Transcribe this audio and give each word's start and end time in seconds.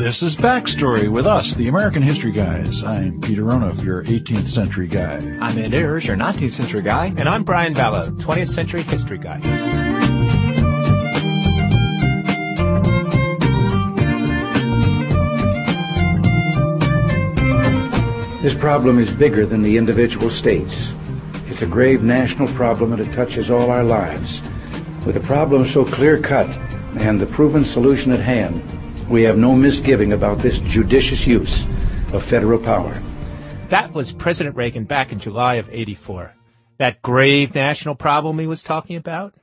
This 0.00 0.22
is 0.22 0.36
Backstory 0.36 1.08
with 1.08 1.26
us, 1.26 1.54
the 1.54 1.68
American 1.68 2.02
History 2.02 2.32
Guys. 2.32 2.84
I'm 2.84 3.20
Peter 3.20 3.42
Onuf, 3.42 3.84
your 3.84 4.02
18th 4.04 4.48
century 4.48 4.86
guy. 4.88 5.16
I'm 5.40 5.58
Ed 5.58 5.74
Ayers, 5.74 6.06
your 6.06 6.16
19th 6.16 6.50
century 6.50 6.82
guy. 6.82 7.12
And 7.16 7.28
I'm 7.28 7.44
Brian 7.44 7.74
Balogh, 7.74 8.20
20th 8.20 8.48
century 8.48 8.82
history 8.82 9.18
guy. 9.18 9.40
This 18.42 18.54
problem 18.54 18.98
is 18.98 19.10
bigger 19.10 19.44
than 19.44 19.62
the 19.62 19.76
individual 19.76 20.30
states. 20.30 20.92
It's 21.46 21.62
a 21.62 21.66
grave 21.66 22.02
national 22.02 22.48
problem 22.54 22.92
and 22.92 23.02
it 23.02 23.12
touches 23.12 23.50
all 23.50 23.70
our 23.70 23.84
lives. 23.84 24.40
With 25.06 25.16
a 25.16 25.20
problem 25.20 25.64
so 25.64 25.82
clear 25.82 26.20
cut 26.20 26.48
and 26.98 27.18
the 27.18 27.26
proven 27.26 27.64
solution 27.64 28.12
at 28.12 28.20
hand, 28.20 28.62
we 29.08 29.22
have 29.22 29.38
no 29.38 29.54
misgiving 29.54 30.12
about 30.12 30.40
this 30.40 30.58
judicious 30.60 31.26
use 31.26 31.64
of 32.12 32.22
federal 32.22 32.58
power. 32.58 33.00
That 33.68 33.94
was 33.94 34.12
President 34.12 34.56
Reagan 34.56 34.84
back 34.84 35.10
in 35.10 35.18
July 35.18 35.54
of 35.54 35.70
84. 35.70 36.34
That 36.76 37.00
grave 37.00 37.54
national 37.54 37.94
problem 37.94 38.38
he 38.38 38.46
was 38.46 38.62
talking 38.62 38.94
about? 38.96 39.34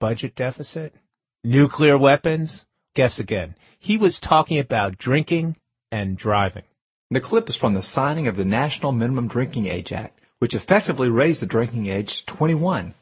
Budget 0.00 0.34
deficit? 0.34 0.94
Nuclear 1.42 1.96
weapons? 1.96 2.66
Guess 2.94 3.18
again. 3.18 3.54
He 3.78 3.96
was 3.96 4.20
talking 4.20 4.58
about 4.58 4.98
drinking 4.98 5.56
and 5.90 6.18
driving. 6.18 6.64
The 7.10 7.20
clip 7.20 7.48
is 7.48 7.56
from 7.56 7.72
the 7.72 7.80
signing 7.80 8.26
of 8.26 8.36
the 8.36 8.44
National 8.44 8.92
Minimum 8.92 9.28
Drinking 9.28 9.66
Age 9.66 9.92
Act, 9.92 10.20
which 10.40 10.54
effectively 10.54 11.08
raised 11.08 11.40
the 11.40 11.46
drinking 11.46 11.86
age 11.86 12.18
to 12.18 12.26
21. 12.26 12.94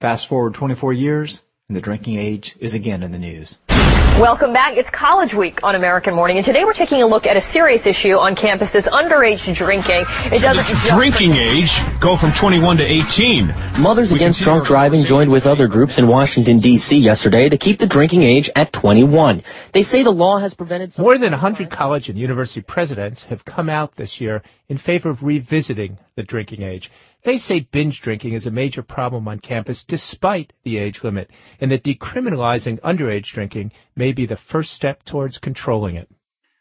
Fast 0.00 0.26
forward 0.26 0.52
24 0.52 0.92
years, 0.92 1.42
and 1.72 1.76
the 1.78 1.80
drinking 1.80 2.18
age 2.18 2.54
is 2.60 2.74
again 2.74 3.02
in 3.02 3.12
the 3.12 3.18
news. 3.18 3.56
Welcome 4.18 4.52
back. 4.52 4.76
It's 4.76 4.90
College 4.90 5.32
Week 5.32 5.60
on 5.62 5.74
American 5.74 6.14
Morning, 6.14 6.36
and 6.36 6.44
today 6.44 6.66
we're 6.66 6.74
taking 6.74 7.02
a 7.02 7.06
look 7.06 7.26
at 7.26 7.38
a 7.38 7.40
serious 7.40 7.86
issue 7.86 8.18
on 8.18 8.36
campuses: 8.36 8.86
underage 8.86 9.54
drinking. 9.56 10.04
It 10.30 10.42
doesn't 10.42 10.66
the 10.66 10.90
drinking 10.90 11.32
age 11.36 11.80
go 11.98 12.18
from 12.18 12.30
21 12.32 12.76
to 12.76 12.84
18. 12.84 13.54
Mothers 13.78 14.10
we 14.10 14.16
Against 14.16 14.42
Drunk 14.42 14.66
Driving 14.66 15.02
joined 15.02 15.32
with 15.32 15.46
other 15.46 15.66
groups 15.66 15.96
in 15.96 16.08
Washington 16.08 16.58
D.C. 16.58 16.98
yesterday 16.98 17.48
to 17.48 17.56
keep 17.56 17.78
the 17.78 17.86
drinking 17.86 18.22
age 18.22 18.50
at 18.54 18.70
21. 18.74 19.42
They 19.72 19.82
say 19.82 20.02
the 20.02 20.10
law 20.10 20.40
has 20.40 20.52
prevented 20.52 20.98
more 20.98 21.16
than 21.16 21.32
100 21.32 21.70
college 21.70 22.10
and 22.10 22.18
university 22.18 22.60
presidents 22.60 23.24
have 23.24 23.46
come 23.46 23.70
out 23.70 23.96
this 23.96 24.20
year 24.20 24.42
in 24.68 24.76
favor 24.76 25.08
of 25.08 25.22
revisiting 25.22 25.96
the 26.16 26.22
drinking 26.22 26.60
age. 26.60 26.90
They 27.24 27.38
say 27.38 27.60
binge 27.60 28.00
drinking 28.00 28.32
is 28.32 28.46
a 28.46 28.50
major 28.50 28.82
problem 28.82 29.28
on 29.28 29.38
campus 29.38 29.84
despite 29.84 30.52
the 30.64 30.78
age 30.78 31.04
limit, 31.04 31.30
and 31.60 31.70
that 31.70 31.84
decriminalizing 31.84 32.80
underage 32.80 33.32
drinking 33.32 33.70
may 33.94 34.12
be 34.12 34.26
the 34.26 34.36
first 34.36 34.72
step 34.72 35.04
towards 35.04 35.38
controlling 35.38 35.94
it. 35.94 36.08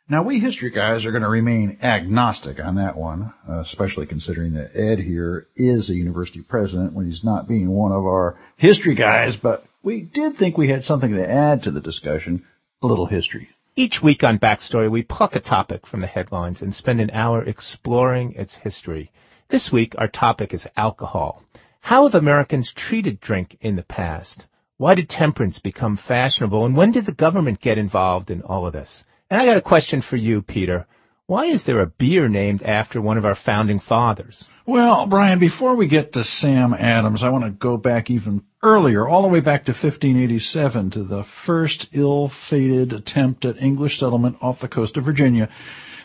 Now, 0.08 0.22
we 0.24 0.40
history 0.40 0.70
guys 0.70 1.06
are 1.06 1.12
going 1.12 1.24
to 1.24 1.30
remain 1.30 1.78
agnostic 1.82 2.60
on 2.60 2.76
that 2.76 2.98
one, 2.98 3.34
especially 3.48 4.06
considering 4.06 4.54
that 4.54 4.76
Ed 4.76 5.00
here 5.00 5.48
is 5.56 5.90
a 5.90 5.96
university 5.96 6.42
president 6.42 6.94
when 6.94 7.06
he's 7.06 7.24
not 7.24 7.48
being 7.48 7.70
one 7.70 7.92
of 7.92 8.06
our 8.06 8.38
history 8.58 8.94
guys, 8.94 9.38
but 9.38 9.66
we 9.82 10.02
did 10.02 10.38
think 10.38 10.58
we 10.58 10.70
had 10.70 10.84
something 10.84 11.14
to 11.14 11.28
add 11.28 11.64
to 11.64 11.72
the 11.72 11.80
discussion, 11.80 12.46
a 12.84 12.88
little 12.88 13.06
history. 13.08 13.50
Each 13.76 14.04
week 14.04 14.24
on 14.24 14.38
Backstory, 14.38 14.92
we 14.92 15.02
pluck 15.02 15.36
a 15.36 15.40
topic 15.40 15.88
from 15.88 16.02
the 16.02 16.08
headlines 16.08 16.62
and 16.62 16.76
spend 16.76 17.00
an 17.00 17.10
hour 17.12 17.42
exploring 17.42 18.34
its 18.34 18.56
history. 18.56 19.12
This 19.52 19.70
week, 19.70 19.96
our 19.98 20.08
topic 20.08 20.54
is 20.54 20.66
alcohol. 20.78 21.44
How 21.82 22.04
have 22.04 22.16
Americans 22.16 22.72
treated 22.72 23.20
drink 23.20 23.58
in 23.60 23.76
the 23.76 23.84
past? 23.84 24.46
Why 24.78 24.96
did 24.96 25.10
temperance 25.10 25.60
become 25.60 25.98
fashionable? 25.98 26.66
And 26.66 26.74
when 26.74 26.94
did 26.94 27.06
the 27.06 27.12
government 27.12 27.60
get 27.60 27.78
involved 27.78 28.32
in 28.32 28.42
all 28.44 28.66
of 28.66 28.72
this? 28.72 29.04
And 29.30 29.42
I 29.42 29.46
got 29.46 29.58
a 29.58 29.62
question 29.62 30.00
for 30.00 30.16
you, 30.16 30.42
Peter. 30.42 30.88
Why 31.26 31.48
is 31.48 31.66
there 31.66 31.82
a 31.82 31.88
beer 31.88 32.30
named 32.30 32.64
after 32.64 33.02
one 33.02 33.18
of 33.18 33.26
our 33.26 33.36
founding 33.36 33.80
fathers? 33.80 34.48
Well, 34.66 35.06
Brian, 35.06 35.38
before 35.38 35.76
we 35.76 35.86
get 35.86 36.14
to 36.14 36.24
Sam 36.24 36.74
Adams, 36.74 37.22
I 37.22 37.30
want 37.30 37.44
to 37.44 37.52
go 37.52 37.76
back 37.76 38.10
even 38.10 38.46
earlier, 38.64 39.06
all 39.06 39.22
the 39.22 39.28
way 39.28 39.42
back 39.42 39.66
to 39.66 39.74
1587, 39.74 40.92
to 40.92 41.04
the 41.04 41.26
first 41.26 41.90
ill-fated 41.92 42.94
attempt 42.94 43.44
at 43.44 43.62
English 43.62 44.00
settlement 44.00 44.38
off 44.40 44.62
the 44.62 44.70
coast 44.70 44.96
of 44.96 45.04
Virginia. 45.04 45.50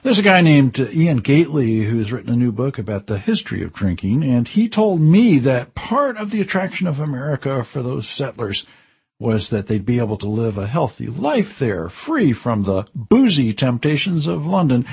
There's 0.06 0.21
a 0.21 0.22
guy 0.22 0.41
named 0.41 0.78
uh, 0.78 0.84
Iain 0.84 1.17
Gately 1.17 1.81
who's 1.81 2.12
written 2.12 2.33
a 2.33 2.37
new 2.37 2.53
book 2.53 2.78
about 2.78 3.09
the 3.09 3.19
history 3.19 3.65
of 3.65 3.72
drinking, 3.72 4.22
and 4.22 4.47
he 4.47 4.69
told 4.69 5.00
me 5.00 5.41
that 5.41 5.75
part 5.75 6.17
of 6.17 6.31
the 6.31 6.41
attraction 6.41 6.87
of 6.87 7.00
America 7.00 7.65
for 7.65 7.83
those 7.83 8.06
settlers 8.06 8.65
was 9.19 9.50
that 9.50 9.66
they'd 9.66 9.84
be 9.84 9.99
able 9.99 10.16
to 10.19 10.28
live 10.28 10.59
a 10.59 10.69
healthy 10.69 11.09
life 11.09 11.59
there, 11.59 11.89
free 11.89 12.33
from 12.33 12.62
the 12.62 12.87
boozy 12.95 13.53
temptations 13.53 14.28
of 14.28 14.47
London. 14.47 14.87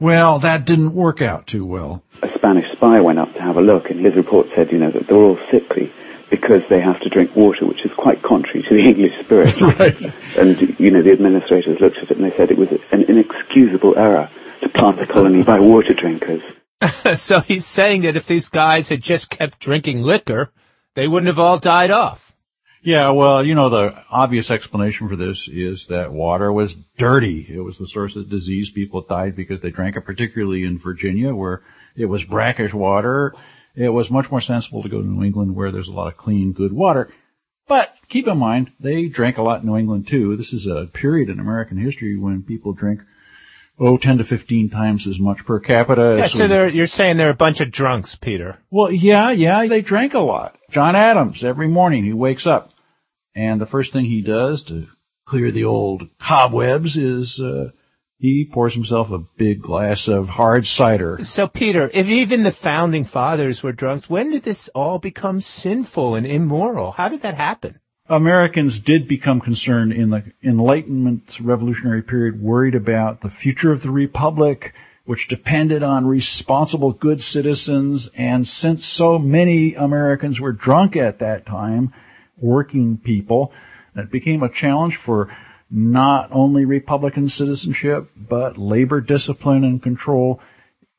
Well, 0.00 0.38
that 0.38 0.64
didn't 0.64 0.94
work 0.94 1.20
out 1.20 1.46
too 1.46 1.66
well. 1.66 2.02
A 2.22 2.30
Spanish 2.34 2.64
spy 2.72 3.02
went 3.02 3.18
up 3.18 3.34
to 3.34 3.42
have 3.42 3.58
a 3.58 3.60
look, 3.60 3.90
and 3.90 4.00
his 4.00 4.14
report 4.14 4.46
said, 4.56 4.72
you 4.72 4.78
know, 4.78 4.90
that 4.92 5.08
they're 5.08 5.18
all 5.18 5.38
sickly 5.50 5.92
because 6.30 6.62
they 6.70 6.80
have 6.80 6.98
to 7.00 7.10
drink 7.10 7.36
water, 7.36 7.66
which 7.66 7.84
is 7.84 7.92
quite 7.98 8.22
contrary 8.22 8.64
to 8.66 8.74
the 8.74 8.82
English 8.88 9.12
spirit. 9.26 9.78
right. 9.78 10.14
And, 10.38 10.80
you 10.80 10.90
know, 10.90 11.02
the 11.02 11.12
administrators 11.12 11.78
looked 11.82 11.98
at 11.98 12.10
it 12.10 12.16
and 12.16 12.24
they 12.24 12.34
said 12.38 12.50
it 12.50 12.56
was 12.56 12.70
an 12.92 13.02
inexcusable 13.02 13.98
error 13.98 14.30
to 14.64 14.70
plant 14.70 14.98
the 14.98 15.06
colony 15.06 15.42
by 15.42 15.60
water 15.60 15.94
drinkers. 15.94 16.42
so 17.20 17.40
he's 17.40 17.66
saying 17.66 18.02
that 18.02 18.16
if 18.16 18.26
these 18.26 18.48
guys 18.48 18.88
had 18.88 19.02
just 19.02 19.30
kept 19.30 19.60
drinking 19.60 20.02
liquor, 20.02 20.52
they 20.94 21.06
wouldn't 21.06 21.28
have 21.28 21.38
all 21.38 21.58
died 21.58 21.90
off. 21.90 22.34
Yeah, 22.82 23.10
well, 23.10 23.44
you 23.44 23.54
know, 23.54 23.70
the 23.70 23.94
obvious 24.10 24.50
explanation 24.50 25.08
for 25.08 25.16
this 25.16 25.48
is 25.48 25.86
that 25.86 26.12
water 26.12 26.52
was 26.52 26.74
dirty. 26.74 27.46
It 27.48 27.60
was 27.60 27.78
the 27.78 27.86
source 27.86 28.14
of 28.14 28.28
disease. 28.28 28.70
People 28.70 29.00
died 29.00 29.34
because 29.34 29.62
they 29.62 29.70
drank 29.70 29.96
it, 29.96 30.02
particularly 30.02 30.64
in 30.64 30.78
Virginia, 30.78 31.34
where 31.34 31.62
it 31.96 32.04
was 32.04 32.24
brackish 32.24 32.74
water. 32.74 33.34
It 33.74 33.88
was 33.88 34.10
much 34.10 34.30
more 34.30 34.42
sensible 34.42 34.82
to 34.82 34.90
go 34.90 35.00
to 35.00 35.06
New 35.06 35.24
England, 35.24 35.54
where 35.54 35.72
there's 35.72 35.88
a 35.88 35.94
lot 35.94 36.08
of 36.08 36.18
clean, 36.18 36.52
good 36.52 36.74
water. 36.74 37.10
But 37.66 37.96
keep 38.08 38.28
in 38.28 38.36
mind, 38.36 38.72
they 38.78 39.06
drank 39.06 39.38
a 39.38 39.42
lot 39.42 39.62
in 39.62 39.66
New 39.66 39.78
England 39.78 40.06
too. 40.06 40.36
This 40.36 40.52
is 40.52 40.66
a 40.66 40.84
period 40.84 41.30
in 41.30 41.40
American 41.40 41.78
history 41.78 42.18
when 42.18 42.42
people 42.42 42.74
drink 42.74 43.00
oh, 43.78 43.96
10 43.96 44.18
to 44.18 44.24
15 44.24 44.70
times 44.70 45.06
as 45.06 45.18
much 45.18 45.44
per 45.44 45.60
capita. 45.60 46.16
Yeah, 46.18 46.26
so 46.26 46.48
they're, 46.48 46.68
you're 46.68 46.86
saying 46.86 47.16
they're 47.16 47.30
a 47.30 47.34
bunch 47.34 47.60
of 47.60 47.70
drunks, 47.70 48.16
Peter. 48.16 48.58
Well, 48.70 48.90
yeah, 48.90 49.30
yeah, 49.30 49.66
they 49.66 49.80
drank 49.80 50.14
a 50.14 50.20
lot. 50.20 50.56
John 50.70 50.96
Adams, 50.96 51.44
every 51.44 51.68
morning 51.68 52.04
he 52.04 52.12
wakes 52.12 52.46
up 52.46 52.70
and 53.34 53.60
the 53.60 53.66
first 53.66 53.92
thing 53.92 54.04
he 54.04 54.22
does 54.22 54.62
to 54.64 54.86
clear 55.26 55.50
the 55.50 55.64
old 55.64 56.08
cobwebs 56.18 56.96
is, 56.96 57.40
uh, 57.40 57.70
he 58.18 58.48
pours 58.50 58.74
himself 58.74 59.10
a 59.10 59.24
big 59.36 59.60
glass 59.60 60.08
of 60.08 60.28
hard 60.28 60.66
cider. 60.66 61.22
So, 61.24 61.48
Peter, 61.48 61.90
if 61.92 62.08
even 62.08 62.42
the 62.42 62.52
founding 62.52 63.04
fathers 63.04 63.62
were 63.62 63.72
drunks, 63.72 64.08
when 64.08 64.30
did 64.30 64.44
this 64.44 64.68
all 64.68 64.98
become 64.98 65.40
sinful 65.40 66.14
and 66.14 66.26
immoral? 66.26 66.92
How 66.92 67.08
did 67.08 67.22
that 67.22 67.34
happen? 67.34 67.80
Americans 68.08 68.80
did 68.80 69.08
become 69.08 69.40
concerned 69.40 69.90
in 69.90 70.10
the 70.10 70.22
Enlightenment 70.42 71.38
revolutionary 71.40 72.02
period, 72.02 72.38
worried 72.38 72.74
about 72.74 73.22
the 73.22 73.30
future 73.30 73.72
of 73.72 73.80
the 73.80 73.90
Republic, 73.90 74.74
which 75.06 75.26
depended 75.26 75.82
on 75.82 76.06
responsible 76.06 76.92
good 76.92 77.22
citizens. 77.22 78.10
And 78.14 78.46
since 78.46 78.84
so 78.84 79.18
many 79.18 79.74
Americans 79.74 80.38
were 80.38 80.52
drunk 80.52 80.96
at 80.96 81.20
that 81.20 81.46
time, 81.46 81.94
working 82.36 82.98
people, 82.98 83.52
it 83.96 84.10
became 84.10 84.42
a 84.42 84.52
challenge 84.52 84.96
for 84.96 85.34
not 85.70 86.28
only 86.30 86.66
Republican 86.66 87.30
citizenship, 87.30 88.10
but 88.14 88.58
labor 88.58 89.00
discipline 89.00 89.64
and 89.64 89.82
control 89.82 90.40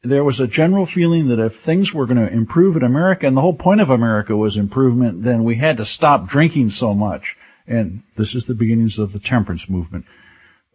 there 0.10 0.24
was 0.24 0.40
a 0.40 0.48
general 0.48 0.86
feeling 0.86 1.28
that 1.30 1.40
if 1.40 1.60
things 1.60 1.94
were 1.94 2.06
going 2.06 2.18
to 2.18 2.32
improve 2.32 2.76
in 2.76 2.84
America, 2.84 3.28
and 3.28 3.36
the 3.36 3.42
whole 3.42 3.56
point 3.56 3.82
of 3.82 3.90
America 3.90 4.36
was 4.36 4.58
improvement, 4.58 5.24
then 5.24 5.44
we 5.44 5.56
had 5.56 5.78
to 5.78 5.86
stop 5.86 6.28
drinking 6.28 6.70
so 6.70 6.94
much. 6.94 7.36
And 7.68 8.04
this 8.16 8.36
is 8.36 8.46
the 8.46 8.54
beginnings 8.54 9.00
of 9.00 9.12
the 9.12 9.20
temperance 9.20 9.68
movement. 9.68 10.06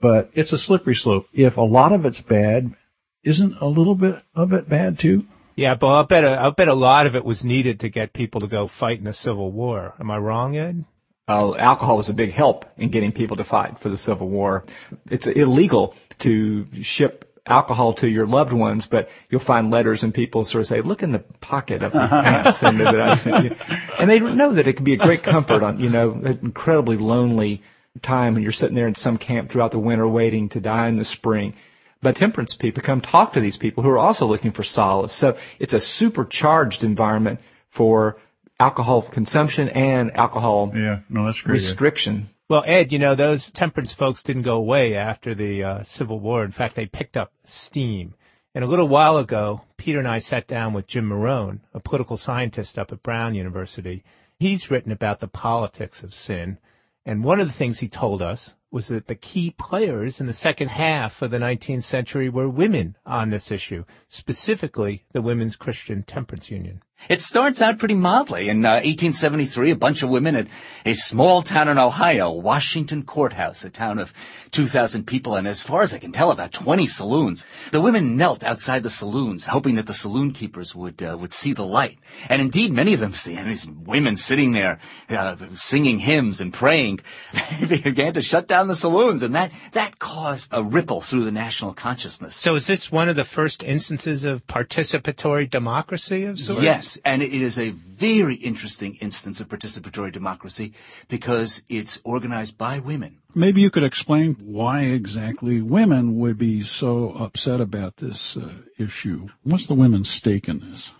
But 0.00 0.30
it's 0.34 0.52
a 0.52 0.58
slippery 0.58 0.96
slope. 0.96 1.28
If 1.32 1.56
a 1.56 1.62
lot 1.62 1.92
of 1.92 2.04
it's 2.04 2.20
bad, 2.20 2.74
isn't 3.22 3.56
a 3.60 3.66
little 3.66 3.94
bit 3.94 4.22
of 4.34 4.52
it 4.52 4.68
bad 4.68 4.98
too? 4.98 5.26
Yeah, 5.56 5.74
but 5.74 5.88
I'll 5.88 6.04
bet 6.04 6.24
a, 6.24 6.30
I'll 6.30 6.52
bet 6.52 6.68
a 6.68 6.74
lot 6.74 7.06
of 7.06 7.14
it 7.14 7.24
was 7.24 7.44
needed 7.44 7.80
to 7.80 7.88
get 7.88 8.12
people 8.12 8.40
to 8.40 8.46
go 8.46 8.66
fight 8.66 8.98
in 8.98 9.04
the 9.04 9.12
Civil 9.12 9.52
War. 9.52 9.94
Am 10.00 10.10
I 10.10 10.16
wrong, 10.16 10.56
Ed? 10.56 10.84
Uh, 11.28 11.54
alcohol 11.56 11.96
was 11.96 12.08
a 12.08 12.14
big 12.14 12.32
help 12.32 12.64
in 12.76 12.88
getting 12.88 13.12
people 13.12 13.36
to 13.36 13.44
fight 13.44 13.78
for 13.78 13.88
the 13.88 13.96
Civil 13.96 14.28
War. 14.28 14.64
It's 15.10 15.26
illegal 15.26 15.94
to 16.20 16.66
ship 16.82 17.29
alcohol 17.46 17.92
to 17.94 18.08
your 18.08 18.26
loved 18.26 18.52
ones, 18.52 18.86
but 18.86 19.08
you'll 19.28 19.40
find 19.40 19.72
letters 19.72 20.02
and 20.02 20.14
people 20.14 20.44
sort 20.44 20.60
of 20.60 20.66
say, 20.66 20.80
look 20.80 21.02
in 21.02 21.12
the 21.12 21.20
pocket 21.40 21.82
of 21.82 21.94
your 21.94 22.08
pants 22.08 22.62
and 22.62 22.80
that 22.80 23.00
I 23.00 23.14
sent 23.14 23.44
you. 23.44 23.56
And 23.98 24.10
they 24.10 24.20
know 24.20 24.52
that 24.52 24.66
it 24.66 24.74
can 24.74 24.84
be 24.84 24.94
a 24.94 24.98
great 24.98 25.22
comfort 25.22 25.62
on, 25.62 25.80
you 25.80 25.90
know, 25.90 26.12
an 26.12 26.38
incredibly 26.42 26.96
lonely 26.96 27.62
time 28.02 28.34
when 28.34 28.42
you're 28.42 28.52
sitting 28.52 28.76
there 28.76 28.86
in 28.86 28.94
some 28.94 29.18
camp 29.18 29.48
throughout 29.48 29.72
the 29.72 29.78
winter 29.78 30.08
waiting 30.08 30.48
to 30.50 30.60
die 30.60 30.88
in 30.88 30.96
the 30.96 31.04
spring. 31.04 31.54
But 32.02 32.16
temperance 32.16 32.54
people 32.54 32.82
come 32.82 33.00
talk 33.00 33.32
to 33.34 33.40
these 33.40 33.58
people 33.58 33.82
who 33.82 33.90
are 33.90 33.98
also 33.98 34.26
looking 34.26 34.52
for 34.52 34.62
solace. 34.62 35.12
So 35.12 35.36
it's 35.58 35.74
a 35.74 35.80
supercharged 35.80 36.82
environment 36.82 37.40
for 37.68 38.18
alcohol 38.58 39.02
consumption 39.02 39.68
and 39.70 40.14
alcohol 40.16 40.70
yeah, 40.74 41.00
no, 41.08 41.26
that's 41.26 41.40
great, 41.40 41.54
restriction. 41.54 42.16
Yeah. 42.16 42.26
Well, 42.50 42.64
Ed, 42.66 42.92
you 42.92 42.98
know, 42.98 43.14
those 43.14 43.48
temperance 43.48 43.94
folks 43.94 44.24
didn't 44.24 44.42
go 44.42 44.56
away 44.56 44.96
after 44.96 45.36
the 45.36 45.62
uh, 45.62 45.82
Civil 45.84 46.18
War. 46.18 46.42
In 46.42 46.50
fact, 46.50 46.74
they 46.74 46.84
picked 46.84 47.16
up 47.16 47.32
steam. 47.44 48.16
And 48.56 48.64
a 48.64 48.66
little 48.66 48.88
while 48.88 49.18
ago, 49.18 49.62
Peter 49.76 50.00
and 50.00 50.08
I 50.08 50.18
sat 50.18 50.48
down 50.48 50.72
with 50.72 50.88
Jim 50.88 51.06
Morone, 51.06 51.60
a 51.72 51.78
political 51.78 52.16
scientist 52.16 52.76
up 52.76 52.90
at 52.90 53.04
Brown 53.04 53.36
University. 53.36 54.02
He's 54.36 54.68
written 54.68 54.90
about 54.90 55.20
the 55.20 55.28
politics 55.28 56.02
of 56.02 56.12
sin. 56.12 56.58
And 57.06 57.22
one 57.22 57.38
of 57.38 57.46
the 57.46 57.54
things 57.54 57.78
he 57.78 57.88
told 57.88 58.20
us 58.20 58.56
was 58.72 58.88
that 58.88 59.06
the 59.06 59.14
key 59.14 59.52
players 59.52 60.20
in 60.20 60.26
the 60.26 60.32
second 60.32 60.70
half 60.70 61.22
of 61.22 61.30
the 61.30 61.38
19th 61.38 61.84
century 61.84 62.28
were 62.28 62.48
women 62.48 62.96
on 63.06 63.30
this 63.30 63.52
issue, 63.52 63.84
specifically 64.08 65.04
the 65.12 65.22
Women's 65.22 65.54
Christian 65.54 66.02
Temperance 66.02 66.50
Union. 66.50 66.82
It 67.08 67.20
starts 67.20 67.60
out 67.60 67.78
pretty 67.78 67.94
mildly. 67.94 68.48
In 68.48 68.64
uh, 68.64 68.74
1873, 68.74 69.70
a 69.70 69.76
bunch 69.76 70.02
of 70.02 70.10
women 70.10 70.36
at 70.36 70.46
a 70.84 70.92
small 70.94 71.42
town 71.42 71.68
in 71.68 71.78
Ohio, 71.78 72.30
Washington 72.30 73.02
Courthouse, 73.02 73.64
a 73.64 73.70
town 73.70 73.98
of 73.98 74.12
2,000 74.50 75.06
people, 75.06 75.34
and 75.34 75.46
as 75.46 75.62
far 75.62 75.82
as 75.82 75.94
I 75.94 75.98
can 75.98 76.12
tell, 76.12 76.30
about 76.30 76.52
20 76.52 76.86
saloons. 76.86 77.44
The 77.72 77.80
women 77.80 78.16
knelt 78.16 78.44
outside 78.44 78.82
the 78.82 78.90
saloons, 78.90 79.46
hoping 79.46 79.76
that 79.76 79.86
the 79.86 79.94
saloon 79.94 80.32
keepers 80.32 80.74
would 80.74 81.02
uh, 81.02 81.16
would 81.18 81.32
see 81.32 81.52
the 81.52 81.64
light. 81.64 81.98
And 82.28 82.42
indeed, 82.42 82.72
many 82.72 82.94
of 82.94 83.00
them, 83.00 83.12
see 83.12 83.36
and 83.36 83.50
these 83.50 83.66
women 83.66 84.16
sitting 84.16 84.52
there 84.52 84.78
uh, 85.08 85.36
singing 85.54 85.98
hymns 85.98 86.40
and 86.40 86.52
praying, 86.52 87.00
began 87.68 88.14
to 88.14 88.22
shut 88.22 88.46
down 88.48 88.68
the 88.68 88.74
saloons, 88.76 89.22
and 89.22 89.34
that 89.34 89.52
that 89.72 89.98
caused 89.98 90.50
a 90.52 90.62
ripple 90.62 91.00
through 91.00 91.24
the 91.24 91.32
national 91.32 91.74
consciousness. 91.74 92.36
So, 92.36 92.54
is 92.56 92.66
this 92.66 92.90
one 92.90 93.08
of 93.08 93.16
the 93.16 93.24
first 93.24 93.62
instances 93.62 94.24
of 94.24 94.46
participatory 94.46 95.48
democracy 95.48 96.24
of 96.24 96.38
sorts? 96.38 96.62
Yes, 96.62 96.89
and 97.04 97.22
it 97.22 97.32
is 97.32 97.58
a 97.58 97.70
very 97.70 98.34
interesting 98.36 98.94
instance 98.96 99.40
of 99.40 99.48
participatory 99.48 100.12
democracy 100.12 100.72
because 101.08 101.62
it's 101.68 102.00
organized 102.04 102.56
by 102.56 102.78
women. 102.78 103.18
Maybe 103.34 103.60
you 103.60 103.70
could 103.70 103.84
explain 103.84 104.34
why 104.34 104.82
exactly 104.82 105.60
women 105.60 106.18
would 106.18 106.38
be 106.38 106.62
so 106.62 107.10
upset 107.10 107.60
about 107.60 107.98
this 107.98 108.36
uh, 108.36 108.52
issue. 108.78 109.28
What's 109.42 109.66
the 109.66 109.74
women's 109.74 110.10
stake 110.10 110.48
in 110.48 110.60
this? 110.60 110.92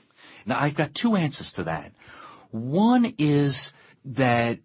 Now, 0.47 0.61
I've 0.61 0.75
got 0.75 0.95
two 0.95 1.17
answers 1.17 1.53
to 1.53 1.63
that. 1.65 1.93
One 2.51 3.15
is 3.19 3.73
that 4.05 4.59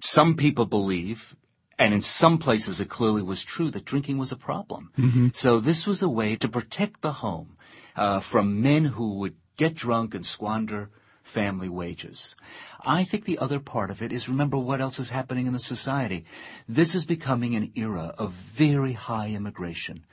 some 0.00 0.34
people 0.34 0.66
believe, 0.66 1.36
and 1.78 1.94
in 1.94 2.00
some 2.00 2.38
places 2.38 2.80
it 2.80 2.88
clearly 2.88 3.22
was 3.22 3.42
true, 3.42 3.70
that 3.70 3.84
drinking 3.84 4.18
was 4.18 4.32
a 4.32 4.36
problem. 4.36 4.90
Mm-hmm. 4.98 5.28
So 5.32 5.60
this 5.60 5.86
was 5.86 6.02
a 6.02 6.08
way 6.08 6.36
to 6.36 6.48
protect 6.48 7.00
the 7.00 7.12
home 7.12 7.54
uh, 7.96 8.20
from 8.20 8.60
men 8.60 8.84
who 8.84 9.14
would 9.18 9.36
get 9.56 9.74
drunk 9.74 10.14
and 10.14 10.24
squander 10.24 10.90
family 11.22 11.68
wages. 11.68 12.36
I 12.84 13.02
think 13.04 13.24
the 13.24 13.38
other 13.38 13.58
part 13.58 13.90
of 13.90 14.02
it 14.02 14.12
is 14.12 14.28
remember 14.28 14.58
what 14.58 14.80
else 14.80 14.98
is 14.98 15.10
happening 15.10 15.46
in 15.46 15.52
the 15.52 15.58
society. 15.58 16.24
This 16.68 16.94
is 16.94 17.06
becoming 17.06 17.54
an 17.54 17.72
era 17.74 18.14
of 18.18 18.32
very 18.32 18.92
high 18.92 19.30
immigration. 19.30 20.04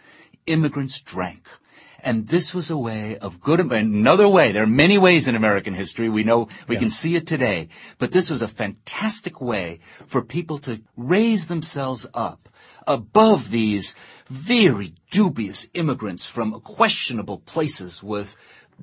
Immigrants 0.46 1.00
drank. 1.02 1.48
And 2.04 2.30
this 2.30 2.54
was 2.54 2.72
a 2.72 2.78
way 2.78 3.18
of 3.18 3.42
good, 3.42 3.60
another 3.60 4.28
way. 4.28 4.52
There 4.52 4.64
are 4.64 4.68
many 4.68 4.98
ways 4.98 5.28
in 5.28 5.36
American 5.36 5.76
history. 5.76 6.10
We 6.10 6.24
know, 6.24 6.48
we 6.68 6.76
yeah. 6.76 6.80
can 6.80 6.90
see 6.90 7.16
it 7.16 7.28
today. 7.28 7.68
But 8.00 8.12
this 8.12 8.32
was 8.32 8.42
a 8.42 8.48
fantastic 8.48 9.40
way 9.40 9.80
for 10.08 10.24
people 10.24 10.58
to 10.60 10.82
raise 10.98 11.48
themselves 11.48 12.08
up 12.16 12.50
above 12.88 13.52
these 13.52 13.96
very 14.30 14.96
dubious 15.12 15.68
immigrants 15.74 16.26
from 16.26 16.60
questionable 16.62 17.38
places 17.38 18.02
with 18.02 18.36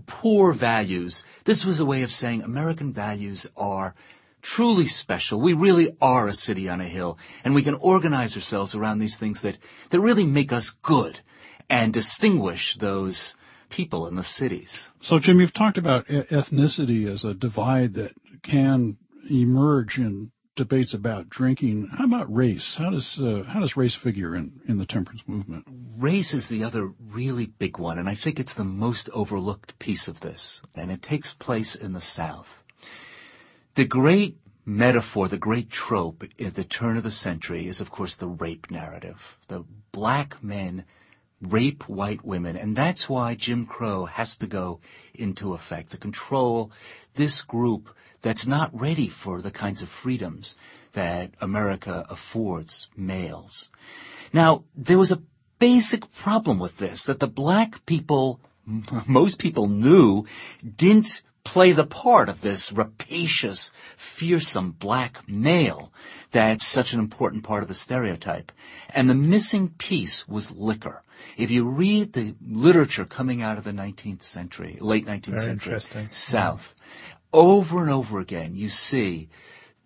poor 0.06 0.52
values. 0.52 1.24
This 1.44 1.64
was 1.64 1.80
a 1.80 1.84
way 1.84 2.02
of 2.02 2.12
saying 2.12 2.42
American 2.42 2.92
values 2.92 3.48
are 3.56 3.94
truly 4.42 4.86
special. 4.86 5.40
We 5.40 5.52
really 5.52 5.96
are 6.00 6.28
a 6.28 6.32
city 6.32 6.68
on 6.68 6.80
a 6.80 6.88
hill, 6.88 7.18
and 7.44 7.54
we 7.54 7.62
can 7.62 7.74
organize 7.74 8.36
ourselves 8.36 8.74
around 8.74 8.98
these 8.98 9.18
things 9.18 9.42
that, 9.42 9.58
that 9.90 10.00
really 10.00 10.26
make 10.26 10.52
us 10.52 10.70
good 10.70 11.20
and 11.68 11.92
distinguish 11.92 12.76
those 12.76 13.36
people 13.68 14.06
in 14.06 14.16
the 14.16 14.22
cities. 14.22 14.90
So, 15.00 15.18
Jim, 15.18 15.40
you've 15.40 15.52
talked 15.52 15.78
about 15.78 16.06
ethnicity 16.06 17.06
as 17.06 17.24
a 17.24 17.34
divide 17.34 17.94
that 17.94 18.12
can 18.42 18.96
emerge 19.30 19.98
in 19.98 20.30
debates 20.58 20.92
about 20.92 21.30
drinking. 21.30 21.88
How 21.96 22.04
about 22.04 22.34
race? 22.34 22.76
How 22.76 22.90
does 22.90 23.22
uh, 23.22 23.44
how 23.46 23.60
does 23.60 23.76
race 23.76 23.94
figure 23.94 24.36
in, 24.36 24.60
in 24.66 24.78
the 24.78 24.84
temperance 24.84 25.22
movement? 25.26 25.64
Race 25.96 26.34
is 26.34 26.48
the 26.48 26.64
other 26.64 26.92
really 27.10 27.46
big 27.46 27.78
one, 27.78 27.98
and 27.98 28.08
I 28.08 28.14
think 28.14 28.38
it's 28.38 28.54
the 28.54 28.64
most 28.64 29.08
overlooked 29.14 29.78
piece 29.78 30.08
of 30.08 30.20
this, 30.20 30.60
and 30.74 30.90
it 30.90 31.00
takes 31.00 31.32
place 31.32 31.74
in 31.74 31.92
the 31.92 32.00
South. 32.00 32.64
The 33.74 33.86
great 33.86 34.36
metaphor, 34.66 35.28
the 35.28 35.38
great 35.38 35.70
trope 35.70 36.24
at 36.40 36.54
the 36.54 36.64
turn 36.64 36.96
of 36.96 37.04
the 37.04 37.10
century 37.10 37.68
is, 37.68 37.80
of 37.80 37.90
course, 37.90 38.16
the 38.16 38.28
rape 38.28 38.70
narrative. 38.70 39.38
The 39.46 39.64
black 39.92 40.42
men 40.42 40.84
rape 41.40 41.88
white 41.88 42.24
women, 42.24 42.56
and 42.56 42.74
that's 42.74 43.08
why 43.08 43.36
Jim 43.36 43.64
Crow 43.64 44.06
has 44.06 44.36
to 44.38 44.46
go 44.48 44.80
into 45.14 45.54
effect 45.54 45.92
to 45.92 45.96
control 45.96 46.72
this 47.14 47.42
group 47.42 47.94
that's 48.22 48.46
not 48.46 48.78
ready 48.78 49.08
for 49.08 49.40
the 49.40 49.50
kinds 49.50 49.82
of 49.82 49.88
freedoms 49.88 50.56
that 50.92 51.32
America 51.40 52.04
affords 52.10 52.88
males. 52.96 53.70
Now, 54.32 54.64
there 54.74 54.98
was 54.98 55.12
a 55.12 55.22
basic 55.58 56.12
problem 56.12 56.58
with 56.58 56.78
this 56.78 57.04
that 57.04 57.20
the 57.20 57.28
black 57.28 57.84
people, 57.86 58.40
most 59.06 59.38
people 59.38 59.68
knew, 59.68 60.24
didn't 60.76 61.22
play 61.44 61.72
the 61.72 61.86
part 61.86 62.28
of 62.28 62.42
this 62.42 62.72
rapacious, 62.72 63.72
fearsome 63.96 64.72
black 64.72 65.26
male 65.26 65.90
that's 66.30 66.66
such 66.66 66.92
an 66.92 67.00
important 67.00 67.42
part 67.42 67.62
of 67.62 67.68
the 67.68 67.74
stereotype. 67.74 68.52
And 68.90 69.08
the 69.08 69.14
missing 69.14 69.70
piece 69.78 70.28
was 70.28 70.52
liquor. 70.52 71.02
If 71.36 71.50
you 71.50 71.66
read 71.68 72.12
the 72.12 72.34
literature 72.46 73.04
coming 73.04 73.42
out 73.42 73.58
of 73.58 73.64
the 73.64 73.72
19th 73.72 74.22
century, 74.22 74.76
late 74.80 75.06
19th 75.06 75.26
Very 75.26 75.40
century, 75.40 76.06
South, 76.10 76.74
over 77.32 77.82
and 77.82 77.90
over 77.90 78.18
again, 78.18 78.56
you 78.56 78.68
see 78.68 79.28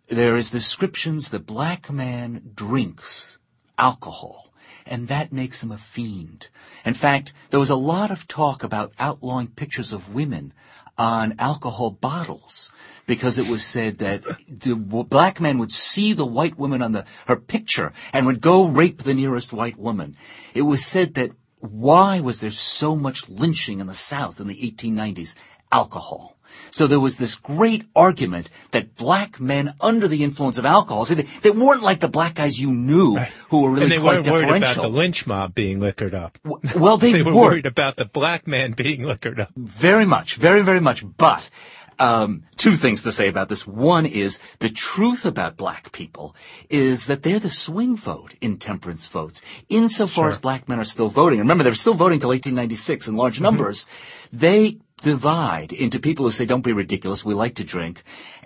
there 0.09 0.37
is 0.37 0.51
descriptions 0.51 1.31
the 1.31 1.41
black 1.41 1.91
man 1.91 2.53
drinks 2.55 3.39
alcohol, 3.79 4.53
and 4.87 5.09
that 5.09 5.33
makes 5.33 5.63
him 5.63 5.73
a 5.73 5.79
fiend. 5.79 6.49
In 6.85 6.95
fact, 6.95 7.33
there 7.51 7.61
was 7.61 7.71
a 7.71 7.77
lot 7.77 8.11
of 8.11 8.29
talk 8.29 8.63
about 8.63 8.93
outlawing 8.99 9.49
pictures 9.49 9.93
of 9.93 10.13
women 10.13 10.53
on 10.99 11.35
alcohol 11.39 11.91
bottles 11.91 12.71
because 13.07 13.39
it 13.39 13.49
was 13.49 13.65
said 13.65 13.99
that 13.99 14.23
the 14.47 14.77
black 14.77 15.41
man 15.41 15.59
would 15.59 15.73
see 15.73 16.13
the 16.13 16.27
white 16.27 16.59
woman 16.59 16.83
on 16.83 16.93
the 16.93 17.05
her 17.27 17.37
picture 17.37 17.93
and 18.13 18.27
would 18.27 18.41
go 18.41 18.67
rape 18.67 19.03
the 19.03 19.15
nearest 19.15 19.53
white 19.53 19.79
woman. 19.79 20.17
It 20.55 20.63
was 20.63 20.85
said 20.85 21.15
that 21.15 21.33
why 21.63 22.19
was 22.19 22.41
there 22.41 22.51
so 22.51 22.97
much 22.97 23.29
lynching 23.29 23.79
in 23.79 23.87
the 23.87 23.95
South 23.95 24.41
in 24.41 24.49
the 24.49 24.57
1890s? 24.57 25.35
Alcohol. 25.73 26.37
So 26.71 26.87
there 26.87 27.01
was 27.01 27.19
this 27.19 27.35
great 27.35 27.85
argument 27.95 28.51
that 28.71 28.95
black 28.95 29.41
men 29.41 29.75
under 29.81 30.09
the 30.09 30.23
influence 30.23 30.59
of 30.59 30.65
alcohol, 30.65 31.05
see, 31.05 31.15
they, 31.15 31.23
they 31.43 31.51
weren't 31.51 31.83
like 31.83 32.01
the 32.01 32.09
black 32.09 32.35
guys 32.35 32.61
you 32.61 32.71
knew 32.71 33.17
right. 33.17 33.29
who 33.49 33.63
were 33.63 33.71
really 33.71 33.83
and 33.85 33.93
they 33.93 33.99
quite 33.99 34.27
weren't 34.27 34.51
worried 34.51 34.63
about 34.63 34.77
the 34.77 34.89
lynch 34.89 35.27
mob 35.27 35.55
being 35.55 35.81
liquored 35.81 36.15
up. 36.15 36.39
Well, 36.45 36.97
they, 36.97 37.13
they 37.15 37.23
were, 37.23 37.33
were 37.33 37.41
worried 37.43 37.67
about 37.67 37.97
the 37.97 38.05
black 38.05 38.47
man 38.47 38.73
being 38.73 39.05
liquored 39.05 39.41
up. 39.41 39.51
Very 39.57 40.07
much, 40.07 40.37
very, 40.37 40.63
very 40.63 40.81
much. 40.81 41.05
But 41.17 41.51
um, 41.99 42.45
two 42.57 42.75
things 42.77 43.03
to 43.03 43.13
say 43.13 43.29
about 43.29 43.49
this. 43.49 43.67
One 43.67 44.07
is 44.07 44.41
the 44.59 44.71
truth 44.71 45.25
about 45.25 45.57
black 45.57 45.93
people 45.93 46.35
is 46.71 47.07
that 47.07 47.23
they're 47.23 47.39
the 47.39 47.51
swing 47.51 47.97
vote 47.97 48.35
in 48.41 48.57
temperance 48.57 49.07
votes. 49.07 49.43
Insofar 49.69 50.25
sure. 50.25 50.29
as 50.31 50.39
black 50.39 50.69
men 50.69 50.81
are 50.81 50.85
still 50.85 51.09
voting, 51.09 51.39
And 51.39 51.49
remember 51.49 51.65
they're 51.65 51.75
still 51.75 51.95
voting 51.95 52.19
till 52.19 52.31
1896 52.31 53.09
in 53.09 53.17
large 53.17 53.35
mm-hmm. 53.35 53.45
numbers, 53.45 53.85
mm-hmm. 53.85 54.39
they 54.39 54.79
divide 55.03 55.73
into 55.73 55.99
people 55.99 56.25
who 56.25 56.31
say, 56.31 56.47
don't 56.47 56.65
be 56.65 56.73
ridiculous, 56.73 57.25
we 57.25 57.35
like 57.35 57.55
to 57.57 57.65
drink, 57.65 58.03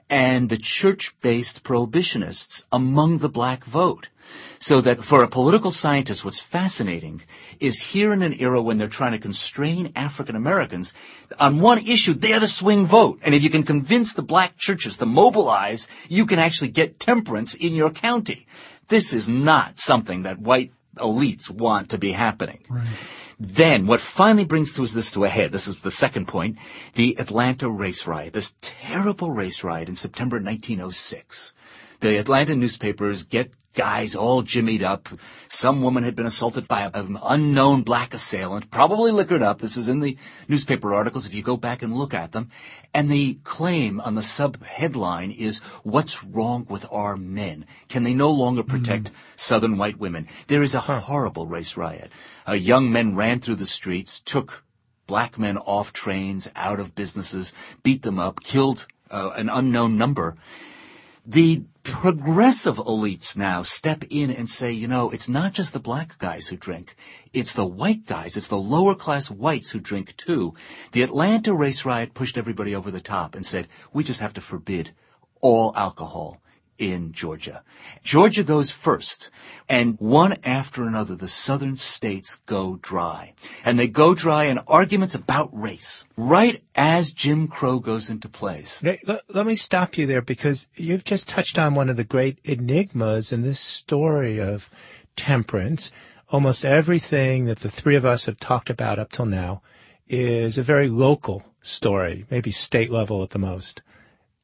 and 0.08 0.48
the 0.48 0.56
church-based 0.56 1.64
prohibitionists 1.64 2.66
among 2.72 3.18
the 3.18 3.28
black 3.28 3.64
vote. 3.64 4.08
So 4.58 4.80
that 4.80 5.04
for 5.04 5.22
a 5.22 5.28
political 5.28 5.70
scientist, 5.70 6.24
what's 6.24 6.40
fascinating 6.40 7.22
is 7.60 7.80
here 7.80 8.12
in 8.12 8.22
an 8.22 8.34
era 8.40 8.60
when 8.60 8.78
they're 8.78 8.88
trying 8.88 9.12
to 9.12 9.18
constrain 9.18 9.92
African 9.94 10.34
Americans, 10.34 10.92
on 11.38 11.60
one 11.60 11.78
issue, 11.78 12.12
they're 12.12 12.40
the 12.40 12.48
swing 12.48 12.86
vote. 12.86 13.20
And 13.22 13.34
if 13.34 13.44
you 13.44 13.50
can 13.50 13.62
convince 13.62 14.14
the 14.14 14.22
black 14.22 14.56
churches 14.56 14.96
to 14.98 15.06
mobilize, 15.06 15.88
you 16.08 16.26
can 16.26 16.40
actually 16.40 16.70
get 16.70 16.98
temperance 16.98 17.54
in 17.54 17.74
your 17.74 17.90
county. 17.90 18.46
This 18.88 19.12
is 19.12 19.28
not 19.28 19.78
something 19.78 20.22
that 20.22 20.40
white 20.40 20.72
elites 20.96 21.50
want 21.50 21.90
to 21.90 21.98
be 21.98 22.12
happening. 22.12 22.58
Right. 22.68 22.86
Then, 23.38 23.86
what 23.86 24.00
finally 24.00 24.46
brings 24.46 24.74
this 24.94 25.12
to 25.12 25.24
a 25.24 25.28
head, 25.28 25.52
this 25.52 25.68
is 25.68 25.82
the 25.82 25.90
second 25.90 26.26
point, 26.26 26.56
the 26.94 27.16
Atlanta 27.18 27.70
race 27.70 28.06
riot, 28.06 28.32
this 28.32 28.54
terrible 28.62 29.30
race 29.30 29.62
riot 29.62 29.90
in 29.90 29.94
September 29.94 30.36
1906. 30.36 31.52
The 32.00 32.16
Atlanta 32.16 32.56
newspapers 32.56 33.24
get 33.24 33.52
guys 33.76 34.16
all 34.16 34.42
jimmied 34.42 34.82
up. 34.82 35.08
Some 35.48 35.82
woman 35.82 36.02
had 36.02 36.16
been 36.16 36.26
assaulted 36.26 36.66
by 36.66 36.90
an 36.92 37.18
unknown 37.22 37.82
black 37.82 38.14
assailant, 38.14 38.70
probably 38.70 39.12
liquored 39.12 39.42
up. 39.42 39.60
This 39.60 39.76
is 39.76 39.88
in 39.88 40.00
the 40.00 40.16
newspaper 40.48 40.92
articles 40.92 41.26
if 41.26 41.34
you 41.34 41.42
go 41.42 41.56
back 41.56 41.82
and 41.82 41.94
look 41.94 42.14
at 42.14 42.32
them. 42.32 42.50
And 42.92 43.08
the 43.08 43.34
claim 43.44 44.00
on 44.00 44.16
the 44.16 44.22
sub 44.22 44.64
headline 44.64 45.30
is, 45.30 45.58
what's 45.84 46.24
wrong 46.24 46.66
with 46.68 46.86
our 46.90 47.16
men? 47.16 47.66
Can 47.88 48.02
they 48.02 48.14
no 48.14 48.30
longer 48.30 48.64
protect 48.64 49.04
mm-hmm. 49.04 49.16
southern 49.36 49.76
white 49.76 49.98
women? 49.98 50.26
There 50.48 50.62
is 50.62 50.74
a 50.74 50.80
horrible 50.80 51.46
race 51.46 51.76
riot. 51.76 52.10
Uh, 52.48 52.52
young 52.52 52.90
men 52.90 53.14
ran 53.14 53.38
through 53.38 53.56
the 53.56 53.66
streets, 53.66 54.18
took 54.18 54.64
black 55.06 55.38
men 55.38 55.58
off 55.58 55.92
trains, 55.92 56.50
out 56.56 56.80
of 56.80 56.94
businesses, 56.94 57.52
beat 57.82 58.02
them 58.02 58.18
up, 58.18 58.42
killed 58.42 58.86
uh, 59.10 59.30
an 59.36 59.50
unknown 59.50 59.98
number. 59.98 60.34
The 61.28 61.64
progressive 61.82 62.76
elites 62.76 63.36
now 63.36 63.64
step 63.64 64.04
in 64.10 64.30
and 64.30 64.48
say, 64.48 64.70
you 64.70 64.86
know, 64.86 65.10
it's 65.10 65.28
not 65.28 65.54
just 65.54 65.72
the 65.72 65.80
black 65.80 66.18
guys 66.18 66.46
who 66.46 66.56
drink. 66.56 66.94
It's 67.32 67.52
the 67.52 67.66
white 67.66 68.06
guys. 68.06 68.36
It's 68.36 68.46
the 68.46 68.56
lower 68.56 68.94
class 68.94 69.28
whites 69.28 69.70
who 69.70 69.80
drink 69.80 70.16
too. 70.16 70.54
The 70.92 71.02
Atlanta 71.02 71.52
race 71.52 71.84
riot 71.84 72.14
pushed 72.14 72.38
everybody 72.38 72.76
over 72.76 72.92
the 72.92 73.00
top 73.00 73.34
and 73.34 73.44
said, 73.44 73.66
we 73.92 74.04
just 74.04 74.20
have 74.20 74.34
to 74.34 74.40
forbid 74.40 74.92
all 75.40 75.72
alcohol 75.74 76.40
in 76.78 77.12
Georgia. 77.12 77.62
Georgia 78.02 78.42
goes 78.42 78.70
first, 78.70 79.30
and 79.68 79.98
one 79.98 80.36
after 80.44 80.84
another, 80.84 81.14
the 81.14 81.28
southern 81.28 81.76
states 81.76 82.36
go 82.46 82.78
dry. 82.82 83.34
And 83.64 83.78
they 83.78 83.88
go 83.88 84.14
dry 84.14 84.44
in 84.44 84.58
arguments 84.66 85.14
about 85.14 85.50
race, 85.52 86.04
right 86.16 86.62
as 86.74 87.12
Jim 87.12 87.48
Crow 87.48 87.78
goes 87.78 88.10
into 88.10 88.28
place. 88.28 88.82
Let, 88.82 89.22
let 89.28 89.46
me 89.46 89.54
stop 89.54 89.96
you 89.96 90.06
there 90.06 90.22
because 90.22 90.66
you've 90.74 91.04
just 91.04 91.28
touched 91.28 91.58
on 91.58 91.74
one 91.74 91.88
of 91.88 91.96
the 91.96 92.04
great 92.04 92.38
enigmas 92.44 93.32
in 93.32 93.42
this 93.42 93.60
story 93.60 94.38
of 94.38 94.70
temperance. 95.16 95.92
Almost 96.30 96.64
everything 96.64 97.44
that 97.46 97.60
the 97.60 97.70
three 97.70 97.96
of 97.96 98.04
us 98.04 98.26
have 98.26 98.38
talked 98.38 98.70
about 98.70 98.98
up 98.98 99.12
till 99.12 99.26
now 99.26 99.62
is 100.08 100.58
a 100.58 100.62
very 100.62 100.88
local 100.88 101.44
story, 101.62 102.26
maybe 102.30 102.50
state 102.50 102.90
level 102.90 103.22
at 103.22 103.30
the 103.30 103.38
most. 103.38 103.82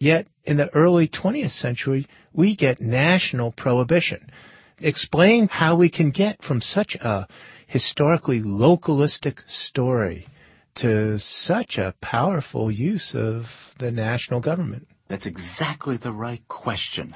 Yet 0.03 0.27
in 0.43 0.57
the 0.57 0.75
early 0.75 1.07
20th 1.07 1.51
century, 1.51 2.09
we 2.33 2.57
get 2.57 2.81
national 2.81 3.53
prohibition. 3.53 4.33
Explain 4.81 5.47
how 5.47 5.77
we 5.77 5.89
can 5.89 6.11
get 6.11 6.43
from 6.43 6.61
such 6.61 6.97
a 6.97 7.29
historically 7.69 8.43
localistic 8.43 9.45
story 9.47 10.27
to 10.75 11.21
such 11.21 11.79
a 11.79 11.95
powerful 12.01 12.69
use 12.69 13.15
of 13.15 13.77
the 13.79 13.93
national 13.93 14.41
government. 14.41 14.89
That's 15.07 15.27
exactly 15.27 15.97
the 15.97 16.11
right 16.11 16.43
question. 16.49 17.15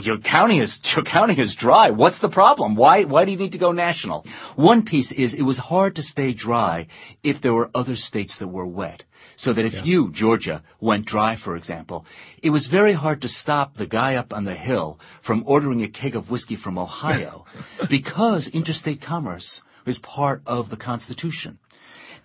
Your 0.00 0.18
county 0.18 0.58
is 0.58 0.80
your 0.94 1.04
county 1.04 1.38
is 1.38 1.54
dry. 1.54 1.90
What's 1.90 2.18
the 2.18 2.28
problem? 2.28 2.74
Why 2.74 3.04
why 3.04 3.24
do 3.24 3.30
you 3.30 3.36
need 3.36 3.52
to 3.52 3.58
go 3.58 3.72
national? 3.72 4.24
One 4.56 4.84
piece 4.84 5.12
is 5.12 5.34
it 5.34 5.42
was 5.42 5.58
hard 5.58 5.94
to 5.96 6.02
stay 6.02 6.32
dry 6.32 6.86
if 7.22 7.40
there 7.40 7.54
were 7.54 7.70
other 7.74 7.96
states 7.96 8.38
that 8.38 8.48
were 8.48 8.66
wet. 8.66 9.04
So 9.36 9.52
that 9.52 9.64
if 9.64 9.76
yeah. 9.76 9.84
you, 9.84 10.10
Georgia, 10.10 10.62
went 10.80 11.06
dry, 11.06 11.36
for 11.36 11.56
example, 11.56 12.04
it 12.42 12.50
was 12.50 12.66
very 12.66 12.92
hard 12.92 13.22
to 13.22 13.28
stop 13.28 13.74
the 13.74 13.86
guy 13.86 14.14
up 14.14 14.32
on 14.32 14.44
the 14.44 14.54
hill 14.54 14.98
from 15.20 15.42
ordering 15.46 15.82
a 15.82 15.88
keg 15.88 16.14
of 16.16 16.30
whiskey 16.30 16.56
from 16.56 16.78
Ohio 16.78 17.44
because 17.88 18.48
interstate 18.48 19.00
commerce 19.00 19.62
is 19.86 19.98
part 19.98 20.42
of 20.46 20.70
the 20.70 20.76
Constitution. 20.76 21.58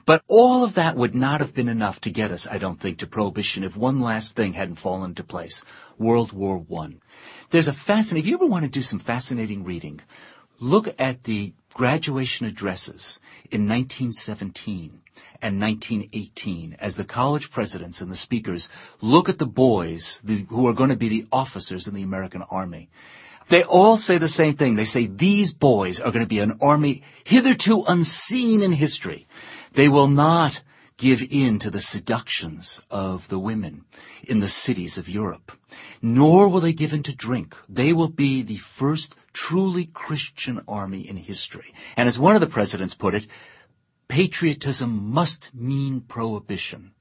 But 0.08 0.24
all 0.30 0.64
of 0.64 0.74
that 0.76 0.96
would 0.96 1.14
not 1.14 1.42
have 1.42 1.54
been 1.54 1.68
enough 1.68 2.00
to 2.00 2.10
get 2.10 2.32
us, 2.32 2.48
I 2.48 2.58
don't 2.58 2.80
think, 2.80 2.98
to 3.00 3.08
prohibition 3.08 3.66
if 3.66 3.76
one 3.76 4.00
last 4.00 4.38
thing 4.38 4.54
hadn't 4.54 4.78
fallen 4.78 5.10
into 5.10 5.22
place. 5.22 5.66
World 5.98 6.32
War 6.32 6.66
I. 6.80 6.94
There's 7.50 7.68
a 7.68 7.74
fascinating, 7.74 8.24
if 8.24 8.30
you 8.30 8.38
ever 8.38 8.46
want 8.46 8.64
to 8.64 8.72
do 8.72 8.82
some 8.82 9.00
fascinating 9.00 9.66
reading, 9.66 10.00
look 10.62 10.96
at 10.98 11.24
the 11.24 11.54
graduation 11.74 12.46
addresses 12.46 13.20
in 13.52 13.68
1917 13.68 15.02
and 15.42 15.60
1918 15.60 16.78
as 16.80 16.96
the 16.96 17.04
college 17.04 17.52
presidents 17.52 18.00
and 18.00 18.10
the 18.10 18.16
speakers 18.16 18.70
look 19.02 19.28
at 19.28 19.40
the 19.40 19.46
boys 19.46 20.22
the, 20.24 20.46
who 20.48 20.68
are 20.68 20.74
going 20.74 20.90
to 20.90 20.96
be 20.96 21.10
the 21.10 21.28
officers 21.34 21.86
in 21.86 21.94
the 21.94 22.02
American 22.02 22.44
Army. 22.50 22.90
They 23.50 23.64
all 23.64 23.98
say 23.98 24.18
the 24.18 24.30
same 24.30 24.56
thing. 24.56 24.76
They 24.76 24.86
say 24.86 25.06
these 25.06 25.54
boys 25.54 26.00
are 26.00 26.12
going 26.12 26.24
to 26.24 26.30
be 26.30 26.40
an 26.40 26.58
army 26.62 27.04
hitherto 27.26 27.84
unseen 27.84 28.62
in 28.62 28.72
history. 28.72 29.27
They 29.78 29.90
will 29.90 30.08
not 30.08 30.64
give 30.98 31.22
in 31.22 31.60
to 31.60 31.70
the 31.70 31.80
seductions 31.80 32.82
of 32.90 33.28
the 33.28 33.38
women 33.38 33.86
in 34.28 34.40
the 34.40 34.48
cities 34.48 34.98
of 34.98 35.08
Europe, 35.08 35.52
nor 36.02 36.50
will 36.50 36.62
they 36.62 36.74
give 36.74 36.94
in 36.94 37.04
to 37.04 37.16
drink. 37.16 37.56
They 37.70 37.94
will 37.94 38.10
be 38.10 38.42
the 38.42 38.58
first 38.58 39.16
truly 39.34 39.86
Christian 39.86 40.64
army 40.68 41.08
in 41.08 41.18
history. 41.18 41.76
And 41.96 42.08
as 42.08 42.18
one 42.18 42.34
of 42.34 42.42
the 42.42 42.48
presidents 42.48 42.96
put 42.96 43.14
it, 43.14 43.28
patriotism 44.08 45.12
must 45.14 45.54
mean 45.54 46.02
prohibition. 46.02 46.94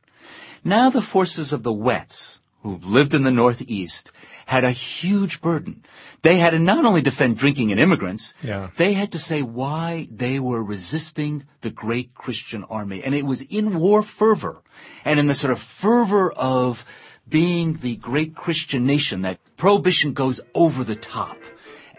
Now 0.62 0.90
the 0.90 1.00
forces 1.00 1.54
of 1.54 1.62
the 1.62 1.72
Wets, 1.72 2.40
who 2.60 2.76
lived 2.82 3.14
in 3.14 3.22
the 3.22 3.30
Northeast, 3.30 4.12
had 4.46 4.64
a 4.64 4.70
huge 4.70 5.40
burden. 5.40 5.84
They 6.22 6.38
had 6.38 6.50
to 6.50 6.58
not 6.58 6.84
only 6.84 7.02
defend 7.02 7.36
drinking 7.36 7.72
and 7.72 7.80
immigrants, 7.80 8.34
yeah. 8.42 8.70
they 8.76 8.94
had 8.94 9.12
to 9.12 9.18
say 9.18 9.42
why 9.42 10.08
they 10.10 10.38
were 10.38 10.62
resisting 10.62 11.44
the 11.60 11.70
great 11.70 12.14
Christian 12.14 12.64
army. 12.64 13.02
And 13.02 13.14
it 13.14 13.26
was 13.26 13.42
in 13.42 13.78
war 13.78 14.02
fervor 14.02 14.62
and 15.04 15.18
in 15.18 15.26
the 15.26 15.34
sort 15.34 15.50
of 15.50 15.58
fervor 15.58 16.30
of 16.32 16.84
being 17.28 17.74
the 17.74 17.96
great 17.96 18.36
Christian 18.36 18.86
nation 18.86 19.22
that 19.22 19.40
prohibition 19.56 20.12
goes 20.12 20.40
over 20.54 20.84
the 20.84 20.96
top 20.96 21.38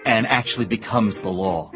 and 0.05 0.25
actually 0.25 0.65
becomes 0.65 1.21
the 1.21 1.29
law. 1.29 1.71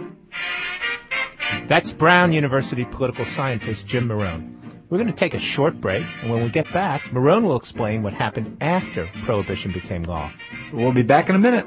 That's 1.67 1.91
Brown 1.91 2.31
University 2.31 2.85
political 2.85 3.25
scientist 3.25 3.85
Jim 3.85 4.07
Morone. 4.07 4.60
We're 4.91 4.97
going 4.97 5.07
to 5.07 5.13
take 5.13 5.33
a 5.33 5.39
short 5.39 5.79
break, 5.79 6.05
and 6.21 6.29
when 6.29 6.43
we 6.43 6.49
get 6.49 6.69
back, 6.73 7.13
Morone 7.13 7.43
will 7.43 7.55
explain 7.55 8.03
what 8.03 8.11
happened 8.11 8.57
after 8.59 9.09
Prohibition 9.23 9.71
became 9.71 10.03
law. 10.03 10.33
We'll 10.73 10.91
be 10.91 11.01
back 11.01 11.29
in 11.29 11.35
a 11.35 11.39
minute. 11.39 11.65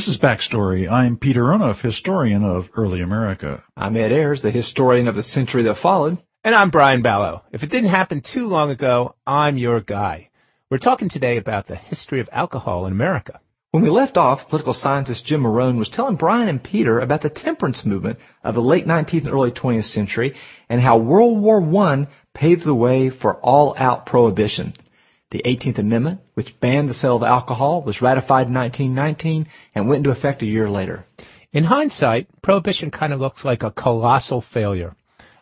This 0.00 0.08
is 0.08 0.16
Backstory. 0.16 0.90
I'm 0.90 1.18
Peter 1.18 1.42
Onuf, 1.42 1.82
historian 1.82 2.42
of 2.42 2.70
early 2.74 3.02
America. 3.02 3.64
I'm 3.76 3.98
Ed 3.98 4.12
Ayers, 4.12 4.40
the 4.40 4.50
historian 4.50 5.06
of 5.06 5.14
the 5.14 5.22
century 5.22 5.62
that 5.64 5.74
followed. 5.74 6.16
And 6.42 6.54
I'm 6.54 6.70
Brian 6.70 7.02
Balogh. 7.02 7.42
If 7.52 7.62
it 7.62 7.68
didn't 7.68 7.90
happen 7.90 8.22
too 8.22 8.48
long 8.48 8.70
ago, 8.70 9.14
I'm 9.26 9.58
your 9.58 9.82
guy. 9.82 10.30
We're 10.70 10.78
talking 10.78 11.10
today 11.10 11.36
about 11.36 11.66
the 11.66 11.76
history 11.76 12.18
of 12.18 12.30
alcohol 12.32 12.86
in 12.86 12.94
America. 12.94 13.40
When 13.72 13.82
we 13.82 13.90
left 13.90 14.16
off, 14.16 14.48
political 14.48 14.72
scientist 14.72 15.26
Jim 15.26 15.42
Morone 15.42 15.76
was 15.76 15.90
telling 15.90 16.16
Brian 16.16 16.48
and 16.48 16.62
Peter 16.62 16.98
about 16.98 17.20
the 17.20 17.28
temperance 17.28 17.84
movement 17.84 18.20
of 18.42 18.54
the 18.54 18.62
late 18.62 18.86
19th 18.86 19.26
and 19.26 19.34
early 19.34 19.50
20th 19.50 19.84
century 19.84 20.34
and 20.70 20.80
how 20.80 20.96
World 20.96 21.42
War 21.42 21.60
I 21.60 22.06
paved 22.32 22.64
the 22.64 22.74
way 22.74 23.10
for 23.10 23.38
all-out 23.40 24.06
prohibition. 24.06 24.72
The 25.30 25.42
18th 25.44 25.78
Amendment, 25.78 26.20
which 26.34 26.58
banned 26.58 26.88
the 26.88 26.94
sale 26.94 27.16
of 27.16 27.22
alcohol, 27.22 27.82
was 27.82 28.02
ratified 28.02 28.48
in 28.48 28.54
1919 28.54 29.46
and 29.74 29.88
went 29.88 29.98
into 29.98 30.10
effect 30.10 30.42
a 30.42 30.46
year 30.46 30.68
later. 30.68 31.06
In 31.52 31.64
hindsight, 31.64 32.26
prohibition 32.42 32.90
kind 32.90 33.12
of 33.12 33.20
looks 33.20 33.44
like 33.44 33.62
a 33.62 33.70
colossal 33.70 34.40
failure. 34.40 34.96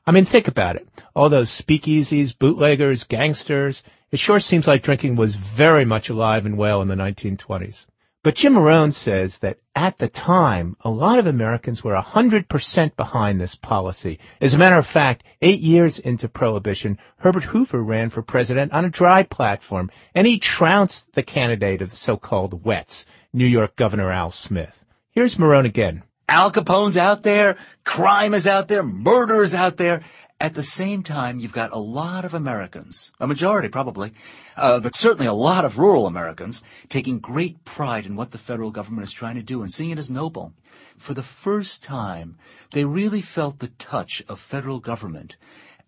I 0.07 0.11
mean, 0.11 0.25
think 0.25 0.49
about 0.49 0.77
it. 0.77 0.89
All 1.15 1.29
those 1.29 1.51
speakeasies, 1.51 2.37
bootleggers, 2.37 3.05
gangsters. 3.05 3.83
It 4.11 4.19
sure 4.19 4.41
seems 4.41 4.67
like 4.67 4.83
drinking 4.83 5.17
was 5.17 5.37
very 5.37 5.85
much 5.85 6.09
alive 6.09 6.47
and 6.47 6.57
well 6.57 6.81
in 6.81 6.89
the 6.89 6.95
1920s. 6.95 7.87
But 8.25 8.35
Jim 8.35 8.55
Morone 8.55 8.93
says 8.93 9.39
that 9.39 9.59
at 9.77 9.99
the 9.99 10.09
time, 10.09 10.77
a 10.81 10.91
lot 10.91 11.21
of 11.21 11.27
Americans 11.27 11.85
were 11.85 11.95
100% 11.95 12.97
behind 12.97 13.41
this 13.41 13.55
policy. 13.55 14.19
As 14.41 14.55
a 14.55 14.59
matter 14.59 14.75
of 14.75 14.87
fact, 14.87 15.23
eight 15.41 15.61
years 15.61 16.01
into 16.01 16.29
Prohibition, 16.29 16.99
Herbert 17.19 17.45
Hoover 17.45 17.81
ran 17.81 18.11
for 18.11 18.23
president 18.23 18.73
on 18.73 18.85
a 18.85 18.91
dry 18.91 19.23
platform, 19.23 19.89
and 20.17 20.27
he 20.27 20.41
trounced 20.41 21.13
the 21.13 21.23
candidate 21.23 21.81
of 21.81 21.91
the 21.91 21.97
so-called 21.97 22.65
wets, 22.65 23.07
New 23.33 23.47
York 23.47 23.77
Governor 23.77 24.11
Al 24.11 24.33
Smith. 24.33 24.85
Here's 25.11 25.39
Morone 25.39 25.67
again. 25.67 26.03
Al 26.29 26.51
Capone's 26.51 26.97
out 26.97 27.23
there, 27.23 27.57
crime 27.85 28.35
is 28.35 28.49
out 28.49 28.67
there, 28.67 28.83
murder 28.83 29.43
is 29.43 29.55
out 29.55 29.77
there. 29.77 30.03
At 30.41 30.55
the 30.55 30.63
same 30.63 31.03
time, 31.03 31.41
you've 31.41 31.53
got 31.53 31.73
a 31.73 31.79
lot 31.79 32.25
of 32.25 32.33
Americans, 32.33 33.11
a 33.19 33.27
majority 33.27 33.69
probably, 33.69 34.13
uh, 34.57 34.79
but 34.79 34.95
certainly 34.95 35.27
a 35.27 35.33
lot 35.33 35.65
of 35.65 35.79
rural 35.79 36.07
Americans, 36.07 36.63
taking 36.89 37.19
great 37.19 37.65
pride 37.65 38.07
in 38.07 38.15
what 38.15 38.31
the 38.31 38.39
federal 38.39 38.71
government 38.71 39.03
is 39.03 39.13
trying 39.13 39.35
to 39.35 39.43
do 39.43 39.63
and 39.63 39.73
seeing 39.73 39.91
it 39.91 39.99
as 39.99 40.13
noble. 40.13 40.53
For 40.97 41.13
the 41.13 41.25
first 41.25 41.83
time, 41.83 42.37
they 42.71 42.85
really 42.85 43.21
felt 43.21 43.59
the 43.59 43.69
touch 43.79 44.23
of 44.29 44.39
federal 44.39 44.79
government 44.79 45.37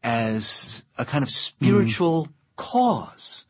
as 0.03 0.83
a 0.99 1.05
kind 1.05 1.23
of 1.23 1.31
spiritual 1.31 2.27
mm. 2.27 2.31
cause. 2.57 3.47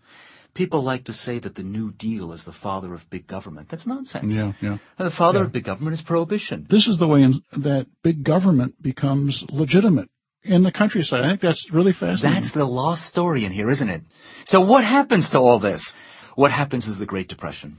People 0.52 0.82
like 0.82 1.04
to 1.04 1.14
say 1.14 1.38
that 1.38 1.54
the 1.54 1.62
New 1.62 1.92
Deal 1.92 2.30
is 2.30 2.44
the 2.44 2.52
father 2.52 2.92
of 2.92 3.08
big 3.08 3.26
government. 3.26 3.70
That's 3.70 3.86
nonsense. 3.86 4.36
Yeah, 4.36 4.52
yeah. 4.60 4.78
The 4.98 5.10
father 5.10 5.38
yeah. 5.38 5.44
of 5.46 5.52
big 5.52 5.64
government 5.64 5.94
is 5.94 6.02
prohibition. 6.02 6.66
This 6.68 6.86
is 6.86 6.98
the 6.98 7.08
way 7.08 7.22
in, 7.22 7.42
that 7.52 7.86
big 8.02 8.22
government 8.22 8.82
becomes 8.82 9.50
legitimate 9.50 10.10
in 10.42 10.62
the 10.62 10.72
countryside. 10.72 11.24
I 11.24 11.28
think 11.28 11.40
that's 11.40 11.70
really 11.70 11.92
fascinating. 11.92 12.34
That's 12.34 12.52
the 12.52 12.64
lost 12.64 13.06
story 13.06 13.44
in 13.44 13.52
here, 13.52 13.68
isn't 13.68 13.88
it? 13.88 14.02
So 14.44 14.60
what 14.60 14.84
happens 14.84 15.30
to 15.30 15.38
all 15.38 15.58
this? 15.58 15.94
What 16.34 16.50
happens 16.50 16.86
is 16.86 16.98
the 16.98 17.06
Great 17.06 17.28
Depression. 17.28 17.78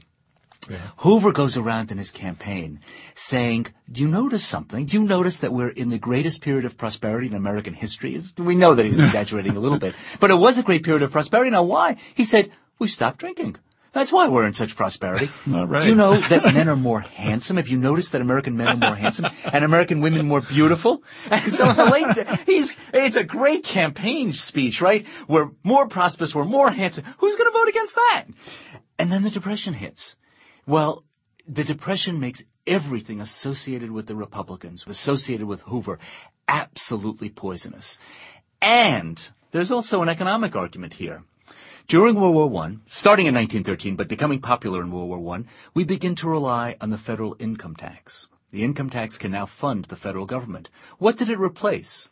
Yeah. 0.70 0.78
Hoover 0.98 1.32
goes 1.32 1.56
around 1.56 1.90
in 1.90 1.98
his 1.98 2.12
campaign 2.12 2.80
saying, 3.14 3.66
do 3.90 4.00
you 4.00 4.06
notice 4.06 4.44
something? 4.44 4.86
Do 4.86 4.96
you 4.96 5.02
notice 5.02 5.38
that 5.38 5.52
we're 5.52 5.70
in 5.70 5.90
the 5.90 5.98
greatest 5.98 6.40
period 6.40 6.64
of 6.64 6.78
prosperity 6.78 7.26
in 7.26 7.34
American 7.34 7.74
history? 7.74 8.16
We 8.38 8.54
know 8.54 8.74
that 8.74 8.84
he 8.84 8.88
was 8.88 9.00
exaggerating 9.08 9.56
a 9.56 9.60
little 9.60 9.78
bit, 9.78 9.96
but 10.20 10.30
it 10.30 10.38
was 10.38 10.58
a 10.58 10.62
great 10.62 10.84
period 10.84 11.02
of 11.02 11.10
prosperity. 11.10 11.50
Now 11.50 11.64
why? 11.64 11.96
He 12.14 12.22
said, 12.22 12.52
we 12.78 12.86
stopped 12.86 13.18
drinking. 13.18 13.56
That's 13.92 14.10
why 14.10 14.28
we're 14.28 14.46
in 14.46 14.54
such 14.54 14.74
prosperity. 14.74 15.28
right. 15.46 15.82
Do 15.82 15.88
you 15.88 15.94
know 15.94 16.16
that 16.16 16.54
men 16.54 16.68
are 16.68 16.76
more 16.76 17.00
handsome? 17.00 17.58
Have 17.58 17.68
you 17.68 17.76
noticed 17.76 18.12
that 18.12 18.22
American 18.22 18.56
men 18.56 18.68
are 18.68 18.88
more 18.88 18.96
handsome 18.96 19.26
and 19.52 19.64
American 19.64 20.00
women 20.00 20.26
more 20.26 20.40
beautiful? 20.40 21.02
And 21.30 21.52
so 21.52 21.70
he's, 22.46 22.76
it's 22.94 23.16
a 23.16 23.24
great 23.24 23.64
campaign 23.64 24.32
speech, 24.32 24.80
right? 24.80 25.06
We're 25.28 25.50
more 25.62 25.86
prosperous, 25.88 26.34
we're 26.34 26.44
more 26.44 26.70
handsome. 26.70 27.04
Who's 27.18 27.36
going 27.36 27.52
to 27.52 27.58
vote 27.58 27.68
against 27.68 27.94
that? 27.94 28.24
And 28.98 29.12
then 29.12 29.24
the 29.24 29.30
depression 29.30 29.74
hits. 29.74 30.16
Well, 30.66 31.04
the 31.46 31.64
depression 31.64 32.18
makes 32.18 32.44
everything 32.66 33.20
associated 33.20 33.90
with 33.90 34.06
the 34.06 34.14
Republicans, 34.14 34.86
associated 34.86 35.46
with 35.46 35.62
Hoover, 35.62 35.98
absolutely 36.48 37.28
poisonous. 37.28 37.98
And 38.62 39.30
there's 39.50 39.70
also 39.70 40.00
an 40.00 40.08
economic 40.08 40.56
argument 40.56 40.94
here. 40.94 41.24
During 41.88 42.14
World 42.14 42.34
War 42.34 42.64
I, 42.64 42.76
starting 42.88 43.26
in 43.26 43.34
1913 43.34 43.96
but 43.96 44.08
becoming 44.08 44.40
popular 44.40 44.80
in 44.80 44.90
World 44.90 45.08
War 45.08 45.36
I, 45.36 45.44
we 45.74 45.84
begin 45.84 46.14
to 46.16 46.28
rely 46.28 46.76
on 46.80 46.90
the 46.90 46.96
federal 46.96 47.36
income 47.38 47.76
tax. 47.76 48.28
The 48.50 48.62
income 48.62 48.88
tax 48.88 49.18
can 49.18 49.32
now 49.32 49.46
fund 49.46 49.86
the 49.86 49.96
federal 49.96 50.24
government. 50.24 50.70
What 50.98 51.18
did 51.18 51.28
it 51.28 51.38
replace? 51.38 52.08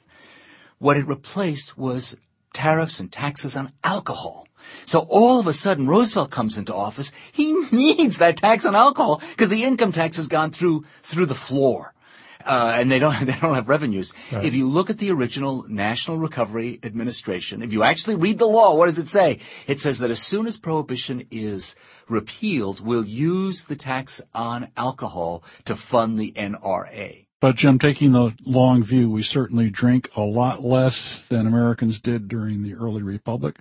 What 0.78 0.96
it 0.96 1.06
replaced 1.06 1.78
was 1.78 2.16
tariffs 2.52 3.00
and 3.00 3.12
taxes 3.12 3.56
on 3.56 3.72
alcohol. 3.84 4.48
So 4.84 5.06
all 5.08 5.38
of 5.38 5.46
a 5.46 5.52
sudden, 5.52 5.86
Roosevelt 5.86 6.30
comes 6.30 6.58
into 6.58 6.74
office. 6.74 7.12
He 7.32 7.52
needs 7.72 8.18
that 8.18 8.36
tax 8.36 8.66
on 8.66 8.74
alcohol 8.74 9.22
because 9.30 9.48
the 9.48 9.64
income 9.64 9.92
tax 9.92 10.16
has 10.16 10.28
gone 10.28 10.50
through 10.50 10.84
through 11.02 11.26
the 11.26 11.34
floor 11.34 11.94
Uh, 12.44 12.72
and 12.76 12.90
they 12.90 12.98
don't 12.98 13.18
they 13.26 13.36
don't 13.40 13.54
have 13.54 13.68
revenues. 13.68 14.12
Right. 14.32 14.44
If 14.44 14.54
you 14.54 14.68
look 14.68 14.90
at 14.90 14.98
the 14.98 15.10
original 15.10 15.64
National 15.68 16.18
Recovery 16.18 16.78
Administration, 16.82 17.62
if 17.62 17.72
you 17.72 17.82
actually 17.82 18.16
read 18.16 18.38
the 18.38 18.46
law, 18.46 18.74
what 18.76 18.86
does 18.86 18.98
it 18.98 19.08
say? 19.08 19.38
It 19.66 19.78
says 19.78 19.98
that 20.00 20.10
as 20.10 20.20
soon 20.20 20.46
as 20.46 20.56
prohibition 20.56 21.26
is 21.30 21.76
repealed, 22.08 22.84
we'll 22.84 23.04
use 23.04 23.66
the 23.66 23.76
tax 23.76 24.20
on 24.34 24.68
alcohol 24.76 25.44
to 25.64 25.76
fund 25.76 26.18
the 26.18 26.32
NRA. 26.32 27.26
But 27.40 27.56
Jim, 27.56 27.78
taking 27.78 28.12
the 28.12 28.34
long 28.44 28.82
view, 28.82 29.10
we 29.10 29.22
certainly 29.22 29.70
drink 29.70 30.10
a 30.14 30.20
lot 30.20 30.62
less 30.62 31.24
than 31.24 31.46
Americans 31.46 31.98
did 31.98 32.28
during 32.28 32.62
the 32.62 32.74
early 32.74 33.02
republic. 33.02 33.60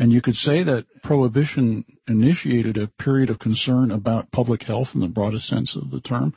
And 0.00 0.12
you 0.12 0.20
could 0.20 0.34
say 0.34 0.62
that 0.62 0.86
prohibition 1.02 1.84
initiated 2.08 2.76
a 2.76 2.88
period 2.88 3.30
of 3.30 3.38
concern 3.38 3.90
about 3.90 4.32
public 4.32 4.64
health 4.64 4.94
in 4.94 5.00
the 5.00 5.08
broadest 5.08 5.46
sense 5.46 5.76
of 5.76 5.90
the 5.90 6.00
term 6.00 6.34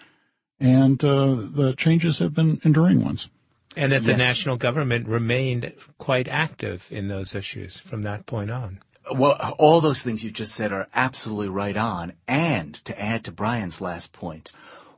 and 0.63 1.03
uh, 1.03 1.35
the 1.35 1.75
changes 1.77 2.19
have 2.19 2.33
been 2.33 2.61
enduring 2.63 3.03
ones. 3.03 3.29
And 3.75 3.91
that 3.91 4.03
the 4.03 4.11
yes. 4.11 4.17
national 4.17 4.57
government 4.57 5.07
remained 5.07 5.73
quite 5.97 6.27
active 6.27 6.87
in 6.91 7.07
those 7.07 7.35
issues 7.35 7.79
from 7.79 8.03
that 8.03 8.25
point 8.25 8.51
on. 8.51 8.79
Well, 9.11 9.33
all 9.57 9.81
those 9.81 10.03
things 10.03 10.23
you 10.23 10.31
just 10.31 10.55
said 10.55 10.71
are 10.71 10.87
absolutely 10.93 11.49
right 11.49 11.75
on. 11.75 12.13
And 12.27 12.75
to 12.85 12.99
add 13.01 13.25
to 13.25 13.31
Brian's 13.31 13.81
last 13.81 14.13
point, 14.13 14.53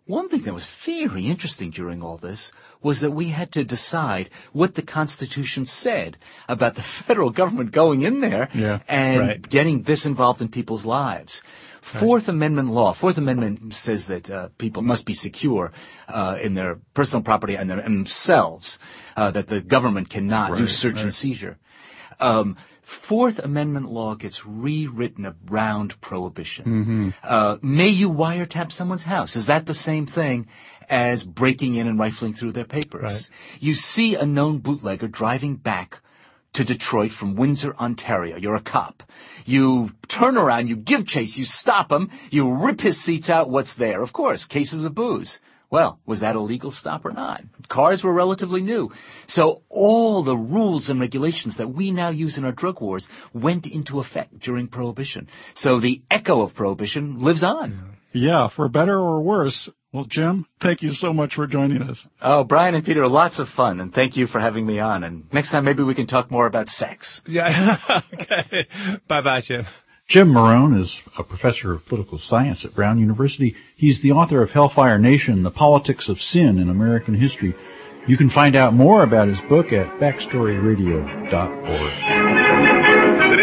one 0.05 0.29
thing 0.29 0.43
that 0.43 0.53
was 0.53 0.65
very 0.65 1.25
interesting 1.25 1.71
during 1.71 2.03
all 2.03 2.17
this 2.17 2.51
was 2.83 2.99
that 2.99 3.11
we 3.11 3.29
had 3.29 3.51
to 3.53 3.63
decide 3.63 4.29
what 4.51 4.75
the 4.75 4.83
Constitution 4.83 5.65
said 5.65 6.17
about 6.47 6.75
the 6.75 6.83
federal 6.83 7.31
government 7.31 7.71
going 7.71 8.03
in 8.03 8.19
there 8.19 8.49
yeah, 8.53 8.79
and 8.87 9.19
right. 9.19 9.49
getting 9.49 9.83
this 9.83 10.05
involved 10.05 10.41
in 10.41 10.49
people's 10.49 10.85
lives. 10.85 11.41
Fourth 11.85 12.27
Amendment 12.27 12.71
law. 12.71 12.93
Fourth 12.93 13.17
Amendment 13.17 13.75
says 13.75 14.07
that 14.07 14.29
uh, 14.29 14.49
people 14.57 14.81
must 14.81 15.05
be 15.05 15.13
secure 15.13 15.71
uh, 16.07 16.37
in 16.41 16.55
their 16.55 16.79
personal 16.95 17.21
property 17.21 17.55
and, 17.55 17.69
their, 17.69 17.77
and 17.77 17.99
themselves. 17.99 18.79
Uh, 19.15 19.31
that 19.31 19.47
the 19.47 19.61
government 19.61 20.09
cannot 20.09 20.51
right, 20.51 20.57
do 20.57 20.67
search 20.67 20.95
right. 20.95 21.03
and 21.03 21.13
seizure. 21.13 21.57
Um, 22.19 22.57
Fourth 22.81 23.39
Amendment 23.39 23.89
law 23.91 24.15
gets 24.15 24.45
rewritten 24.45 25.33
around 25.49 25.99
prohibition. 26.01 26.65
Mm-hmm. 26.65 27.09
Uh, 27.23 27.57
may 27.61 27.89
you 27.89 28.11
wiretap 28.11 28.71
someone's 28.71 29.05
house? 29.05 29.35
Is 29.35 29.45
that 29.45 29.65
the 29.65 29.73
same 29.73 30.05
thing 30.05 30.47
as 30.89 31.23
breaking 31.23 31.75
in 31.75 31.87
and 31.87 31.97
rifling 31.97 32.33
through 32.33 32.51
their 32.51 32.65
papers? 32.65 33.01
Right. 33.03 33.29
You 33.61 33.73
see 33.73 34.15
a 34.15 34.25
known 34.25 34.57
bootlegger 34.57 35.07
driving 35.07 35.55
back 35.55 36.01
to 36.53 36.63
Detroit 36.63 37.11
from 37.11 37.35
Windsor, 37.35 37.75
Ontario. 37.77 38.37
You're 38.37 38.55
a 38.55 38.61
cop. 38.61 39.03
You 39.45 39.91
turn 40.07 40.37
around, 40.37 40.67
you 40.67 40.75
give 40.75 41.05
chase, 41.05 41.37
you 41.37 41.45
stop 41.45 41.91
him, 41.91 42.09
you 42.31 42.51
rip 42.51 42.81
his 42.81 42.99
seats 42.99 43.29
out. 43.29 43.49
What's 43.49 43.75
there? 43.75 44.01
Of 44.01 44.11
course, 44.11 44.45
cases 44.45 44.85
of 44.85 44.95
booze. 44.95 45.39
Well, 45.69 45.99
was 46.05 46.19
that 46.19 46.35
a 46.35 46.39
legal 46.39 46.71
stop 46.71 47.05
or 47.05 47.11
not? 47.11 47.43
Cars 47.67 48.03
were 48.03 48.13
relatively 48.13 48.61
new. 48.61 48.91
So 49.27 49.61
all 49.69 50.23
the 50.23 50.37
rules 50.37 50.89
and 50.89 50.99
regulations 50.99 51.57
that 51.57 51.69
we 51.69 51.91
now 51.91 52.09
use 52.09 52.37
in 52.37 52.45
our 52.45 52.51
drug 52.51 52.81
wars 52.81 53.09
went 53.33 53.67
into 53.67 53.99
effect 53.99 54.39
during 54.39 54.67
Prohibition. 54.67 55.27
So 55.53 55.79
the 55.79 56.01
echo 56.09 56.41
of 56.41 56.55
Prohibition 56.55 57.19
lives 57.19 57.43
on. 57.43 57.97
Yeah, 58.13 58.47
for 58.47 58.69
better 58.69 58.97
or 58.97 59.21
worse, 59.21 59.69
well, 59.95 60.03
Jim, 60.03 60.45
thank 60.59 60.83
you 60.83 60.91
so 60.91 61.13
much 61.13 61.35
for 61.35 61.47
joining 61.47 61.81
us. 61.81 62.05
Oh, 62.21 62.43
Brian 62.43 62.75
and 62.75 62.83
Peter, 62.83 63.07
lots 63.07 63.39
of 63.39 63.47
fun, 63.47 63.79
and 63.79 63.93
thank 63.93 64.17
you 64.17 64.27
for 64.27 64.41
having 64.41 64.65
me 64.65 64.77
on. 64.77 65.05
And 65.05 65.31
next 65.31 65.51
time, 65.51 65.63
maybe 65.63 65.83
we 65.83 65.95
can 65.95 66.05
talk 66.05 66.29
more 66.29 66.47
about 66.47 66.67
sex. 66.67 67.21
Yeah. 67.25 67.77
okay. 68.13 68.67
Bye 69.07 69.21
bye, 69.21 69.39
Jim. 69.39 69.65
Jim 70.09 70.33
Morone 70.33 70.77
is 70.77 71.01
a 71.17 71.23
professor 71.23 71.71
of 71.73 71.85
political 71.85 72.17
science 72.17 72.65
at 72.65 72.75
Brown 72.75 72.99
University. 72.99 73.55
He's 73.77 74.01
the 74.01 74.11
author 74.11 74.41
of 74.41 74.51
Hellfire 74.51 74.99
Nation, 74.99 75.43
The 75.43 75.51
Politics 75.51 76.09
of 76.09 76.21
Sin 76.21 76.59
in 76.59 76.69
American 76.69 77.13
History. 77.13 77.53
You 78.05 78.17
can 78.17 78.27
find 78.29 78.57
out 78.57 78.73
more 78.73 79.01
about 79.01 79.29
his 79.29 79.39
book 79.41 79.71
at 79.71 79.87
backstoryradio.org 79.97 82.74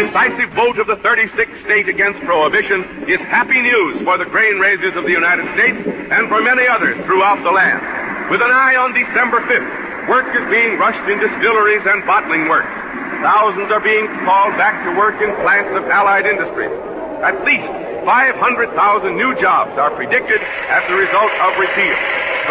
decisive 0.03 0.51
vote 0.51 0.75
of 0.83 0.87
the 0.87 0.99
36th 0.99 1.63
state 1.63 1.87
against 1.87 2.19
prohibition 2.27 3.07
is 3.07 3.23
happy 3.31 3.61
news 3.63 4.03
for 4.03 4.19
the 4.19 4.27
grain 4.27 4.59
raisers 4.59 4.91
of 4.99 5.07
the 5.07 5.15
United 5.15 5.47
States 5.55 5.79
and 6.11 6.27
for 6.27 6.43
many 6.43 6.67
others 6.67 6.99
throughout 7.07 7.39
the 7.47 7.53
land. 7.53 7.79
With 8.27 8.43
an 8.43 8.51
eye 8.51 8.75
on 8.75 8.91
December 8.91 9.39
5th, 9.47 10.11
work 10.11 10.27
is 10.35 10.43
being 10.51 10.75
rushed 10.75 11.03
in 11.07 11.23
distilleries 11.23 11.87
and 11.87 12.03
bottling 12.03 12.51
works. 12.51 12.75
Thousands 13.23 13.71
are 13.71 13.79
being 13.79 14.03
called 14.27 14.59
back 14.59 14.83
to 14.83 14.91
work 14.99 15.15
in 15.23 15.31
plants 15.39 15.71
of 15.71 15.87
allied 15.87 16.27
industries. 16.27 16.75
At 17.23 17.39
least 17.47 17.71
500,000 18.03 18.75
new 19.15 19.31
jobs 19.39 19.79
are 19.79 19.95
predicted 19.95 20.43
as 20.67 20.83
the 20.91 20.99
result 20.99 21.31
of 21.47 21.55
repeal. 21.55 21.95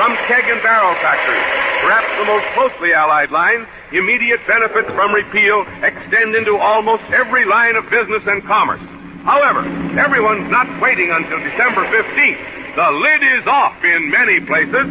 From 0.00 0.16
keg 0.24 0.48
and 0.48 0.64
barrel 0.64 0.96
factories, 1.04 1.48
perhaps 1.84 2.08
the 2.16 2.24
most 2.24 2.48
closely 2.56 2.96
allied 2.96 3.28
line, 3.28 3.68
immediate 3.92 4.40
benefits 4.46 4.88
from 4.96 5.12
repeal 5.12 5.64
extend 5.82 6.34
into 6.34 6.56
almost 6.56 7.04
every 7.12 7.44
line 7.44 7.76
of 7.76 7.88
business 7.90 8.22
and 8.26 8.42
commerce. 8.44 8.82
However, 9.24 9.62
everyone's 9.98 10.50
not 10.50 10.66
waiting 10.80 11.10
until 11.12 11.38
December 11.38 11.86
15th. 11.86 12.74
The 12.74 12.90
lid 12.90 13.22
is 13.38 13.46
off 13.46 13.76
in 13.84 14.10
many 14.10 14.40
places, 14.40 14.88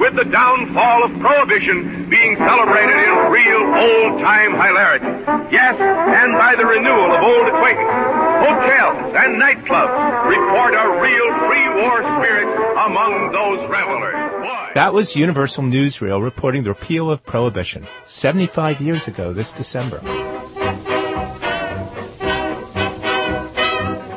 with 0.00 0.16
the 0.16 0.24
downfall 0.24 1.04
of 1.04 1.12
Prohibition 1.20 2.08
being 2.08 2.34
celebrated 2.36 2.96
in 2.96 3.12
real 3.30 3.62
old-time 3.76 4.52
hilarity. 4.52 5.06
Yes, 5.52 5.76
and 5.78 6.32
by 6.32 6.56
the 6.56 6.64
renewal 6.64 7.12
of 7.12 7.22
old 7.22 7.46
acquaintances. 7.46 7.92
hotels, 8.40 9.14
and 9.14 9.36
nightclubs 9.36 9.92
report 10.24 10.72
a 10.72 11.00
real 11.04 11.28
pre-war 11.46 12.00
spirit 12.16 12.48
among 12.86 13.30
those 13.32 13.68
revelers. 13.68 14.16
Boy. 14.40 14.70
That 14.74 14.94
was 14.94 15.14
Universal 15.14 15.64
Newsreel 15.64 16.22
reporting 16.22 16.64
the 16.64 16.70
repeal 16.70 17.10
of 17.10 17.22
prohibition 17.22 17.86
75 18.06 18.80
years 18.80 19.06
ago 19.06 19.34
this 19.34 19.52
December. 19.52 20.00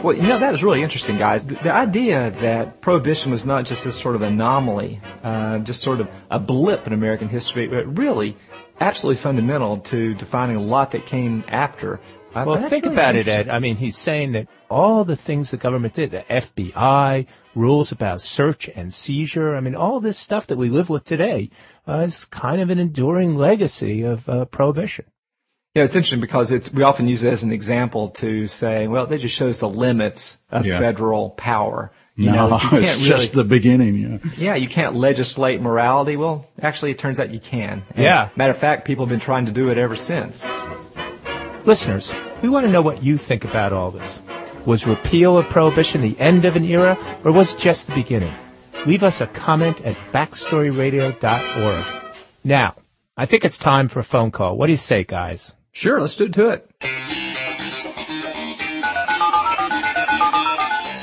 Well, 0.04 0.18
you 0.18 0.28
know, 0.28 0.38
that 0.38 0.54
is 0.54 0.62
really 0.66 0.84
interesting, 0.84 1.16
guys. 1.16 1.46
The, 1.46 1.56
the 1.56 1.72
idea 1.72 2.30
that 2.30 2.82
prohibition 2.82 3.32
was 3.32 3.46
not 3.46 3.64
just 3.64 3.86
this 3.86 3.98
sort 3.98 4.16
of 4.16 4.22
anomaly, 4.22 5.00
uh, 5.24 5.60
just 5.60 5.82
sort 5.82 6.02
of 6.02 6.10
a 6.30 6.40
blip 6.40 6.86
in 6.86 6.92
American 6.92 7.30
history, 7.30 7.68
but 7.68 7.98
really 7.98 8.36
absolutely 8.82 9.16
fundamental 9.16 9.78
to 9.78 10.14
defining 10.16 10.58
a 10.58 10.62
lot 10.62 10.92
that 10.92 11.06
came 11.06 11.46
after. 11.48 12.02
Uh, 12.36 12.44
Well, 12.46 12.58
think 12.58 12.84
really 12.84 12.96
about 12.98 13.16
it. 13.16 13.30
Ed. 13.30 13.48
I 13.48 13.60
mean, 13.60 13.78
he's 13.78 13.96
saying 13.96 14.34
that 14.34 14.50
all 14.70 15.06
the 15.06 15.16
things 15.16 15.52
the 15.52 15.58
government 15.58 15.94
did, 15.94 16.12
the 16.12 16.26
FBI, 16.30 17.26
rules 17.56 17.94
about 17.94 18.20
search 18.20 18.68
and 18.76 18.94
seizure, 18.94 19.56
I 19.56 19.62
mean, 19.62 19.74
all 19.74 20.02
this 20.02 20.18
stuff 20.18 20.48
that 20.48 20.58
we 20.58 20.68
live 20.68 20.90
with 20.90 21.06
today 21.06 21.50
uh, 21.88 22.00
is 22.00 22.26
kind 22.26 22.60
of 22.60 22.70
an 22.70 22.78
enduring 22.78 23.36
legacy 23.36 24.02
of 24.02 24.28
uh, 24.28 24.44
prohibition. 25.74 25.76
Yeah, 25.76 25.84
it's 25.84 25.96
interesting 25.96 26.20
because 26.22 26.52
it's 26.52 26.72
we 26.72 26.84
often 26.84 27.08
use 27.08 27.24
it 27.24 27.34
as 27.34 27.44
an 27.44 27.52
example 27.52 28.10
to 28.10 28.48
say, 28.48 28.88
well, 28.88 29.06
that 29.08 29.20
just 29.22 29.36
shows 29.36 29.60
the 29.60 29.70
limits 29.70 30.38
of 30.52 30.66
Yeah. 30.66 30.80
federal 30.80 31.32
power. 31.32 31.92
You 32.16 32.30
no, 32.32 32.48
know, 32.48 32.56
you 32.56 32.60
can't 32.70 32.74
it's 32.84 32.98
really, 32.98 33.08
just 33.10 33.34
the 33.34 33.44
beginning. 33.44 33.96
Yeah. 33.98 34.32
yeah, 34.38 34.56
you 34.56 34.68
can't 34.68 34.96
legislate 34.96 35.62
morality. 35.62 36.16
Well, 36.16 36.46
actually, 36.62 36.92
it 36.92 37.00
turns 37.00 37.20
out 37.20 37.32
you 37.32 37.40
can. 37.40 37.84
And 37.96 38.04
Yeah. 38.04 38.30
Matter 38.36 38.52
of 38.52 38.58
fact, 38.58 38.86
people 38.86 39.06
have 39.06 39.10
been 39.10 39.20
trying 39.20 39.48
to 39.48 39.52
do 39.52 39.70
it 39.70 39.78
ever 39.80 39.96
since. 39.96 40.46
Listeners, 41.66 42.14
we 42.44 42.50
want 42.50 42.66
to 42.68 42.72
know 42.72 42.82
what 42.84 43.04
you 43.04 43.18
think 43.18 43.46
about 43.46 43.74
all 43.74 43.90
this. 43.90 44.22
Was 44.66 44.86
repeal 44.86 45.38
of 45.38 45.50
prohibition 45.50 46.02
the 46.02 46.16
end 46.20 46.46
of 46.46 46.56
an 46.56 46.64
era, 46.66 46.98
or 47.24 47.32
was 47.32 47.54
it 47.54 47.60
just 47.60 47.88
the 47.88 47.96
beginning? 47.96 48.34
Leave 48.86 49.02
us 49.04 49.22
a 49.22 49.28
comment 49.28 49.82
at 49.82 49.96
backstoryradio.org. 50.12 51.86
Now, 52.44 52.76
I 53.18 53.26
think 53.26 53.44
it's 53.46 53.58
time 53.58 53.88
for 53.88 54.00
a 54.00 54.04
phone 54.04 54.32
call. 54.32 54.56
What 54.58 54.68
do 54.68 54.72
you 54.74 54.78
say, 54.78 55.04
guys? 55.04 55.56
Sure, 55.74 56.00
let's 56.00 56.16
do 56.16 56.26
it 56.26 56.34
to 56.34 56.50
it. 56.50 56.70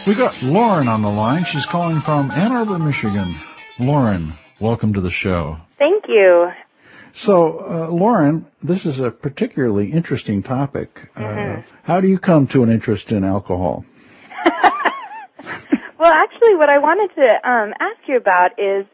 We 0.06 0.14
got 0.14 0.40
Lauren 0.42 0.88
on 0.88 1.02
the 1.02 1.10
line. 1.10 1.44
She's 1.44 1.66
calling 1.66 2.00
from 2.00 2.30
Ann 2.30 2.52
Arbor, 2.52 2.78
Michigan. 2.78 3.36
Lauren, 3.78 4.34
welcome 4.58 4.94
to 4.94 5.00
the 5.00 5.10
show. 5.10 5.58
Thank 5.76 6.04
you. 6.08 6.50
So, 7.12 7.58
uh, 7.60 7.92
Lauren, 7.92 8.46
this 8.62 8.86
is 8.86 9.00
a 9.00 9.10
particularly 9.10 9.92
interesting 9.92 10.42
topic. 10.42 11.10
Uh, 11.16 11.62
how 11.82 12.00
do 12.00 12.06
you 12.06 12.18
come 12.18 12.46
to 12.48 12.62
an 12.62 12.70
interest 12.70 13.12
in 13.12 13.24
alcohol? 13.24 13.84
Well, 16.00 16.14
actually, 16.14 16.54
what 16.54 16.70
I 16.70 16.78
wanted 16.78 17.14
to 17.16 17.28
um, 17.46 17.74
ask 17.78 18.08
you 18.08 18.16
about 18.16 18.52
is 18.58 18.86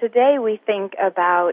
today 0.00 0.38
we 0.42 0.60
think 0.66 0.94
about 1.00 1.52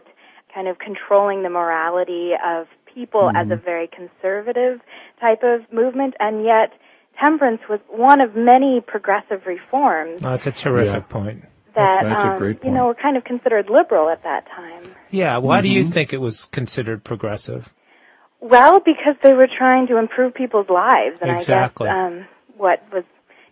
kind 0.51 0.67
of 0.67 0.79
controlling 0.79 1.43
the 1.43 1.49
morality 1.51 2.31
of 2.33 2.65
people 2.99 3.31
as 3.35 3.47
a 3.49 3.55
very 3.55 3.87
conservative 3.87 4.81
type 5.21 5.41
of 5.43 5.61
movement, 5.71 6.13
and 6.19 6.43
yet 6.43 6.73
temperance 7.19 7.61
was 7.69 7.79
one 7.89 8.19
of 8.21 8.35
many 8.35 8.81
progressive 8.85 9.41
reforms 9.45 10.21
Oh, 10.25 10.31
that's 10.31 10.47
a 10.47 10.51
terrific 10.51 11.03
Yeah. 11.07 11.13
point. 11.17 11.39
that 11.75 12.01
That's 12.03 12.23
a 12.23 12.31
um, 12.31 12.37
great 12.37 12.63
you 12.63 12.71
know 12.71 12.87
were 12.87 12.95
kind 12.95 13.15
of 13.17 13.23
considered 13.23 13.69
liberal 13.69 14.09
at 14.09 14.23
that 14.23 14.43
time. 14.61 14.83
Yeah, 15.11 15.37
why 15.37 15.61
do 15.61 15.69
you 15.69 15.83
think 15.83 16.13
it 16.13 16.21
was 16.29 16.45
considered 16.45 17.03
progressive? 17.03 17.73
Well, 18.41 18.79
because 18.79 19.15
they 19.23 19.33
were 19.33 19.47
trying 19.61 19.87
to 19.87 19.97
improve 19.97 20.33
people's 20.33 20.69
lives, 20.69 21.17
and 21.21 21.29
Exactly. 21.31 21.89
I 21.89 21.93
guess 21.93 21.99
um, 22.21 22.27
what 22.57 22.77
was 22.93 23.03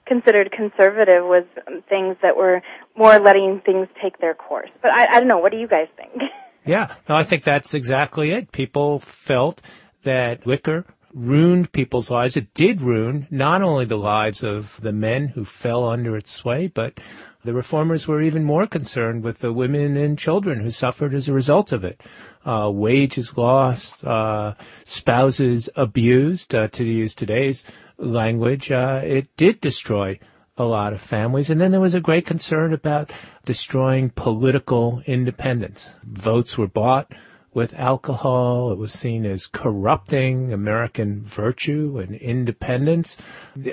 considered 0.05 0.51
conservative 0.51 1.23
was 1.25 1.43
um, 1.67 1.83
things 1.89 2.15
that 2.21 2.37
were 2.37 2.61
more 2.95 3.19
letting 3.19 3.61
things 3.65 3.87
take 4.01 4.19
their 4.19 4.33
course. 4.33 4.69
But 4.81 4.91
I, 4.91 5.01
I 5.11 5.19
don't 5.19 5.27
know. 5.27 5.39
What 5.39 5.51
do 5.51 5.57
you 5.57 5.67
guys 5.67 5.89
think? 5.97 6.13
Yeah, 6.67 6.93
no, 7.07 7.15
I 7.15 7.23
think 7.23 7.43
that's 7.43 7.73
exactly 7.73 8.31
it. 8.31 8.51
People 8.51 8.99
felt 8.99 9.61
that 10.03 10.45
liquor 10.45 10.85
ruined 11.13 11.71
people's 11.71 12.11
lives. 12.11 12.37
It 12.37 12.53
did 12.53 12.81
ruin 12.81 13.27
not 13.31 13.61
only 13.61 13.85
the 13.85 13.97
lives 13.97 14.43
of 14.43 14.79
the 14.81 14.93
men 14.93 15.29
who 15.29 15.45
fell 15.45 15.87
under 15.87 16.15
its 16.15 16.31
sway, 16.31 16.67
but 16.67 16.99
the 17.43 17.53
reformers 17.53 18.07
were 18.07 18.21
even 18.21 18.43
more 18.43 18.67
concerned 18.67 19.23
with 19.23 19.39
the 19.39 19.53
women 19.53 19.95
and 19.95 20.19
children 20.19 20.59
who 20.59 20.69
suffered 20.69 21.13
as 21.13 21.29
a 21.29 21.33
result 21.33 21.71
of 21.71 21.83
it. 21.83 22.01
Uh, 22.45 22.69
wages 22.73 23.37
lost, 23.37 24.03
uh, 24.03 24.53
spouses 24.83 25.69
abused, 25.75 26.53
uh, 26.53 26.67
to 26.67 26.83
use 26.83 27.15
today's 27.15 27.63
language. 27.97 28.71
Uh, 28.71 29.01
it 29.03 29.35
did 29.37 29.61
destroy 29.61 30.19
a 30.57 30.63
lot 30.63 30.93
of 30.93 31.01
families. 31.01 31.49
And 31.49 31.61
then 31.61 31.71
there 31.71 31.81
was 31.81 31.93
a 31.93 32.01
great 32.01 32.25
concern 32.25 32.73
about 32.73 33.11
destroying 33.45 34.09
political 34.09 35.01
independence. 35.05 35.91
Votes 36.03 36.57
were 36.57 36.67
bought 36.67 37.11
with 37.53 37.73
alcohol. 37.73 38.71
It 38.71 38.77
was 38.77 38.93
seen 38.93 39.25
as 39.25 39.47
corrupting 39.47 40.53
American 40.53 41.23
virtue 41.23 41.97
and 41.97 42.15
independence. 42.15 43.17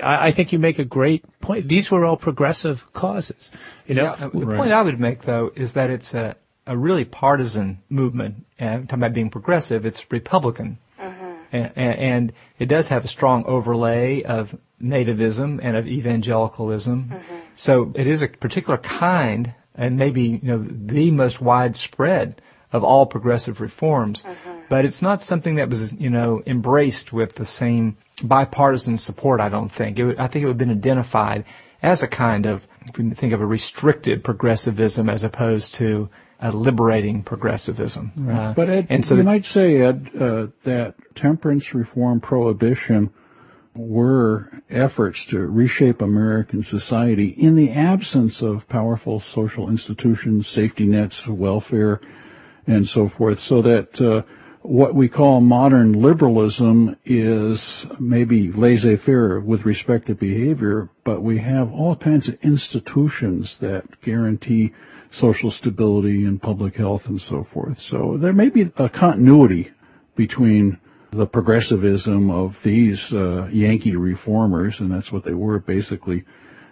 I, 0.01 0.27
I 0.27 0.31
think 0.31 0.51
you 0.51 0.59
make 0.59 0.79
a 0.79 0.85
great 0.85 1.23
point. 1.39 1.67
These 1.67 1.91
were 1.91 2.03
all 2.03 2.17
progressive 2.17 2.91
causes. 2.93 3.51
You 3.85 3.95
know, 3.95 4.15
Yeah, 4.19 4.29
the 4.33 4.55
point 4.57 4.71
I 4.71 4.81
would 4.81 4.99
make 4.99 5.21
though 5.21 5.51
is 5.55 5.73
that 5.73 5.89
it's 5.89 6.13
a, 6.13 6.35
a 6.65 6.77
really 6.77 7.05
partisan 7.05 7.81
movement. 7.89 8.45
And 8.57 8.89
talking 8.89 9.03
about 9.03 9.13
being 9.13 9.29
progressive, 9.29 9.85
it's 9.85 10.11
Republican. 10.11 10.79
And, 11.55 11.97
and 11.97 12.33
it 12.59 12.67
does 12.67 12.89
have 12.89 13.05
a 13.05 13.07
strong 13.07 13.45
overlay 13.45 14.23
of 14.23 14.57
nativism 14.81 15.59
and 15.61 15.77
of 15.77 15.87
evangelicalism. 15.87 17.09
Mm-hmm. 17.09 17.35
So 17.55 17.91
it 17.95 18.07
is 18.07 18.21
a 18.21 18.27
particular 18.27 18.77
kind, 18.77 19.53
and 19.75 19.97
maybe 19.97 20.21
you 20.21 20.39
know 20.43 20.65
the 20.67 21.11
most 21.11 21.41
widespread 21.41 22.41
of 22.71 22.83
all 22.83 23.05
progressive 23.05 23.61
reforms. 23.61 24.23
Mm-hmm. 24.23 24.51
But 24.67 24.85
it's 24.85 25.01
not 25.01 25.21
something 25.21 25.55
that 25.55 25.69
was 25.69 25.93
you 25.93 26.09
know 26.09 26.43
embraced 26.45 27.13
with 27.13 27.35
the 27.35 27.45
same 27.45 27.97
bipartisan 28.23 28.97
support. 28.97 29.41
I 29.41 29.49
don't 29.49 29.71
think. 29.71 29.97
Would, 29.97 30.19
I 30.19 30.27
think 30.27 30.43
it 30.43 30.47
would 30.47 30.59
have 30.59 30.67
been 30.67 30.71
identified 30.71 31.45
as 31.81 32.03
a 32.03 32.07
kind 32.07 32.45
of 32.45 32.67
if 32.87 32.97
we 32.97 33.09
think 33.11 33.33
of 33.33 33.41
a 33.41 33.45
restricted 33.45 34.23
progressivism 34.23 35.09
as 35.09 35.23
opposed 35.23 35.73
to 35.75 36.09
a 36.53 36.57
liberating 36.57 37.23
progressivism. 37.23 38.11
Uh, 38.29 38.53
But 38.53 38.69
Ed, 38.69 38.87
and 38.89 39.05
so 39.05 39.15
you 39.15 39.23
might 39.23 39.45
say, 39.45 39.81
Ed, 39.81 40.11
uh, 40.19 40.47
that 40.63 40.95
temperance 41.15 41.73
reform 41.73 42.19
prohibition 42.19 43.09
were 43.75 44.49
efforts 44.69 45.25
to 45.25 45.39
reshape 45.39 46.01
American 46.01 46.63
society 46.63 47.27
in 47.27 47.55
the 47.55 47.71
absence 47.71 48.41
of 48.41 48.67
powerful 48.69 49.19
social 49.19 49.69
institutions, 49.69 50.47
safety 50.47 50.85
nets, 50.85 51.27
welfare, 51.27 51.99
and 52.67 52.87
so 52.87 53.07
forth, 53.07 53.39
so 53.39 53.61
that 53.61 54.01
uh, 54.01 54.23
what 54.61 54.95
we 54.95 55.07
call 55.07 55.41
modern 55.41 55.93
liberalism 55.93 56.95
is 57.05 57.85
maybe 57.99 58.51
laissez-faire 58.51 59.39
with 59.39 59.65
respect 59.65 60.07
to 60.07 60.15
behavior, 60.15 60.89
but 61.03 61.21
we 61.21 61.37
have 61.39 61.71
all 61.71 61.95
kinds 61.95 62.27
of 62.29 62.37
institutions 62.41 63.59
that 63.59 64.01
guarantee 64.01 64.73
social 65.15 65.49
stability 65.49 66.25
and 66.25 66.41
public 66.41 66.75
health 66.75 67.07
and 67.07 67.21
so 67.21 67.41
forth. 67.41 67.79
So 67.79 68.17
there 68.17 68.33
may 68.33 68.49
be 68.49 68.69
a 68.75 68.89
continuity 68.89 69.71
between 70.15 70.77
the 71.11 71.25
progressivism 71.25 72.29
of 72.29 72.61
these 72.63 73.13
uh, 73.13 73.47
Yankee 73.51 73.95
reformers, 73.95 74.81
and 74.81 74.91
that's 74.91 75.13
what 75.13 75.23
they 75.23 75.33
were 75.33 75.59
basically, 75.59 76.25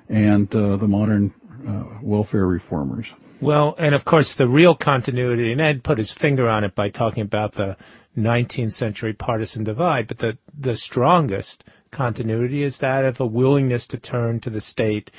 and 0.09 0.53
uh, 0.53 0.75
the 0.75 0.87
modern 0.87 1.33
uh, 1.65 1.85
welfare 2.01 2.45
reformers. 2.45 3.13
Well, 3.39 3.75
and 3.77 3.95
of 3.95 4.03
course, 4.03 4.35
the 4.35 4.47
real 4.47 4.75
continuity, 4.75 5.51
and 5.51 5.61
Ed 5.61 5.83
put 5.83 5.97
his 5.97 6.11
finger 6.11 6.49
on 6.49 6.65
it 6.65 6.75
by 6.75 6.89
talking 6.89 7.23
about 7.23 7.53
the 7.53 7.77
19th 8.17 8.73
century 8.73 9.13
partisan 9.13 9.63
divide, 9.63 10.07
but 10.07 10.17
the, 10.17 10.37
the 10.57 10.75
strongest 10.75 11.63
continuity 11.91 12.63
is 12.63 12.79
that 12.79 13.05
of 13.05 13.21
a 13.21 13.25
willingness 13.25 13.87
to 13.87 13.97
turn 13.97 14.39
to 14.41 14.49
the 14.49 14.61
state, 14.61 15.11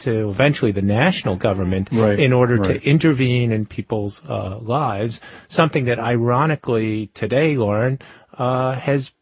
to 0.00 0.28
eventually 0.28 0.72
the 0.72 0.82
national 0.82 1.36
government, 1.36 1.88
Right, 1.92 2.18
in 2.18 2.32
order 2.32 2.56
right. 2.56 2.80
to 2.80 2.88
intervene 2.88 3.52
in 3.52 3.66
people's 3.66 4.22
uh, 4.28 4.58
lives, 4.58 5.20
something 5.48 5.84
that 5.86 5.98
ironically 5.98 7.08
today, 7.14 7.56
Lauren, 7.56 7.98
uh, 8.36 8.72
has 8.74 9.12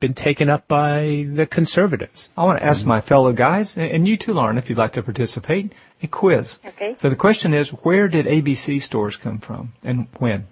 been 0.00 0.12
taken 0.14 0.50
up 0.50 0.68
by 0.68 1.26
the 1.32 1.46
conservatives. 1.46 2.28
I 2.36 2.44
want 2.44 2.58
to 2.60 2.66
ask 2.66 2.84
my 2.84 3.00
fellow 3.00 3.32
guys, 3.32 3.76
and- 3.78 3.90
and 3.90 4.08
you 4.08 4.16
too, 4.18 4.34
Lauren, 4.34 4.58
if 4.58 4.68
you'd 4.68 4.76
like 4.78 4.92
to 4.92 5.02
participate, 5.02 5.74
a 6.02 6.06
quiz. 6.06 6.58
Okay. 6.66 6.94
So 6.98 7.08
the 7.08 7.16
question 7.16 7.54
is, 7.54 7.70
where 7.70 8.06
did 8.08 8.26
ABC 8.26 8.80
stores 8.82 9.16
come 9.16 9.38
from 9.38 9.72
and 9.82 10.08
when? 10.18 10.46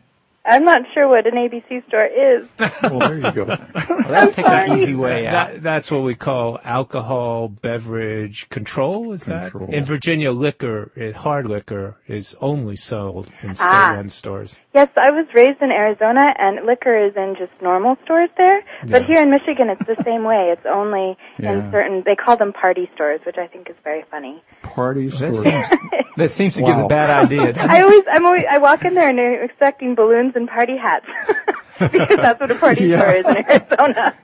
I'm 0.47 0.65
not 0.65 0.83
sure 0.93 1.09
what 1.09 1.27
an 1.27 1.35
ABC 1.35 1.87
store 1.89 2.05
is. 2.07 2.47
well, 2.83 2.99
there 2.99 3.17
you 3.19 3.33
go. 3.33 3.45
Well, 3.47 4.05
let's 4.11 4.37
take 4.37 4.47
an 4.47 4.77
easy 4.79 4.95
way 4.95 5.27
out. 5.27 5.33
That, 5.33 5.63
that's 5.63 5.91
what 5.91 6.03
we 6.03 6.15
call 6.15 6.59
alcohol 6.65 7.49
beverage 7.49 8.49
control. 8.51 9.13
Is 9.13 9.25
Control. 9.25 9.67
that 9.69 9.75
in 9.75 9.85
Virginia? 9.85 10.33
Liquor, 10.33 10.93
eh, 10.97 11.13
hard 11.13 11.47
liquor, 11.49 11.97
is 12.07 12.37
only 12.43 12.77
sold 12.77 13.31
in 13.43 13.51
Ah. 13.51 13.55
state-run 13.55 14.09
stores. 14.11 14.59
Yes, 14.75 14.89
I 14.97 15.11
was 15.13 15.27
raised 15.35 15.63
in 15.63 15.71
Arizona, 15.71 16.35
and 16.37 16.67
liquor 16.67 16.97
is 17.07 17.15
in 17.17 17.37
just 17.39 17.53
normal 17.63 17.97
stores 18.05 18.29
there. 18.37 18.61
But 18.89 19.05
here 19.05 19.23
in 19.23 19.31
Michigan, 19.31 19.71
it's 19.71 19.87
the 19.87 19.97
same 20.05 20.25
way. 20.25 20.51
It's 20.53 20.67
only 20.67 21.17
Yeah. 21.39 21.53
in 21.53 21.71
certain. 21.71 22.03
They 22.05 22.17
call 22.17 22.37
them 22.37 22.53
party 22.53 22.91
stores, 22.95 23.21
which 23.25 23.39
I 23.39 23.47
think 23.47 23.71
is 23.71 23.77
very 23.85 24.05
funny. 24.11 24.43
Party 24.63 25.09
That 25.11 25.17
stores. 25.33 25.43
seems, 25.43 25.67
that 26.17 26.29
seems 26.31 26.57
to 26.57 26.63
give 26.63 26.77
a 26.77 26.89
bad 26.89 27.09
idea. 27.25 27.53
doesn't 27.53 27.71
I 27.71 27.83
always, 27.83 28.03
I'm 28.13 28.27
always, 28.27 28.43
I 28.51 28.59
walk 28.59 28.85
in 28.85 28.95
there 28.95 29.09
and 29.09 29.17
they're 29.17 29.45
expecting 29.45 29.95
balloons 29.95 30.33
and 30.35 30.49
party 30.49 30.77
hats 30.77 31.07
because 31.79 32.17
that's 32.17 32.41
what 32.41 32.51
a 32.51 32.57
party 32.57 32.87
Yeah. 32.87 33.01
store 33.01 33.15
is 33.15 33.27
in 33.27 33.37
Arizona. 33.49 34.15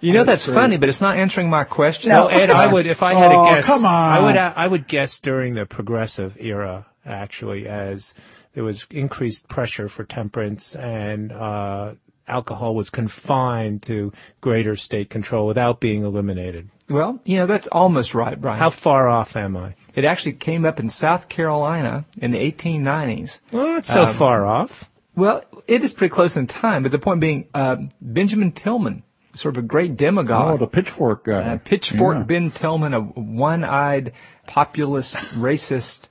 You 0.00 0.12
know 0.12 0.24
that's 0.24 0.44
funny, 0.46 0.76
but 0.76 0.88
it's 0.88 1.00
not 1.00 1.16
answering 1.16 1.48
my 1.50 1.64
question. 1.64 2.10
No. 2.12 2.24
No, 2.24 2.26
Ed, 2.28 2.50
I 2.50 2.66
would 2.66 2.86
if 2.86 3.02
I 3.02 3.14
had 3.14 3.32
Oh, 3.32 3.44
to 3.44 3.50
guess. 3.56 3.66
come 3.66 3.86
on. 3.86 4.12
I 4.12 4.20
would 4.20 4.36
I 4.36 4.66
would 4.68 4.86
guess 4.86 5.18
during 5.18 5.54
the 5.54 5.64
progressive 5.66 6.36
era, 6.38 6.86
actually, 7.06 7.66
as 7.66 8.14
there 8.54 8.64
was 8.64 8.86
increased 8.90 9.48
pressure 9.48 9.88
for 9.88 10.04
temperance 10.04 10.74
and 10.76 11.32
uh, 11.32 11.94
alcohol 12.26 12.74
was 12.74 12.88
confined 12.90 13.82
to 13.82 14.12
greater 14.40 14.76
state 14.76 15.10
control 15.10 15.46
without 15.46 15.80
being 15.80 16.04
eliminated. 16.04 16.70
Well, 16.88 17.20
you 17.24 17.36
know 17.38 17.46
that's 17.46 17.66
almost 17.68 18.14
right, 18.14 18.40
Brian. 18.40 18.58
How 18.58 18.70
far 18.70 19.08
off 19.08 19.36
am 19.36 19.56
I? 19.56 19.74
it 19.94 20.04
actually 20.04 20.32
came 20.32 20.64
up 20.64 20.80
in 20.80 20.88
South 20.88 21.28
Carolina 21.28 22.04
in 22.18 22.30
the 22.32 22.38
1890s. 22.52 23.40
Well, 23.52 23.66
not 23.74 23.84
so 23.84 24.02
Um, 24.04 24.12
far 24.12 24.44
off. 24.44 24.90
Well, 25.14 25.42
it 25.68 25.84
is 25.84 25.92
pretty 25.92 26.12
close 26.12 26.36
in 26.36 26.46
time, 26.48 26.82
but 26.82 26.90
the 26.92 26.98
point 26.98 27.20
being, 27.20 27.46
uh, 27.54 27.76
Benjamin 28.00 28.50
Tillman, 28.50 29.04
sort 29.34 29.56
of 29.56 29.62
a 29.64 29.66
great 29.66 29.96
demagogue. 29.96 30.30
Oh, 30.40 30.44
demagogue, 30.56 30.60
the 30.60 30.66
pitchfork 30.66 31.24
guy. 31.24 31.40
uh, 31.54 31.58
pitchfork 31.58 32.16
Yeah. 32.16 32.22
Ben 32.24 32.50
Tillman, 32.50 32.92
a 32.92 33.00
one-eyed 33.00 34.12
populist, 34.46 35.16
racist 35.34 36.08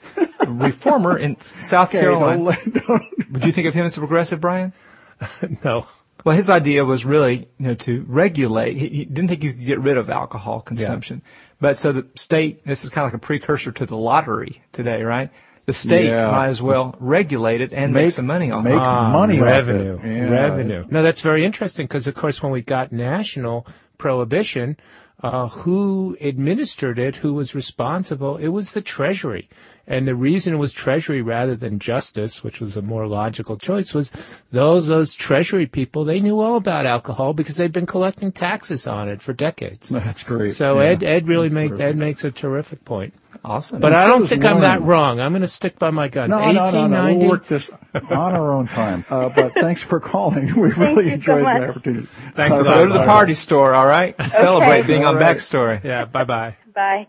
reformer 0.48 1.18
in 1.18 1.40
South 1.40 1.90
Okay, 1.90 2.00
Carolina. 2.02 2.44
don't 2.56 2.88
don't- 2.88 3.32
Would 3.32 3.46
you 3.46 3.52
think 3.52 3.68
of 3.68 3.74
him 3.74 3.86
as 3.86 3.96
a 3.98 4.00
progressive, 4.00 4.40
Brian? 4.42 4.74
No. 5.64 5.86
Well, 6.26 6.36
his 6.38 6.50
idea 6.50 6.86
was 6.86 7.04
really, 7.04 7.50
you 7.60 7.68
know, 7.68 7.74
to 7.76 8.06
regulate. 8.08 8.78
He, 8.78 8.88
he 8.88 9.06
didn't 9.06 9.28
think 9.28 9.44
you 9.44 9.52
could 9.52 9.66
get 9.66 9.80
rid 9.82 9.98
of 9.98 10.10
alcohol 10.10 10.62
consumption, 10.62 11.22
but 11.60 11.76
so 11.76 11.92
the 11.92 12.08
state. 12.16 12.66
This 12.66 12.84
is 12.86 12.90
kind 12.92 13.06
of 13.06 13.12
like 13.14 13.22
a 13.22 13.26
precursor 13.26 13.72
to 13.74 13.86
the 13.86 13.98
lottery 13.98 14.62
today, 14.72 15.04
right? 15.04 15.30
The 15.66 15.74
state 15.74 16.06
Yeah. 16.08 16.32
might 16.32 16.48
as 16.48 16.62
well 16.62 16.96
regulate 17.00 17.60
it 17.62 17.74
and 17.74 17.94
make, 17.94 18.04
Make- 18.06 18.12
some 18.12 18.26
money 18.26 18.52
on 18.52 18.66
it. 18.66 18.70
make 18.70 18.80
it. 18.80 18.84
money 18.84 19.40
off 19.40 19.46
revenue, 19.46 20.00
it. 20.02 20.06
Yeah. 20.06 20.30
revenue. 20.30 20.86
No, 20.90 21.04
that's 21.04 21.22
very 21.22 21.44
interesting 21.44 21.86
because, 21.88 22.06
of 22.08 22.16
course, 22.16 22.42
when 22.44 22.52
we 22.54 22.62
got 22.62 22.92
national 22.94 23.66
prohibition, 23.98 24.78
uh, 25.24 25.48
who 25.48 26.18
administered 26.20 27.00
it, 27.00 27.16
who 27.18 27.34
was 27.34 27.56
responsible? 27.56 28.36
It 28.36 28.50
was 28.50 28.74
the 28.74 28.82
Treasury, 28.82 29.50
and 29.88 30.06
the 30.06 30.16
reason 30.16 30.54
it 30.54 30.58
was 30.58 30.74
Treasury 30.74 31.22
rather 31.22 31.56
than 31.56 31.80
Justice, 31.80 32.44
which 32.44 32.60
was 32.60 32.76
a 32.76 32.82
more 32.82 33.08
logical 33.08 33.58
choice, 33.58 33.94
was 33.94 34.12
those 34.52 34.88
those 34.88 35.16
Treasury 35.16 35.66
people. 35.66 36.04
They 36.04 36.20
knew 36.20 36.42
all 36.42 36.58
about 36.58 36.86
alcohol 36.86 37.34
because 37.34 37.56
they'd 37.56 37.72
been 37.72 37.86
collecting 37.86 38.34
taxes 38.34 38.86
on 38.86 39.08
it 39.08 39.22
for 39.22 39.32
decades. 39.32 39.90
That's 39.90 40.24
great. 40.24 40.54
So 40.54 40.80
Yeah. 40.80 40.88
Ed 40.88 41.04
Ed 41.04 41.28
really 41.28 41.50
makes. 41.50 41.80
Ed 41.80 41.98
makes 41.98 42.24
a 42.26 42.32
terrific 42.32 42.84
point. 42.84 43.14
Awesome. 43.46 43.82
But 43.82 43.94
I 43.94 44.08
don't 44.08 44.22
does 44.22 44.30
think 44.30 44.46
I'm 44.46 44.62
that 44.62 44.82
wrong. 44.82 45.20
I'm 45.20 45.34
going 45.34 45.42
to 45.42 45.48
stick 45.50 45.78
by 45.78 45.92
my 45.92 46.08
guns. 46.08 46.30
No, 46.30 46.50
no, 46.52 46.72
no, 46.72 46.88
no. 46.88 47.16
We'll 47.18 47.30
work 47.30 47.46
this 47.46 47.70
on 47.94 48.34
our 48.34 48.54
own 48.54 48.68
time. 48.68 49.04
Uh, 49.10 49.28
but 49.30 49.54
thanks 49.60 49.82
for 49.84 50.00
calling. 50.00 50.46
We 50.56 50.70
really 50.72 51.04
you 51.06 51.10
so 51.10 51.14
enjoyed 51.16 51.44
much. 51.44 51.60
the 51.62 51.70
opportunity. 51.70 52.08
Thanks 52.36 52.58
a 52.58 52.62
Uh, 52.62 52.64
lot. 52.64 52.74
Go 52.76 52.86
to 52.88 52.94
the 52.94 53.00
all 53.00 53.06
party 53.06 53.34
store, 53.34 53.74
all 53.74 53.86
right? 53.86 54.16
And 54.18 54.32
Celebrate 54.32 54.88
being 54.88 55.04
on 55.04 55.16
All 55.16 55.22
right. 55.22 55.36
Backstory. 55.38 55.84
Yeah. 55.84 56.06
Bye 56.06 56.24
bye. 56.24 56.56
Bye. 56.74 57.08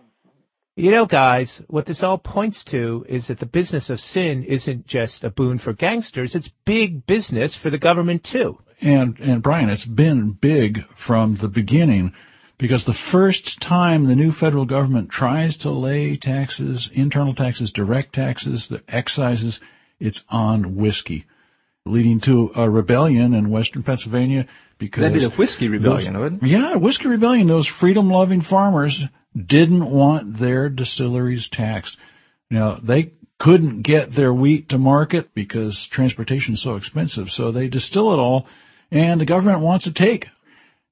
You 0.77 0.91
know, 0.91 1.07
guys, 1.07 1.63
what 1.69 1.87
this 1.87 2.03
all 2.03 2.19
points 2.19 2.65
to 2.65 3.07
is 3.09 3.29
that 3.29 3.39
the 3.39 3.47
business 3.47 3.89
of 3.91 4.01
sin 4.01 4.43
isn't 4.43 4.89
just 4.89 5.23
a 5.23 5.31
boon 5.31 5.59
for 5.59 5.73
gangsters, 5.73 6.35
it's 6.35 6.49
big 6.65 7.07
business 7.07 7.55
for 7.55 7.71
the 7.71 7.79
government 7.79 8.25
too. 8.25 8.59
And 8.81 9.17
and 9.21 9.41
Brian, 9.41 9.71
it's 9.71 9.87
been 9.87 10.33
big 10.33 10.85
from 10.97 11.37
the 11.37 11.49
beginning 11.49 12.13
because 12.59 12.85
the 12.85 12.93
first 12.93 13.61
time 13.61 14.05
the 14.05 14.17
new 14.17 14.33
federal 14.33 14.65
government 14.65 15.11
tries 15.11 15.57
to 15.59 15.71
lay 15.71 16.17
taxes, 16.17 16.91
internal 16.93 17.35
taxes, 17.35 17.73
direct 17.73 18.13
taxes, 18.13 18.69
the 18.69 18.83
excises, 18.89 19.61
it's 19.99 20.25
on 20.29 20.77
whiskey, 20.77 21.25
leading 21.85 22.21
to 22.21 22.51
a 22.55 22.69
rebellion 22.71 23.35
in 23.35 23.51
western 23.51 23.83
Pennsylvania 23.83 24.47
because 24.79 25.03
That'd 25.03 25.19
be 25.19 25.25
the 25.25 25.31
whiskey 25.31 25.69
rebellion, 25.69 26.15
those- 26.15 26.23
wouldn't 26.23 26.43
it? 26.43 26.49
Yeah, 26.49 26.75
whiskey 26.77 27.09
rebellion. 27.09 27.47
Those 27.47 27.67
freedom-loving 27.67 28.41
farmers 28.43 29.07
didn't 29.37 29.91
want 29.91 30.35
their 30.39 30.69
distilleries 30.69 31.49
taxed. 31.49 31.97
Now 32.51 32.79
they 32.83 33.13
couldn't 33.39 33.83
get 33.83 34.13
their 34.13 34.33
wheat 34.33 34.69
to 34.69 34.79
market 34.79 35.35
because 35.35 35.87
transportation 35.87 36.55
is 36.55 36.63
so 36.63 36.77
expensive, 36.77 37.31
so 37.31 37.51
they 37.51 37.69
distill 37.69 38.13
it 38.13 38.19
all, 38.19 38.47
and 38.91 39.21
the 39.21 39.25
government 39.27 39.61
wants 39.61 39.85
to 39.85 39.93
take. 39.93 40.29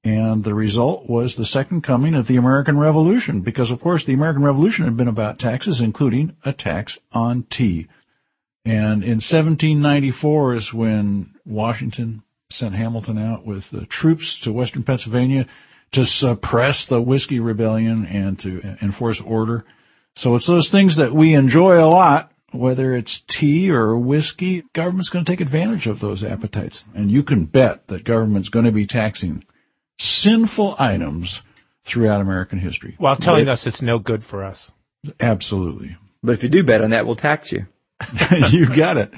And 0.03 0.43
the 0.43 0.53
result 0.53 1.09
was 1.09 1.35
the 1.35 1.45
second 1.45 1.81
coming 1.81 2.13
of 2.13 2.27
the 2.27 2.35
American 2.35 2.77
Revolution, 2.77 3.39
because 3.39 3.71
of 3.71 3.79
course 3.79 4.03
the 4.03 4.13
American 4.13 4.43
Revolution 4.43 4.83
had 4.83 4.97
been 4.97 5.07
about 5.07 5.39
taxes, 5.39 5.79
including 5.79 6.35
a 6.43 6.51
tax 6.51 6.99
on 7.13 7.43
tea. 7.43 7.87
And 8.65 9.03
in 9.03 9.19
1794 9.19 10.55
is 10.55 10.73
when 10.73 11.35
Washington 11.45 12.23
sent 12.49 12.75
Hamilton 12.75 13.17
out 13.17 13.45
with 13.45 13.71
the 13.71 13.85
troops 13.85 14.39
to 14.41 14.51
western 14.51 14.83
Pennsylvania 14.83 15.47
to 15.91 16.05
suppress 16.05 16.85
the 16.85 17.01
whiskey 17.01 17.39
rebellion 17.39 18.05
and 18.05 18.37
to 18.39 18.77
enforce 18.81 19.21
order. 19.21 19.63
So 20.15 20.35
it's 20.35 20.47
those 20.47 20.69
things 20.69 20.97
that 20.97 21.13
we 21.13 21.33
enjoy 21.33 21.83
a 21.83 21.87
lot, 21.87 22.31
whether 22.51 22.95
it's 22.95 23.21
tea 23.21 23.71
or 23.71 23.97
whiskey, 23.97 24.63
government's 24.73 25.09
going 25.09 25.23
to 25.23 25.31
take 25.31 25.41
advantage 25.41 25.87
of 25.87 25.99
those 25.99 26.23
appetites. 26.23 26.87
And 26.93 27.09
you 27.09 27.23
can 27.23 27.45
bet 27.45 27.87
that 27.87 28.03
government's 28.03 28.49
going 28.49 28.65
to 28.65 28.71
be 28.71 28.85
taxing 28.85 29.43
sinful 29.99 30.75
items 30.79 31.43
throughout 31.83 32.21
American 32.21 32.59
history. 32.59 32.95
While 32.97 33.15
telling 33.15 33.47
us 33.47 33.67
it's 33.67 33.81
no 33.81 33.99
good 33.99 34.23
for 34.23 34.43
us. 34.43 34.71
Absolutely. 35.19 35.97
But 36.21 36.33
if 36.33 36.43
you 36.43 36.49
do 36.49 36.63
bet 36.63 36.81
on 36.81 36.91
that, 36.91 37.05
we'll 37.05 37.15
tax 37.15 37.51
you. 37.51 37.67
you 38.51 38.67
got 38.67 38.97
it. 38.97 39.11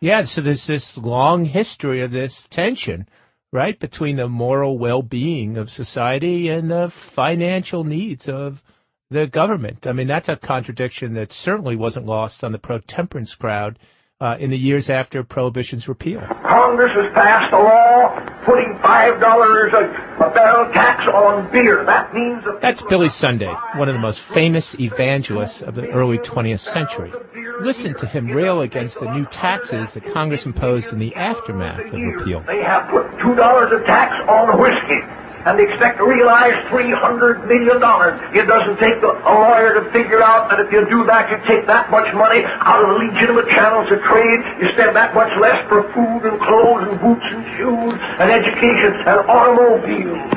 Yeah, 0.00 0.22
so 0.24 0.40
there's 0.40 0.66
this 0.66 0.98
long 0.98 1.46
history 1.46 2.00
of 2.00 2.10
this 2.10 2.46
tension, 2.48 3.08
right, 3.52 3.78
between 3.78 4.16
the 4.16 4.28
moral 4.28 4.78
well-being 4.78 5.56
of 5.56 5.70
society 5.70 6.48
and 6.48 6.70
the 6.70 6.90
financial 6.90 7.84
needs 7.84 8.28
of 8.28 8.62
the 9.10 9.26
government. 9.26 9.86
I 9.86 9.92
mean, 9.92 10.06
that's 10.06 10.28
a 10.28 10.36
contradiction 10.36 11.14
that 11.14 11.32
certainly 11.32 11.76
wasn't 11.76 12.06
lost 12.06 12.42
on 12.42 12.52
the 12.52 12.58
pro-temperance 12.58 13.34
crowd 13.34 13.78
uh, 14.20 14.36
in 14.40 14.50
the 14.50 14.58
years 14.58 14.88
after 14.88 15.22
prohibition's 15.22 15.88
repeal. 15.88 16.20
Congress 16.48 16.92
has 16.94 17.12
passed 17.14 17.52
a 17.52 17.58
law 17.58 18.18
putting 18.46 18.78
five 18.82 19.20
dollars 19.20 19.72
a 19.74 20.06
a 20.24 20.30
barrel 20.30 20.72
tax 20.72 21.06
on 21.08 21.50
beer. 21.52 21.84
That 21.84 22.14
means 22.14 22.42
that 22.44 22.60
That's 22.62 22.82
Billy 22.82 23.10
Sunday, 23.10 23.52
one 23.74 23.88
of 23.88 23.94
the 23.94 24.00
most 24.00 24.20
famous 24.20 24.74
evangelists 24.80 25.60
of 25.60 25.74
the 25.74 25.88
early 25.90 26.16
20th 26.18 26.60
century. 26.60 27.12
Listen 27.60 27.94
to 27.96 28.06
him 28.06 28.28
rail 28.28 28.62
against 28.62 28.98
the 29.00 29.10
new 29.12 29.26
taxes 29.26 29.92
that 29.94 30.06
Congress 30.06 30.46
imposed 30.46 30.92
in 30.92 30.98
the 30.98 31.14
aftermath 31.14 31.92
of 31.92 32.00
repeal. 32.00 32.40
they 32.46 32.62
have 32.62 32.88
put 32.90 33.10
two 33.20 33.34
dollars 33.34 33.70
a 33.72 33.84
tax 33.86 34.14
on 34.28 34.58
whiskey. 34.58 35.00
And 35.46 35.54
they 35.54 35.62
expect 35.70 36.02
to 36.02 36.04
realize 36.04 36.58
three 36.74 36.90
hundred 36.90 37.46
million 37.46 37.78
dollars. 37.78 38.18
It 38.34 38.50
doesn't 38.50 38.82
take 38.82 38.98
a 38.98 39.14
a 39.14 39.30
lawyer 39.30 39.78
to 39.78 39.86
figure 39.94 40.18
out 40.22 40.50
that 40.50 40.58
if 40.58 40.74
you 40.74 40.82
do 40.90 41.06
that, 41.06 41.30
you 41.30 41.38
take 41.46 41.66
that 41.70 41.86
much 41.90 42.10
money 42.18 42.42
out 42.42 42.82
of 42.82 42.98
legitimate 42.98 43.46
channels 43.54 43.86
of 43.94 44.02
trade. 44.10 44.42
You 44.58 44.66
spend 44.74 44.98
that 44.98 45.14
much 45.14 45.30
less 45.38 45.54
for 45.70 45.86
food 45.94 46.26
and 46.26 46.38
clothes 46.42 46.90
and 46.90 46.98
boots 46.98 47.26
and 47.30 47.42
shoes 47.54 47.94
and 47.94 48.26
education 48.26 48.90
and 49.06 49.18
automobiles. 49.30 50.34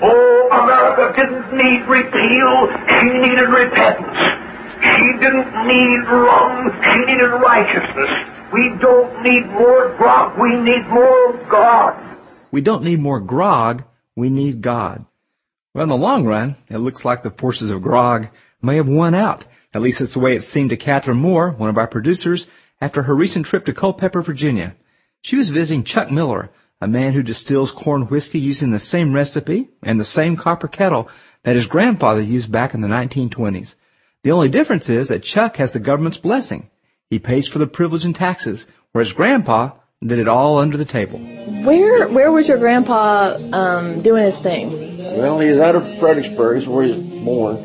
Oh, 0.00 0.48
America 0.48 1.12
didn't 1.12 1.52
need 1.52 1.84
repeal. 1.84 2.52
She 2.88 3.08
needed 3.12 3.48
repentance. 3.52 4.20
She 4.80 5.06
didn't 5.20 5.52
need 5.68 6.00
wrong. 6.08 6.72
She 6.72 6.98
needed 7.04 7.30
righteousness. 7.36 8.12
We 8.52 8.72
don't 8.80 9.12
need 9.22 9.46
more 9.52 9.94
grog. 9.96 10.40
We 10.40 10.56
need 10.56 10.88
more 10.88 11.36
God. 11.48 11.94
We 12.50 12.60
don't 12.60 12.82
need 12.82 12.98
more 12.98 13.20
grog. 13.20 13.84
We 14.16 14.30
need 14.30 14.60
God. 14.60 15.06
Well, 15.74 15.84
in 15.84 15.88
the 15.88 15.96
long 15.96 16.24
run, 16.24 16.56
it 16.68 16.78
looks 16.78 17.04
like 17.04 17.22
the 17.22 17.30
forces 17.30 17.70
of 17.70 17.82
grog 17.82 18.28
may 18.60 18.76
have 18.76 18.88
won 18.88 19.14
out. 19.14 19.46
At 19.74 19.80
least 19.80 20.00
that's 20.00 20.12
the 20.12 20.20
way 20.20 20.36
it 20.36 20.42
seemed 20.42 20.70
to 20.70 20.76
Catherine 20.76 21.16
Moore, 21.16 21.50
one 21.50 21.70
of 21.70 21.78
our 21.78 21.88
producers, 21.88 22.46
after 22.80 23.04
her 23.04 23.14
recent 23.14 23.46
trip 23.46 23.64
to 23.64 23.72
Culpeper, 23.72 24.20
Virginia. 24.20 24.76
She 25.22 25.36
was 25.36 25.50
visiting 25.50 25.84
Chuck 25.84 26.10
Miller, 26.10 26.50
a 26.80 26.88
man 26.88 27.12
who 27.12 27.22
distills 27.22 27.72
corn 27.72 28.02
whiskey 28.08 28.40
using 28.40 28.70
the 28.70 28.78
same 28.78 29.14
recipe 29.14 29.68
and 29.82 29.98
the 29.98 30.04
same 30.04 30.36
copper 30.36 30.68
kettle 30.68 31.08
that 31.44 31.56
his 31.56 31.66
grandfather 31.66 32.20
used 32.20 32.52
back 32.52 32.74
in 32.74 32.80
the 32.80 32.88
1920s. 32.88 33.76
The 34.24 34.32
only 34.32 34.48
difference 34.48 34.90
is 34.90 35.08
that 35.08 35.22
Chuck 35.22 35.56
has 35.56 35.72
the 35.72 35.80
government's 35.80 36.18
blessing. 36.18 36.70
He 37.08 37.18
pays 37.18 37.48
for 37.48 37.58
the 37.58 37.66
privilege 37.66 38.04
and 38.04 38.14
taxes, 38.14 38.66
whereas 38.92 39.12
Grandpa 39.12 39.70
Did 40.04 40.18
it 40.18 40.26
all 40.26 40.58
under 40.58 40.76
the 40.76 40.84
table. 40.84 41.18
Where 41.18 42.08
where 42.08 42.32
was 42.32 42.48
your 42.48 42.58
grandpa 42.58 43.38
um, 43.52 44.02
doing 44.02 44.24
his 44.24 44.36
thing? 44.38 44.98
Well, 44.98 45.38
he 45.38 45.48
was 45.48 45.60
out 45.60 45.76
of 45.76 45.98
Fredericksburg, 45.98 46.56
is 46.56 46.66
where 46.66 46.84
he 46.84 46.92
was 46.92 47.02
born. 47.24 47.56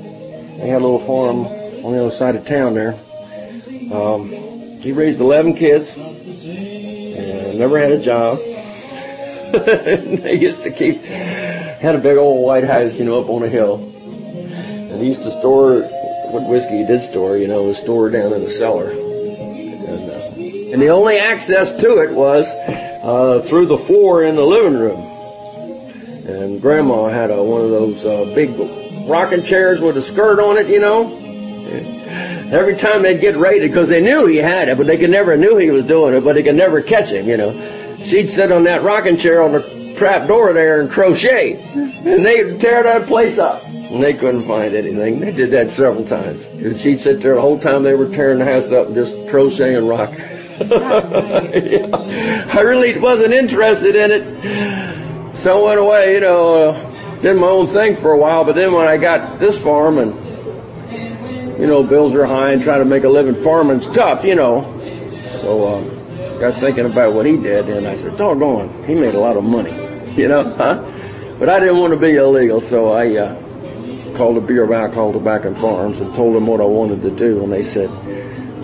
They 0.59 0.69
had 0.69 0.81
a 0.81 0.85
little 0.85 0.99
farm 0.99 1.47
on 1.47 1.93
the 1.93 2.01
other 2.01 2.11
side 2.11 2.35
of 2.35 2.45
town 2.45 2.75
there. 2.75 2.93
Um, 3.91 4.29
he 4.81 4.91
raised 4.91 5.19
11 5.19 5.55
kids 5.55 5.89
and 5.95 7.57
never 7.57 7.79
had 7.79 7.91
a 7.91 7.99
job. 7.99 8.37
they 9.51 10.35
used 10.35 10.61
to 10.61 10.71
keep, 10.71 11.01
had 11.03 11.95
a 11.95 11.99
big 11.99 12.17
old 12.17 12.45
white 12.45 12.65
house, 12.65 12.97
you 12.97 13.05
know, 13.05 13.21
up 13.21 13.29
on 13.29 13.43
a 13.43 13.49
hill. 13.49 13.75
And 13.75 15.01
he 15.01 15.07
used 15.07 15.23
to 15.23 15.31
store, 15.31 15.81
what 16.31 16.47
whiskey 16.47 16.79
he 16.79 16.85
did 16.85 17.01
store, 17.01 17.37
you 17.37 17.47
know, 17.47 17.63
was 17.63 17.77
stored 17.77 18.13
down 18.13 18.33
in 18.33 18.43
the 18.43 18.51
cellar. 18.51 19.06
And, 20.71 20.81
the 20.81 20.89
only 20.89 21.17
access 21.17 21.71
to 21.81 21.99
it 21.99 22.11
was 22.11 22.45
uh, 22.47 23.41
through 23.45 23.67
the 23.67 23.77
floor 23.77 24.23
in 24.23 24.35
the 24.35 24.43
living 24.43 24.77
room. 24.77 24.99
And 26.27 26.61
Grandma 26.61 27.07
had 27.07 27.31
a, 27.31 27.41
one 27.41 27.61
of 27.61 27.69
those 27.69 28.05
uh, 28.05 28.25
big 28.35 28.49
rocking 29.07 29.43
chairs 29.43 29.79
with 29.79 29.95
a 29.95 30.01
skirt 30.01 30.39
on 30.39 30.57
it, 30.57 30.67
you 30.67 30.79
know. 30.79 31.15
Every 32.51 32.75
time 32.75 33.01
they'd 33.01 33.19
get 33.19 33.37
raided, 33.37 33.71
because 33.71 33.89
they 33.89 34.01
knew 34.01 34.25
he 34.25 34.37
had 34.37 34.67
it, 34.67 34.77
but 34.77 34.87
they 34.87 34.97
could 34.97 35.09
never 35.09 35.37
knew 35.37 35.57
he 35.57 35.71
was 35.71 35.85
doing 35.85 36.13
it, 36.13 36.21
but 36.23 36.33
they 36.33 36.43
could 36.43 36.55
never 36.55 36.81
catch 36.81 37.11
him, 37.11 37.27
you 37.27 37.37
know. 37.37 37.53
She'd 38.03 38.29
sit 38.29 38.51
on 38.51 38.63
that 38.63 38.83
rocking 38.83 39.17
chair 39.17 39.41
on 39.41 39.53
the 39.53 39.95
trap 39.97 40.27
door 40.27 40.53
there 40.53 40.79
and 40.79 40.89
crochet, 40.89 41.59
and 41.73 42.25
they'd 42.25 42.59
tear 42.59 42.83
that 42.83 43.07
place 43.07 43.37
up. 43.37 43.63
And 43.65 44.03
they 44.03 44.13
couldn't 44.13 44.45
find 44.45 44.75
anything. 44.75 45.19
They 45.19 45.31
did 45.31 45.51
that 45.51 45.71
several 45.71 46.05
times. 46.05 46.45
And 46.47 46.77
she'd 46.77 46.99
sit 46.99 47.21
there 47.21 47.35
the 47.35 47.41
whole 47.41 47.59
time 47.59 47.83
they 47.83 47.95
were 47.95 48.09
tearing 48.09 48.39
the 48.39 48.45
house 48.45 48.71
up 48.71 48.87
and 48.87 48.95
just 48.95 49.15
crochet 49.29 49.75
and 49.75 49.87
rock. 49.87 50.13
Yeah. 50.59 52.47
I 52.53 52.61
really 52.61 52.97
wasn't 52.99 53.33
interested 53.33 53.95
in 53.95 54.11
it. 54.11 55.35
So 55.35 55.61
I 55.61 55.67
went 55.67 55.79
away, 55.79 56.13
you 56.13 56.19
know, 56.21 56.69
uh, 56.69 57.19
did 57.21 57.35
my 57.35 57.47
own 57.47 57.67
thing 57.67 57.95
for 57.95 58.11
a 58.11 58.17
while, 58.17 58.43
but 58.43 58.55
then 58.55 58.73
when 58.73 58.87
I 58.87 58.97
got 58.97 59.39
this 59.39 59.61
farm 59.61 59.97
and, 59.99 61.59
you 61.59 61.67
know, 61.67 61.83
bills 61.83 62.15
are 62.15 62.25
high 62.25 62.51
and 62.51 62.61
trying 62.61 62.79
to 62.79 62.85
make 62.85 63.03
a 63.03 63.09
living 63.09 63.35
farming's 63.35 63.87
tough, 63.87 64.23
you 64.23 64.35
know. 64.35 64.63
So, 65.41 65.67
um, 65.67 66.39
got 66.39 66.59
thinking 66.59 66.85
about 66.85 67.13
what 67.13 67.25
he 67.25 67.37
did 67.37 67.69
and 67.69 67.87
I 67.87 67.95
said, 67.95 68.17
doggone, 68.17 68.83
he 68.85 68.95
made 68.95 69.15
a 69.15 69.19
lot 69.19 69.37
of 69.37 69.43
money, 69.43 69.71
you 70.15 70.27
know, 70.27 70.55
huh? 70.55 70.83
But 71.39 71.49
I 71.49 71.59
didn't 71.59 71.77
want 71.77 71.93
to 71.93 71.99
be 71.99 72.15
illegal, 72.15 72.61
so 72.61 72.91
I, 72.91 73.15
uh, 73.15 73.47
called 74.17 74.37
the 74.37 74.41
Bureau 74.41 74.65
of 74.65 74.71
Alcohol, 74.71 75.13
Tobacco 75.13 75.49
and 75.49 75.57
Firearms 75.57 75.99
and 75.99 76.13
told 76.13 76.35
them 76.35 76.47
what 76.47 76.59
I 76.59 76.65
wanted 76.65 77.03
to 77.03 77.11
do, 77.11 77.43
and 77.43 77.53
they 77.53 77.61
said, 77.61 77.89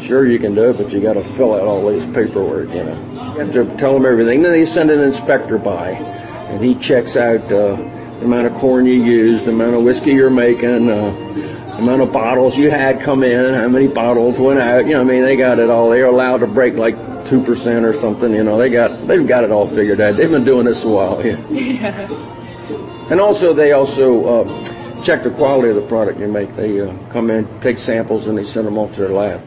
"Sure, 0.03 0.27
you 0.27 0.37
can 0.37 0.53
do 0.53 0.69
it, 0.69 0.77
but 0.77 0.91
you 0.91 0.99
got 0.99 1.13
to 1.13 1.23
fill 1.23 1.53
out 1.53 1.67
all 1.67 1.85
this 1.85 2.05
paperwork, 2.07 2.69
you 2.69 2.83
know. 2.83 3.33
You 3.33 3.39
have 3.39 3.53
to 3.53 3.65
tell 3.77 3.93
them 3.93 4.05
everything." 4.05 4.41
Then 4.41 4.51
they 4.51 4.65
send 4.65 4.91
an 4.91 4.99
inspector 4.99 5.57
by, 5.57 5.91
and 5.91 6.63
he 6.63 6.75
checks 6.75 7.15
out 7.15 7.43
uh, 7.45 7.75
the 7.77 8.25
amount 8.25 8.47
of 8.47 8.53
corn 8.53 8.85
you 8.85 9.03
used, 9.03 9.45
the 9.45 9.51
amount 9.51 9.75
of 9.75 9.83
whiskey 9.83 10.11
you're 10.11 10.29
making, 10.29 10.89
uh, 10.89 11.11
the 11.33 11.77
amount 11.77 12.01
of 12.01 12.11
bottles 12.11 12.57
you 12.57 12.69
had 12.69 12.99
come 12.99 13.23
in, 13.23 13.53
how 13.53 13.67
many 13.67 13.87
bottles 13.87 14.37
went 14.39 14.59
out. 14.59 14.85
You 14.85 14.93
know, 14.93 15.01
I 15.01 15.03
mean, 15.05 15.23
they 15.23 15.35
got 15.35 15.59
it 15.59 15.69
all. 15.69 15.89
They're 15.89 16.05
allowed 16.05 16.39
to 16.39 16.47
break 16.47 16.75
like 16.75 16.95
two 17.25 17.41
percent 17.41 17.85
or 17.85 17.93
something. 17.93 18.33
You 18.33 18.43
know, 18.43 18.57
they 18.57 18.69
got 18.69 19.07
they've 19.07 19.25
got 19.25 19.43
it 19.43 19.51
all 19.51 19.67
figured 19.67 20.01
out. 20.01 20.17
They've 20.17 20.29
been 20.29 20.45
doing 20.45 20.65
this 20.65 20.83
a 20.83 20.89
while. 20.89 21.25
Yeah. 21.25 21.39
Yeah. 21.49 23.09
And 23.09 23.19
also, 23.19 23.53
they 23.53 23.71
also. 23.71 24.25
Uh, 24.25 24.79
check 25.03 25.21
the 25.21 25.29
quality 25.31 25.69
of 25.69 25.75
the 25.75 25.81
product 25.81 26.19
you 26.19 26.27
make. 26.27 26.55
They 26.55 26.79
uh, 26.79 26.93
come 27.09 27.29
in, 27.29 27.47
take 27.59 27.77
samples, 27.77 28.27
and 28.27 28.37
they 28.37 28.43
send 28.45 28.65
them 28.65 28.77
off 28.77 28.93
to 28.93 29.01
their 29.01 29.09
lab. 29.09 29.41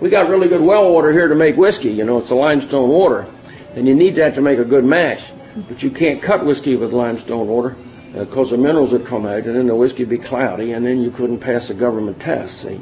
We 0.00 0.10
got 0.10 0.28
really 0.28 0.48
good 0.48 0.60
well 0.60 0.92
water 0.92 1.10
here 1.10 1.28
to 1.28 1.34
make 1.34 1.56
whiskey. 1.56 1.90
You 1.90 2.04
know, 2.04 2.18
it's 2.18 2.30
a 2.30 2.34
limestone 2.34 2.90
water, 2.90 3.26
and 3.74 3.88
you 3.88 3.94
need 3.94 4.16
that 4.16 4.34
to 4.34 4.42
make 4.42 4.58
a 4.58 4.64
good 4.64 4.84
mash. 4.84 5.30
But 5.68 5.82
you 5.82 5.90
can't 5.90 6.20
cut 6.20 6.44
whiskey 6.44 6.76
with 6.76 6.92
limestone 6.92 7.46
water 7.46 7.76
uh, 8.14 8.24
because 8.24 8.50
the 8.50 8.58
minerals 8.58 8.92
would 8.92 9.06
come 9.06 9.24
out, 9.24 9.44
and 9.44 9.56
then 9.56 9.66
the 9.66 9.74
whiskey 9.74 10.02
would 10.04 10.10
be 10.10 10.18
cloudy, 10.18 10.72
and 10.72 10.84
then 10.84 11.00
you 11.00 11.10
couldn't 11.10 11.38
pass 11.38 11.68
the 11.68 11.74
government 11.74 12.20
test. 12.20 12.60
See, 12.60 12.78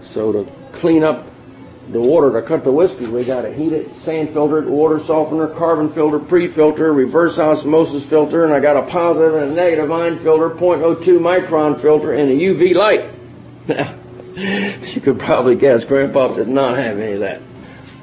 so 0.00 0.30
to 0.32 0.52
clean 0.72 1.02
up 1.02 1.26
the 1.90 2.00
water 2.00 2.32
to 2.32 2.46
cut 2.46 2.62
the 2.62 2.70
whiskey, 2.70 3.06
we 3.06 3.24
got 3.24 3.42
to 3.42 3.52
heat 3.52 3.72
it, 3.72 3.96
sand 3.96 4.30
filter 4.30 4.58
it, 4.58 4.66
water 4.66 5.00
softener, 5.00 5.48
carbon 5.48 5.92
filter, 5.92 6.20
pre-filter, 6.20 6.92
reverse 6.92 7.36
osmosis 7.40 8.04
filter, 8.04 8.44
and 8.44 8.54
I 8.54 8.60
got 8.60 8.76
a 8.76 8.82
positive 8.82 9.34
and 9.34 9.50
a 9.50 9.54
negative 9.54 9.90
ion 9.90 10.18
filter, 10.18 10.50
0.02 10.50 11.18
micron 11.18 11.80
filter, 11.80 12.12
and 12.12 12.30
a 12.30 12.34
UV 12.34 12.74
light. 12.76 13.94
you 14.94 15.00
could 15.00 15.18
probably 15.18 15.54
guess 15.54 15.84
Grandpa 15.84 16.34
did 16.34 16.48
not 16.48 16.76
have 16.76 16.98
any 16.98 17.12
of 17.12 17.20
that. 17.20 17.40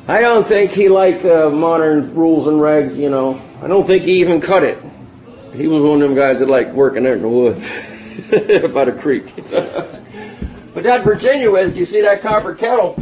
I 0.07 0.21
don't 0.21 0.45
think 0.45 0.71
he 0.71 0.89
liked 0.89 1.25
uh, 1.25 1.49
modern 1.49 2.13
rules 2.15 2.47
and 2.47 2.57
regs, 2.57 2.95
you 2.95 3.09
know. 3.09 3.39
I 3.61 3.67
don't 3.67 3.85
think 3.85 4.03
he 4.03 4.19
even 4.19 4.41
cut 4.41 4.63
it. 4.63 4.77
He 5.53 5.67
was 5.67 5.83
one 5.83 6.01
of 6.01 6.09
them 6.09 6.15
guys 6.15 6.39
that 6.39 6.47
liked 6.47 6.73
working 6.73 7.05
out 7.05 7.13
in 7.13 7.21
the 7.21 7.29
woods 7.29 7.59
by 8.73 8.85
the 8.85 8.97
creek. 8.97 9.35
but 10.73 10.83
that 10.83 11.03
Virginia 11.03 11.51
whiskey, 11.51 11.79
you 11.79 11.85
see 11.85 12.01
that 12.01 12.21
copper 12.21 12.55
kettle? 12.55 13.01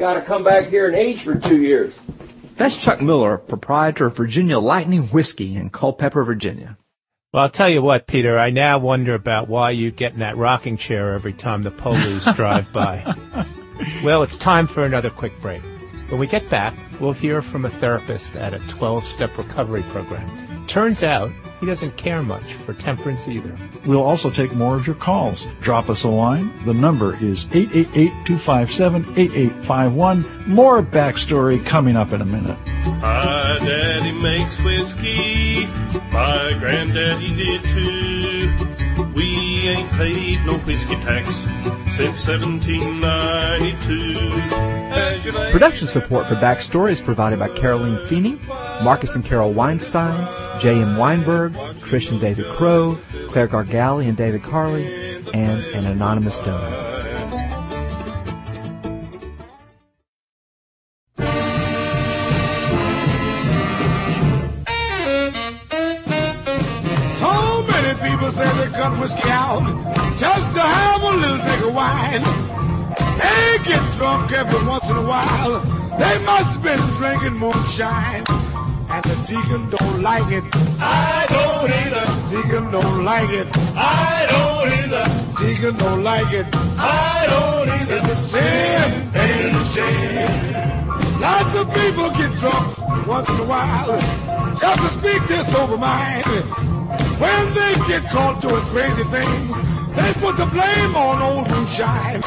got 0.00 0.14
to 0.14 0.22
come 0.22 0.42
back 0.42 0.66
here 0.66 0.86
and 0.86 0.96
age 0.96 1.22
for 1.22 1.34
two 1.34 1.60
years. 1.60 1.98
That's 2.56 2.76
Chuck 2.76 3.00
Miller, 3.00 3.38
proprietor 3.38 4.06
of 4.06 4.16
Virginia 4.16 4.58
Lightning 4.58 5.02
Whiskey 5.08 5.56
in 5.56 5.70
Culpeper, 5.70 6.24
Virginia. 6.24 6.78
Well, 7.32 7.44
I'll 7.44 7.48
tell 7.48 7.68
you 7.68 7.80
what, 7.80 8.08
Peter, 8.08 8.40
I 8.40 8.50
now 8.50 8.78
wonder 8.78 9.14
about 9.14 9.46
why 9.46 9.70
you 9.70 9.92
get 9.92 10.14
in 10.14 10.18
that 10.18 10.36
rocking 10.36 10.76
chair 10.76 11.14
every 11.14 11.32
time 11.32 11.62
the 11.62 11.70
police 11.70 12.24
drive 12.34 12.72
by. 12.72 13.04
Well, 14.02 14.24
it's 14.24 14.36
time 14.36 14.66
for 14.66 14.84
another 14.84 15.10
quick 15.10 15.40
break. 15.40 15.62
When 16.08 16.18
we 16.18 16.26
get 16.26 16.50
back, 16.50 16.74
we'll 16.98 17.12
hear 17.12 17.40
from 17.40 17.64
a 17.64 17.70
therapist 17.70 18.34
at 18.34 18.52
a 18.52 18.58
12 18.66 19.06
step 19.06 19.38
recovery 19.38 19.82
program. 19.90 20.28
Turns 20.70 21.02
out 21.02 21.30
he 21.58 21.66
doesn't 21.66 21.96
care 21.96 22.22
much 22.22 22.54
for 22.54 22.72
temperance 22.74 23.26
either. 23.26 23.52
We'll 23.86 24.04
also 24.04 24.30
take 24.30 24.54
more 24.54 24.76
of 24.76 24.86
your 24.86 24.94
calls. 24.94 25.48
Drop 25.60 25.90
us 25.90 26.04
a 26.04 26.08
line. 26.08 26.52
The 26.64 26.72
number 26.72 27.16
is 27.20 27.46
888-257-8851. 27.46 30.46
More 30.46 30.80
backstory 30.80 31.66
coming 31.66 31.96
up 31.96 32.12
in 32.12 32.20
a 32.20 32.24
minute. 32.24 32.56
My 32.84 33.58
daddy 33.58 34.12
makes 34.12 34.60
whiskey. 34.60 35.66
My 36.12 36.54
granddaddy 36.60 37.34
did 37.34 37.64
too. 37.64 38.52
We 39.12 39.70
ain't 39.70 39.90
paid 39.90 40.46
no 40.46 40.56
whiskey 40.58 40.94
tax 40.94 41.34
since 41.96 42.24
1792. 42.28 44.79
Production 44.90 45.86
support 45.86 46.26
for 46.26 46.34
Backstory 46.34 46.90
is 46.90 47.00
provided 47.00 47.38
by 47.38 47.48
Caroline 47.48 48.04
Feeney, 48.08 48.40
Marcus 48.82 49.14
and 49.14 49.24
Carol 49.24 49.52
Weinstein, 49.52 50.26
J.M. 50.60 50.96
Weinberg, 50.96 51.54
Christian 51.80 52.18
David 52.18 52.50
Crow, 52.52 52.98
Claire 53.28 53.46
Gargali 53.46 54.08
and 54.08 54.16
David 54.16 54.42
Carley, 54.42 54.86
and 55.32 55.60
an 55.62 55.86
anonymous 55.86 56.40
donor. 56.40 56.88
So 67.16 67.62
many 67.62 68.10
people 68.10 68.30
say 68.30 68.50
they 68.56 68.72
cut 68.72 68.98
whiskey 68.98 69.28
out 69.30 70.16
just 70.18 70.52
to 70.54 70.60
have 70.60 71.02
a 71.02 71.16
little 71.16 71.38
drink 71.38 71.64
of 71.64 71.74
wine. 71.74 72.59
They 73.20 73.58
get 73.64 73.82
drunk 73.94 74.32
every 74.32 74.62
once 74.66 74.88
in 74.90 74.96
a 74.96 75.04
while. 75.04 75.60
They 75.98 76.16
must 76.24 76.50
have 76.54 76.62
been 76.62 76.84
drinking 76.96 77.36
moonshine. 77.38 78.24
And 78.92 79.04
the 79.04 79.16
deacon 79.28 79.70
don't 79.70 80.02
like 80.02 80.30
it. 80.32 80.44
I 80.80 81.26
don't 81.36 81.70
either. 81.80 82.06
Deacon 82.28 82.70
don't 82.70 83.04
like 83.04 83.30
it. 83.30 83.48
I 83.76 84.26
don't 84.32 84.68
either. 84.80 85.04
Deacon 85.40 85.76
don't 85.76 86.02
like 86.02 86.32
it. 86.32 86.46
I 86.52 87.26
don't 87.28 87.68
either. 87.68 87.96
It's 87.96 88.10
a 88.10 88.16
sin 88.16 89.10
and 89.14 89.56
a 89.56 89.64
shame. 89.64 91.20
Lots 91.20 91.54
of 91.54 91.66
people 91.74 92.10
get 92.10 92.32
drunk 92.38 92.78
once 93.06 93.28
in 93.28 93.38
a 93.40 93.44
while 93.44 94.00
just 94.58 94.80
to 94.82 94.88
speak 94.88 95.22
their 95.28 95.44
sober 95.44 95.76
mind. 95.76 96.24
When 97.20 97.54
they 97.54 97.74
get 97.86 98.02
caught 98.10 98.40
doing 98.40 98.62
crazy 98.74 99.04
things, 99.04 99.54
they 99.94 100.12
put 100.14 100.36
the 100.36 100.46
blame 100.46 100.96
on 100.96 101.22
old 101.22 101.48
moonshine. 101.50 102.22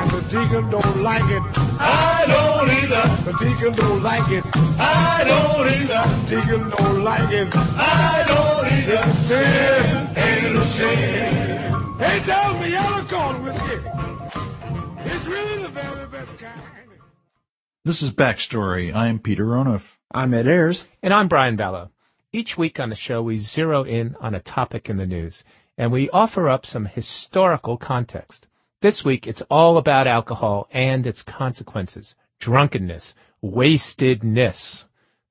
And 0.00 0.10
the 0.10 0.20
deacon 0.30 0.70
don't 0.70 1.02
like 1.02 1.28
it. 1.30 1.42
I 1.80 2.24
don't 2.26 2.70
either. 2.70 3.30
The 3.30 3.36
deacon 3.38 3.74
don't 3.74 4.02
like 4.02 4.30
it. 4.30 4.44
I 4.78 5.24
don't 5.24 5.66
either. 5.66 5.88
The 5.88 6.40
Deacon 6.40 6.70
don't 6.70 7.02
like 7.02 7.32
it. 7.32 7.48
I 7.54 8.24
don't 8.28 8.72
either. 8.72 8.94
It's 8.94 9.06
a 9.06 9.12
sin 9.12 10.08
and 10.16 10.58
a 10.58 10.64
shame. 10.64 11.98
They 11.98 12.20
tell 12.20 12.58
me 12.58 12.70
yellow 12.70 13.04
corn 13.04 13.42
whiskey. 13.42 13.78
It's 15.04 15.26
really 15.26 15.62
the 15.62 15.68
very 15.68 16.06
best 16.06 16.38
kind. 16.38 16.60
This 17.84 18.02
is 18.02 18.10
Backstory. 18.10 18.94
I'm 18.94 19.18
Peter 19.18 19.46
Onuf. 19.46 19.96
I'm 20.12 20.34
Ed 20.34 20.46
Ayers. 20.46 20.86
And 21.02 21.14
I'm 21.14 21.28
Brian 21.28 21.56
Balogh. 21.56 21.90
Each 22.32 22.58
week 22.58 22.78
on 22.78 22.90
the 22.90 22.94
show, 22.94 23.22
we 23.22 23.38
zero 23.38 23.82
in 23.82 24.14
on 24.20 24.34
a 24.34 24.40
topic 24.40 24.90
in 24.90 24.98
the 24.98 25.06
news, 25.06 25.42
and 25.78 25.90
we 25.90 26.10
offer 26.10 26.48
up 26.48 26.66
some 26.66 26.84
historical 26.84 27.78
context. 27.78 28.47
This 28.80 29.04
week, 29.04 29.26
it's 29.26 29.42
all 29.50 29.76
about 29.76 30.06
alcohol 30.06 30.68
and 30.70 31.04
its 31.04 31.24
consequences. 31.24 32.14
Drunkenness. 32.38 33.12
Wastedness. 33.42 34.86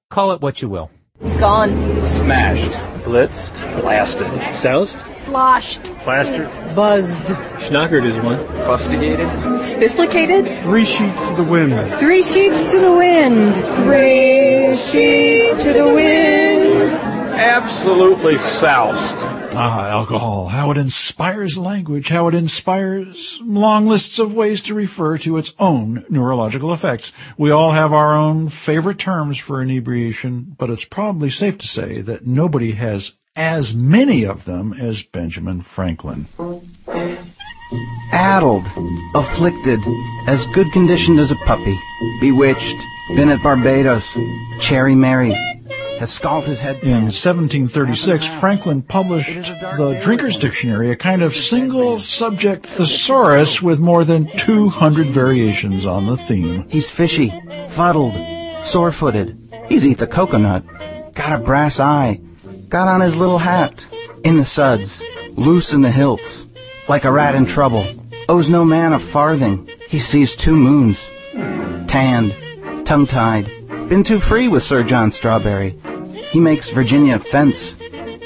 Call 0.09 0.33
it 0.33 0.41
what 0.41 0.61
you 0.61 0.67
will. 0.67 0.91
Gone. 1.39 2.03
Smashed. 2.03 2.73
Blitzed. 3.05 3.55
Blasted. 3.79 4.27
Soused. 4.53 4.99
Sloshed. 5.15 5.85
Plastered. 5.99 6.49
Buzzed. 6.75 7.27
Schnockered 7.63 8.05
is 8.05 8.17
one. 8.17 8.37
Fustigated. 8.65 9.29
Spifflicated. 9.55 10.61
Three 10.63 10.83
sheets 10.83 11.29
to 11.29 11.35
the 11.37 11.43
wind. 11.45 11.89
Three 12.01 12.23
sheets 12.23 12.69
to 12.69 12.79
the 12.81 12.91
wind. 12.91 13.55
Three 13.55 14.75
sheets 14.75 15.63
to 15.63 15.71
the 15.71 15.87
wind. 15.87 16.91
Absolutely 16.91 18.37
soused. 18.39 19.46
Ah, 19.59 19.89
alcohol. 19.89 20.47
How 20.47 20.71
it 20.71 20.77
inspires 20.77 21.57
language, 21.57 22.09
how 22.09 22.27
it 22.27 22.35
inspires 22.35 23.39
long 23.43 23.87
lists 23.87 24.19
of 24.19 24.35
ways 24.35 24.61
to 24.63 24.73
refer 24.75 25.17
to 25.19 25.37
its 25.37 25.53
own 25.57 26.05
neurological 26.09 26.71
effects. 26.71 27.11
We 27.37 27.49
all 27.49 27.71
have 27.71 27.91
our 27.91 28.15
own 28.15 28.49
favorite 28.49 28.99
terms 28.99 29.37
for 29.37 29.61
inebriation, 29.61 30.55
but 30.57 30.69
it's 30.69 30.85
probably 30.85 31.29
safe 31.29 31.57
to 31.57 31.67
say 31.67 32.01
that 32.01 32.27
nobody 32.27 32.73
has 32.73 33.17
as 33.35 33.73
many 33.73 34.23
of 34.23 34.45
them 34.45 34.73
as 34.73 35.03
Benjamin 35.03 35.61
Franklin. 35.61 36.27
Addled, 38.11 38.65
afflicted, 39.13 39.79
as 40.27 40.47
good 40.47 40.71
conditioned 40.71 41.19
as 41.19 41.31
a 41.31 41.35
puppy, 41.45 41.77
bewitched, 42.21 42.77
been 43.15 43.29
at 43.29 43.43
Barbados, 43.43 44.17
Cherry 44.59 44.95
Mary, 44.95 45.35
has 45.99 46.11
scalded 46.11 46.49
his 46.49 46.59
head. 46.59 46.77
In 46.83 47.09
1736, 47.09 48.25
Franklin 48.39 48.81
published 48.81 49.33
the 49.33 49.99
Drinker's 50.01 50.37
Dictionary, 50.37 50.91
a 50.91 50.95
kind 50.95 51.21
of 51.21 51.35
single 51.35 51.97
subject 51.97 52.65
thesaurus 52.65 53.61
with 53.61 53.79
more 53.79 54.03
than 54.03 54.29
200 54.37 55.07
variations 55.07 55.85
on 55.85 56.05
the 56.05 56.17
theme. 56.17 56.67
He's 56.69 56.89
fishy, 56.89 57.33
fuddled, 57.69 58.15
sore 58.65 58.91
footed. 58.91 59.37
He's 59.67 59.85
eat 59.85 59.97
the 59.97 60.07
coconut, 60.07 60.63
got 61.13 61.33
a 61.33 61.43
brass 61.43 61.79
eye, 61.79 62.21
got 62.69 62.87
on 62.87 63.01
his 63.01 63.15
little 63.15 63.39
hat, 63.39 63.85
in 64.23 64.35
the 64.35 64.45
suds, 64.45 65.01
loose 65.31 65.73
in 65.73 65.81
the 65.81 65.91
hilts, 65.91 66.45
like 66.87 67.05
a 67.05 67.11
rat 67.11 67.35
in 67.35 67.45
trouble, 67.45 67.85
owes 68.29 68.49
no 68.49 68.63
man 68.63 68.93
a 68.93 68.99
farthing. 68.99 69.69
He 69.89 69.99
sees 69.99 70.35
two 70.35 70.55
moons, 70.55 71.09
tanned, 71.87 72.35
tongue 72.85 73.07
tied, 73.07 73.56
been 73.89 74.03
too 74.03 74.19
free 74.19 74.49
with 74.49 74.63
Sir 74.63 74.83
John 74.83 75.11
Strawberry. 75.11 75.79
He 76.31 76.41
makes 76.41 76.71
Virginia 76.71 77.19
fence. 77.19 77.73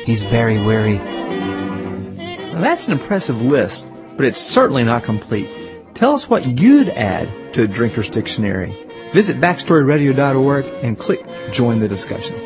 He's 0.05 0.23
very 0.23 0.61
weary. 0.63 0.97
Now 0.97 2.61
that's 2.61 2.87
an 2.87 2.93
impressive 2.93 3.43
list, 3.43 3.87
but 4.17 4.25
it's 4.25 4.41
certainly 4.41 4.83
not 4.83 5.03
complete. 5.03 5.47
Tell 5.93 6.13
us 6.13 6.27
what 6.27 6.59
you'd 6.59 6.89
add 6.89 7.53
to 7.53 7.63
a 7.63 7.67
drinker's 7.67 8.09
dictionary. 8.09 8.75
Visit 9.13 9.39
backstoryradio.org 9.39 10.65
and 10.81 10.97
click 10.97 11.23
join 11.51 11.77
the 11.79 11.87
discussion. 11.87 12.39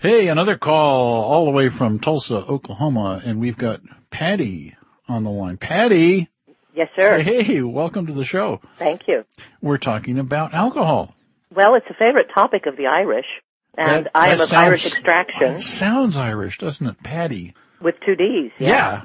Hey, 0.00 0.28
another 0.28 0.56
call 0.56 1.24
all 1.24 1.44
the 1.44 1.50
way 1.50 1.68
from 1.68 1.98
Tulsa, 1.98 2.36
Oklahoma, 2.36 3.20
and 3.22 3.38
we've 3.38 3.58
got 3.58 3.82
Patty 4.08 4.76
on 5.06 5.24
the 5.24 5.30
line. 5.30 5.58
Patty. 5.58 6.29
Yes, 6.80 6.88
sir. 6.98 7.18
Hey, 7.20 7.60
welcome 7.60 8.06
to 8.06 8.12
the 8.14 8.24
show. 8.24 8.62
Thank 8.78 9.02
you. 9.06 9.26
We're 9.60 9.76
talking 9.76 10.18
about 10.18 10.54
alcohol. 10.54 11.14
Well, 11.54 11.74
it's 11.74 11.84
a 11.90 11.94
favorite 11.94 12.28
topic 12.34 12.64
of 12.64 12.78
the 12.78 12.86
Irish, 12.86 13.26
and 13.76 14.06
That- 14.06 14.12
I 14.14 14.28
am 14.28 14.40
of 14.40 14.46
sounds- 14.46 14.52
Irish 14.54 14.86
extraction 14.86 15.52
It 15.52 15.58
sounds 15.58 16.16
Irish, 16.16 16.56
doesn't 16.56 16.86
it, 16.86 17.02
Patty? 17.02 17.52
with 17.82 17.96
two 18.00 18.14
D's. 18.16 18.50
Yeah. 18.58 19.02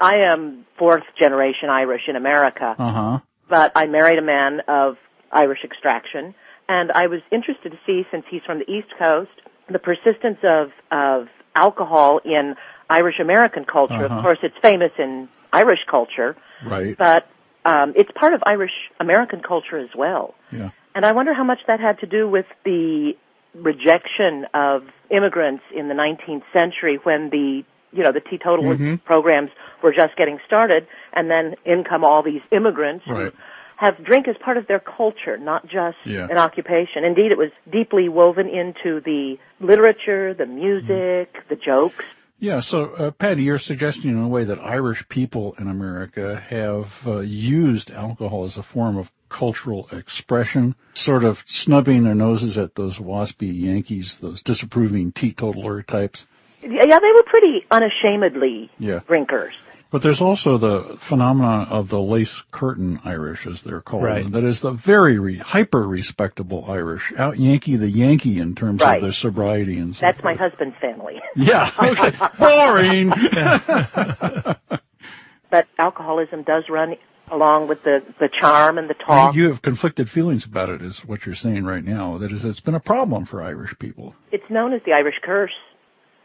I 0.00 0.12
am 0.32 0.64
fourth 0.78 1.02
generation 1.20 1.70
Irish 1.70 2.02
in 2.06 2.14
America, 2.14 2.76
Uh 2.78 2.92
huh. 2.92 3.18
but 3.48 3.72
I 3.74 3.86
married 3.86 4.20
a 4.20 4.22
man 4.22 4.60
of 4.68 4.96
Irish 5.32 5.64
extraction, 5.64 6.36
and 6.68 6.92
I 6.92 7.08
was 7.08 7.20
interested 7.32 7.72
to 7.72 7.78
see, 7.84 8.06
since 8.12 8.24
he's 8.30 8.42
from 8.46 8.60
the 8.60 8.70
East 8.70 8.94
Coast, 8.96 9.32
the 9.68 9.80
persistence 9.80 10.38
of 10.44 10.70
of 10.92 11.26
alcohol 11.54 12.20
in 12.24 12.54
Irish 12.90 13.18
American 13.20 13.64
culture. 13.64 14.04
Uh-huh. 14.06 14.14
Of 14.16 14.22
course, 14.22 14.38
it's 14.42 14.56
famous 14.62 14.92
in 14.98 15.28
Irish 15.52 15.80
culture, 15.90 16.36
Right. 16.64 16.96
but 16.96 17.26
um, 17.64 17.92
it's 17.96 18.10
part 18.18 18.34
of 18.34 18.42
Irish 18.46 18.72
American 19.00 19.40
culture 19.42 19.78
as 19.78 19.90
well. 19.96 20.34
Yeah. 20.50 20.70
And 20.94 21.04
I 21.06 21.12
wonder 21.12 21.32
how 21.32 21.44
much 21.44 21.60
that 21.66 21.80
had 21.80 22.00
to 22.00 22.06
do 22.06 22.28
with 22.28 22.46
the 22.64 23.12
rejection 23.54 24.46
of 24.54 24.82
immigrants 25.10 25.62
in 25.74 25.88
the 25.88 25.94
19th 25.94 26.42
century 26.52 26.98
when 27.02 27.30
the 27.30 27.64
you 27.94 28.02
know 28.02 28.12
the 28.12 28.20
teetotal 28.20 28.64
Mhm. 28.64 29.04
programs 29.04 29.50
were 29.82 29.92
just 29.92 30.16
getting 30.16 30.38
started, 30.46 30.86
and 31.12 31.30
then 31.30 31.56
in 31.66 31.84
come 31.84 32.04
all 32.04 32.22
these 32.22 32.40
immigrants 32.50 33.04
who 33.04 33.12
Right. 33.14 33.32
Have 33.76 34.02
drink 34.04 34.28
as 34.28 34.36
part 34.38 34.56
of 34.56 34.66
their 34.66 34.78
culture, 34.80 35.36
not 35.38 35.66
just 35.66 35.96
Yeah. 36.04 36.28
an 36.30 36.38
occupation. 36.38 37.04
Indeed, 37.04 37.32
it 37.32 37.38
was 37.38 37.50
deeply 37.70 38.08
woven 38.08 38.48
into 38.48 39.00
the 39.00 39.38
literature, 39.60 40.34
the 40.34 40.46
music, 40.46 41.44
the 41.48 41.56
jokes. 41.56 42.04
Yeah, 42.38 42.58
so 42.58 42.86
uh, 42.94 43.10
Patty, 43.12 43.44
you're 43.44 43.58
suggesting 43.58 44.10
in 44.10 44.18
a 44.18 44.26
way 44.28 44.42
that 44.44 44.58
Irish 44.58 45.08
people 45.08 45.54
in 45.60 45.68
America 45.68 46.42
have 46.48 47.06
uh, 47.06 47.20
used 47.20 47.92
alcohol 47.92 48.44
as 48.44 48.56
a 48.56 48.64
form 48.64 48.96
of 48.96 49.12
cultural 49.28 49.88
expression, 49.92 50.74
sort 50.94 51.22
of 51.24 51.44
snubbing 51.46 52.02
their 52.02 52.16
noses 52.16 52.58
at 52.58 52.74
those 52.74 52.98
waspy 52.98 53.52
Yankees, 53.62 54.18
those 54.18 54.42
disapproving 54.42 55.12
teetotaler 55.12 55.82
types. 55.82 56.26
Yeah, 56.62 56.98
they 56.98 57.12
were 57.14 57.22
pretty 57.26 57.64
unashamedly 57.70 58.70
Yeah. 58.78 59.00
drinkers. 59.06 59.54
But 59.92 60.00
there's 60.00 60.22
also 60.22 60.56
the 60.56 60.96
phenomenon 60.98 61.68
of 61.68 61.90
the 61.90 62.00
lace 62.00 62.42
curtain 62.50 62.98
Irish, 63.04 63.46
as 63.46 63.62
they're 63.62 63.82
called. 63.82 64.04
Right. 64.04 64.32
That 64.32 64.42
is 64.42 64.62
the 64.62 64.70
very 64.70 65.18
re- 65.18 65.36
hyper 65.36 65.86
respectable 65.86 66.64
Irish, 66.66 67.12
out 67.18 67.38
Yankee 67.38 67.76
the 67.76 67.90
Yankee 67.90 68.38
in 68.38 68.54
terms 68.54 68.80
Right. 68.80 68.96
of 68.96 69.02
their 69.02 69.12
sobriety 69.12 69.78
and 69.78 69.94
so 69.94 70.06
That's 70.06 70.24
my 70.24 70.34
husband's 70.34 70.76
family. 70.80 71.20
Yeah. 71.36 71.70
Okay. 71.92 72.12
Boring. 72.38 73.10
but 75.50 75.66
alcoholism 75.78 76.42
does 76.44 76.64
run 76.70 76.94
along 77.30 77.68
with 77.68 77.82
the, 77.84 77.98
the 78.18 78.30
charm 78.40 78.78
and 78.78 78.88
the 78.88 78.94
talk. 78.94 79.34
You 79.34 79.48
have 79.48 79.60
conflicted 79.60 80.08
feelings 80.08 80.46
about 80.46 80.70
it, 80.70 80.80
is 80.80 81.00
what 81.00 81.26
you're 81.26 81.34
saying 81.34 81.64
right 81.64 81.84
now. 81.84 82.16
That 82.16 82.32
is, 82.32 82.46
it's 82.46 82.60
been 82.60 82.74
a 82.74 82.80
problem 82.80 83.26
for 83.26 83.42
Irish 83.42 83.78
people. 83.78 84.14
It's 84.30 84.48
known 84.48 84.72
as 84.72 84.80
the 84.86 84.92
Irish 84.92 85.16
curse. 85.22 85.52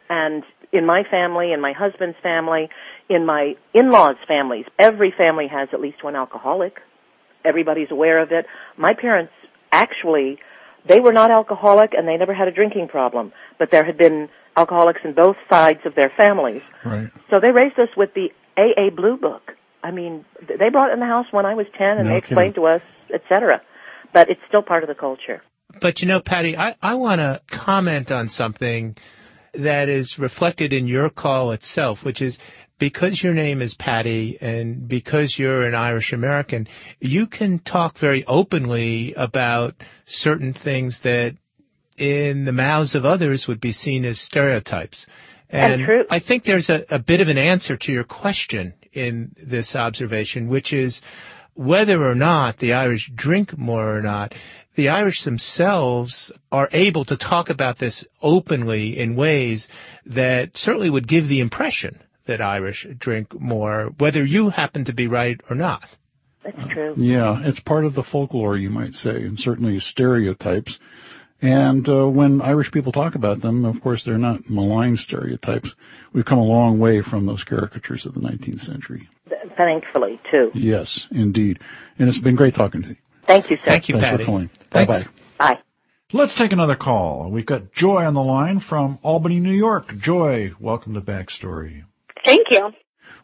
And 0.09 0.43
in 0.71 0.85
my 0.85 1.03
family, 1.09 1.53
in 1.53 1.61
my 1.61 1.73
husband's 1.73 2.17
family, 2.21 2.69
in 3.09 3.25
my 3.25 3.55
in-laws' 3.73 4.17
families, 4.27 4.65
every 4.77 5.13
family 5.17 5.47
has 5.47 5.69
at 5.73 5.79
least 5.79 6.03
one 6.03 6.15
alcoholic. 6.15 6.77
Everybody's 7.45 7.89
aware 7.91 8.21
of 8.21 8.31
it. 8.31 8.45
My 8.77 8.93
parents 8.93 9.31
actually, 9.71 10.39
they 10.87 10.99
were 10.99 11.13
not 11.13 11.31
alcoholic 11.31 11.93
and 11.93 12.07
they 12.07 12.17
never 12.17 12.33
had 12.33 12.47
a 12.47 12.51
drinking 12.51 12.89
problem, 12.89 13.31
but 13.59 13.71
there 13.71 13.85
had 13.85 13.97
been 13.97 14.29
alcoholics 14.55 15.01
in 15.03 15.13
both 15.13 15.37
sides 15.49 15.79
of 15.85 15.95
their 15.95 16.11
families. 16.17 16.61
Right. 16.83 17.09
So 17.29 17.39
they 17.39 17.51
raised 17.51 17.79
us 17.79 17.89
with 17.95 18.09
the 18.13 18.29
AA 18.57 18.89
Blue 18.93 19.17
Book. 19.17 19.53
I 19.83 19.91
mean, 19.91 20.25
they 20.41 20.69
brought 20.69 20.89
it 20.89 20.93
in 20.93 20.99
the 20.99 21.05
house 21.05 21.27
when 21.31 21.45
I 21.45 21.53
was 21.53 21.67
10 21.77 21.87
and 21.87 22.05
No 22.05 22.11
they 22.11 22.17
explained 22.17 22.55
to 22.55 22.65
us, 22.65 22.81
etc. 23.13 23.61
But 24.13 24.29
it's 24.29 24.41
still 24.47 24.63
part 24.63 24.83
of 24.83 24.89
the 24.89 24.95
culture. 24.95 25.41
But 25.79 26.01
you 26.01 26.07
know, 26.07 26.19
Patty, 26.19 26.57
I, 26.57 26.75
I 26.81 26.95
want 26.95 27.21
to 27.21 27.41
comment 27.47 28.11
on 28.11 28.27
something 28.27 28.97
that 29.57 29.89
is 29.89 30.17
reflected 30.17 30.71
in 30.71 30.87
your 30.87 31.09
call 31.09 31.51
itself, 31.51 32.05
which 32.05 32.21
is 32.21 32.37
because 32.79 33.23
your 33.23 33.33
name 33.33 33.61
is 33.61 33.73
Patty 33.73 34.37
and 34.39 34.87
because 34.87 35.39
you're 35.39 35.65
an 35.65 35.75
Irish 35.75 36.13
American, 36.13 36.67
you 36.99 37.25
can 37.25 37.59
talk 37.59 37.97
very 37.97 38.23
openly 38.25 39.13
about 39.15 39.75
certain 40.05 40.53
things 40.53 40.99
that 41.01 41.35
in 41.97 42.45
the 42.45 42.51
mouths 42.51 42.93
of 42.93 43.05
others 43.05 43.47
would 43.47 43.59
be 43.59 43.71
seen 43.71 44.05
as 44.05 44.19
stereotypes. 44.19 45.07
And. 45.49 45.81
I 46.09 46.19
think 46.19 46.43
there's 46.43 46.69
a, 46.69 46.85
a 46.89 46.99
bit 46.99 47.21
of 47.21 47.29
an 47.29 47.37
answer 47.37 47.75
to 47.75 47.93
your 47.93 48.03
question 48.03 48.73
in 48.93 49.33
this 49.37 49.75
observation, 49.75 50.47
which 50.47 50.71
is 50.71 51.01
whether 51.53 52.07
or 52.07 52.13
not 52.13 52.57
the 52.57 52.73
Irish 52.73 53.09
drink 53.15 53.57
more 53.57 53.95
or 53.95 54.01
not, 54.01 54.35
the 54.77 54.89
Irish 54.89 55.23
themselves 55.23 56.31
are 56.51 56.69
able 56.71 57.03
to 57.05 57.17
talk 57.17 57.49
about 57.49 57.79
this 57.79 58.05
openly 58.21 58.97
in 58.97 59.15
ways 59.15 59.67
that 60.05 60.55
certainly 60.55 60.91
would 60.91 61.07
give 61.07 61.27
the 61.27 61.39
impression 61.39 61.99
that 62.25 62.41
Irish 62.41 62.85
drink 62.97 63.39
more, 63.39 63.95
whether 63.97 64.23
you 64.23 64.51
happen 64.51 64.85
to 64.85 64.93
be 64.93 65.07
right 65.07 65.41
or 65.49 65.55
not. 65.55 65.97
That's 66.43 66.67
true. 66.69 66.93
Yeah, 66.95 67.41
it's 67.43 67.59
part 67.59 67.85
of 67.85 67.95
the 67.95 68.03
folklore, 68.03 68.55
you 68.55 68.69
might 68.69 68.93
say, 68.93 69.23
and 69.23 69.39
certainly 69.39 69.79
stereotypes. 69.79 70.79
And 71.41 71.89
uh, 71.89 72.07
when 72.07 72.39
Irish 72.41 72.71
people 72.71 72.91
talk 72.91 73.15
about 73.15 73.41
them, 73.41 73.65
of 73.65 73.81
course, 73.81 74.03
they're 74.03 74.19
not 74.19 74.47
malign 74.47 74.95
stereotypes. 74.95 75.75
We've 76.13 76.23
come 76.23 76.39
a 76.39 76.43
long 76.43 76.77
way 76.77 77.01
from 77.01 77.25
those 77.25 77.43
caricatures 77.43 78.05
of 78.05 78.13
the 78.13 78.21
19th 78.21 78.59
century. 78.59 79.09
Thankfully, 79.55 80.19
too. 80.29 80.51
Yes, 80.53 81.07
indeed. 81.09 81.59
And 81.97 82.07
it's 82.07 82.19
been 82.19 82.35
great 82.35 82.53
talking 82.53 82.83
to 82.83 82.89
you. 82.89 82.95
Thank 83.27 83.49
you, 83.51 83.57
sir. 83.57 83.63
Thank 83.65 83.89
you, 83.89 83.95
Thanks 83.95 84.09
Patty. 84.09 84.23
for 84.23 84.25
calling. 84.25 84.49
Thanks. 84.71 85.03
Bye-bye. 85.03 85.55
Bye. 85.55 85.59
Let's 86.13 86.35
take 86.35 86.53
another 86.53 86.75
call. 86.75 87.29
We've 87.29 87.45
got 87.45 87.73
Joy 87.73 88.05
on 88.05 88.13
the 88.13 88.23
line 88.23 88.59
from 88.59 88.97
Albany, 89.03 89.39
New 89.41 89.51
York. 89.51 89.97
Joy, 89.97 90.53
welcome 90.59 90.93
to 90.93 91.01
Backstory. 91.01 91.83
Thank 92.25 92.47
you. 92.49 92.71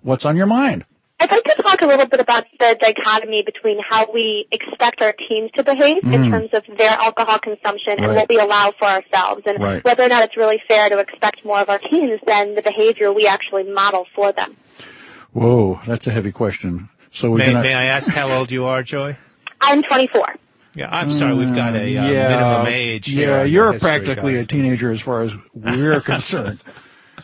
What's 0.02 0.26
on 0.26 0.36
your 0.36 0.46
mind? 0.48 0.86
I'd 1.20 1.32
like 1.32 1.44
to 1.46 1.62
talk 1.64 1.82
a 1.82 1.86
little 1.86 2.08
bit 2.08 2.20
about 2.20 2.44
the 2.60 2.76
dichotomy 2.82 3.44
between 3.46 3.80
how 3.90 4.12
we 4.14 4.46
expect 4.52 5.02
our 5.02 5.14
teens 5.14 5.52
to 5.56 5.64
behave 5.64 6.04
in 6.04 6.10
Mm. 6.12 6.30
terms 6.32 6.50
of 6.52 6.64
their 6.78 6.90
alcohol 6.92 7.40
consumption 7.40 8.04
and 8.04 8.14
what 8.14 8.28
we 8.28 8.38
allow 8.38 8.74
for 8.78 8.86
ourselves, 8.86 9.44
and 9.46 9.62
Right. 9.64 9.82
whether 9.86 10.04
or 10.04 10.10
not 10.10 10.24
it's 10.24 10.36
really 10.36 10.62
fair 10.68 10.90
to 10.90 10.98
expect 10.98 11.46
more 11.46 11.60
of 11.60 11.70
our 11.70 11.80
teens 11.80 12.20
than 12.28 12.56
the 12.56 12.62
behavior 12.62 13.14
we 13.14 13.26
actually 13.28 13.64
model 13.64 14.06
for 14.14 14.34
them. 14.34 14.58
Whoa, 15.32 15.80
that's 15.88 16.08
a 16.08 16.12
heavy 16.12 16.34
question. 16.34 16.90
So 17.12 17.32
May, 17.36 17.46
gonna. 17.46 17.62
may 17.62 17.74
I 17.74 17.86
ask 17.86 18.10
how 18.12 18.30
old 18.30 18.52
you 18.52 18.66
are, 18.66 18.84
Joy? 18.84 19.16
I'm 19.64 19.84
24. 19.84 20.36
Yeah, 20.76 20.90
I'm 20.90 21.12
sorry, 21.12 21.36
we've 21.36 21.54
got 21.54 21.76
a 21.76 21.82
uh, 21.84 21.86
yeah, 21.86 22.30
minimum 22.30 22.66
age. 22.68 23.08
here 23.08 23.30
Yeah, 23.30 23.44
you're 23.44 23.74
history, 23.74 23.90
practically 23.90 24.34
guys. 24.36 24.46
a 24.46 24.48
teenager 24.48 24.92
as 24.92 25.00
far 25.02 25.22
as 25.22 25.36
we're 25.54 26.02
concerned. 26.14 26.64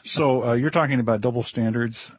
So 0.05 0.49
uh, 0.49 0.53
you're 0.53 0.69
talking 0.69 0.99
about 0.99 1.21
double 1.21 1.41
standards. 1.41 2.11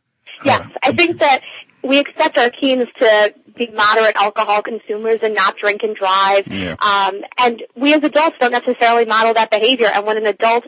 Yes, 0.44 0.68
I 0.82 0.92
think 0.92 1.20
that 1.20 1.42
we 1.84 1.98
expect 1.98 2.36
our 2.38 2.50
teens 2.50 2.88
to 2.98 3.34
be 3.56 3.68
moderate 3.70 4.16
alcohol 4.16 4.62
consumers 4.62 5.20
and 5.22 5.34
not 5.34 5.56
drink 5.56 5.82
and 5.82 5.94
drive. 5.94 6.46
Yeah. 6.48 6.76
Um, 6.80 7.20
and 7.38 7.62
we 7.76 7.94
as 7.94 8.02
adults 8.02 8.36
don't 8.40 8.52
necessarily 8.52 9.04
model 9.04 9.34
that 9.34 9.50
behavior. 9.50 9.86
And 9.92 10.06
when 10.06 10.16
an 10.16 10.26
adult 10.26 10.64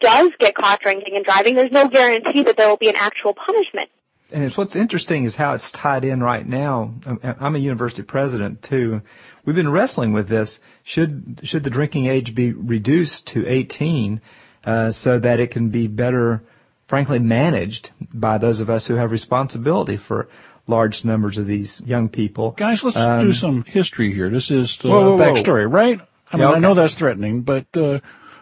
does 0.00 0.30
get 0.38 0.54
caught 0.54 0.80
drinking 0.80 1.16
and 1.16 1.24
driving, 1.24 1.54
there's 1.54 1.72
no 1.72 1.88
guarantee 1.88 2.42
that 2.44 2.56
there 2.56 2.68
will 2.68 2.78
be 2.78 2.88
an 2.88 2.96
actual 2.96 3.34
punishment. 3.34 3.90
And 4.32 4.44
it's, 4.44 4.56
what's 4.56 4.76
interesting 4.76 5.24
is 5.24 5.36
how 5.36 5.54
it's 5.54 5.70
tied 5.72 6.04
in 6.04 6.22
right 6.22 6.46
now. 6.46 6.94
I'm- 7.06 7.54
a 7.54 7.58
university 7.58 8.02
president 8.02 8.62
too. 8.62 9.02
We've 9.44 9.56
been 9.56 9.70
wrestling 9.70 10.12
with 10.12 10.28
this. 10.28 10.60
Should 10.84 11.40
should 11.42 11.64
the 11.64 11.70
drinking 11.70 12.06
age 12.06 12.34
be 12.34 12.52
reduced 12.52 13.26
to 13.28 13.46
18 13.46 14.20
uh, 14.64 14.90
so 14.90 15.18
that 15.18 15.40
it 15.40 15.50
can 15.50 15.70
be 15.70 15.86
better, 15.86 16.42
frankly, 16.86 17.18
managed 17.18 17.90
by 18.12 18.38
those 18.38 18.60
of 18.60 18.68
us 18.70 18.86
who 18.86 18.94
have 18.94 19.10
responsibility 19.10 19.96
for 19.96 20.28
large 20.66 21.04
numbers 21.04 21.38
of 21.38 21.46
these 21.46 21.80
young 21.86 22.08
people? 22.08 22.52
Guys, 22.52 22.84
let's 22.84 22.98
Um, 23.00 23.20
do 23.22 23.32
some 23.32 23.64
history 23.64 24.12
here. 24.12 24.28
This 24.28 24.50
is 24.50 24.76
the 24.78 24.88
Whoa, 24.88 25.02
whoa, 25.02 25.16
whoa. 25.16 25.34
backstory, 25.34 25.70
right? 25.72 26.00
I 26.32 26.36
mean, 26.36 26.46
Yeah, 26.48 26.54
I 26.54 26.58
know 26.60 26.74
that's 26.74 26.94
threatening, 26.94 27.42
but 27.42 27.66
uh, 27.76 27.98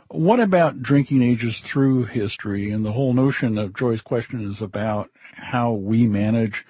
what 0.08 0.40
about 0.40 0.82
drinking 0.82 1.22
ages 1.22 1.60
through 1.60 2.04
history? 2.04 2.70
And 2.70 2.84
the 2.84 2.92
whole 2.92 3.14
notion 3.14 3.56
of 3.56 3.74
Joy's 3.74 4.02
question 4.02 4.40
is 4.46 4.60
about 4.60 5.10
how 5.38 5.72
we 5.72 6.06
manage. 6.06 6.66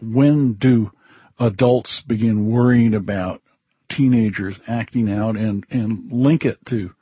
When 0.00 0.54
do 0.54 0.92
adults 1.40 2.00
begin 2.00 2.48
worrying 2.48 2.94
about 2.94 3.42
teenagers 3.88 4.60
acting 4.66 5.10
out 5.10 5.36
and, 5.36 5.64
and 5.70 6.10
link 6.12 6.44
it 6.44 6.64
to 6.66 6.94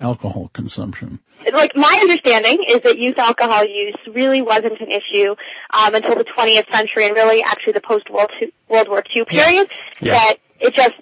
alcohol 0.00 0.50
consumption? 0.52 1.20
Like 1.52 1.76
my 1.76 1.98
understanding 2.00 2.58
is 2.68 2.80
that 2.82 2.98
youth 2.98 3.18
alcohol 3.18 3.64
use 3.64 3.96
really 4.12 4.42
wasn't 4.42 4.80
an 4.80 4.90
issue 4.90 5.34
um, 5.70 5.94
until 5.94 6.16
the 6.16 6.24
20th 6.24 6.70
century 6.72 7.06
and 7.06 7.14
really 7.14 7.42
actually 7.42 7.74
the 7.74 7.80
post 7.80 8.10
World 8.10 8.30
World 8.68 8.88
War 8.88 9.02
II 9.16 9.24
period. 9.24 9.70
Yeah. 10.00 10.12
That 10.12 10.36
it 10.60 10.74
just, 10.74 10.94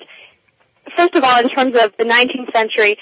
first 0.96 1.14
of 1.14 1.24
all, 1.24 1.40
in 1.40 1.48
terms 1.48 1.74
of 1.80 1.92
the 1.98 2.04
19th 2.04 2.52
century, 2.54 2.96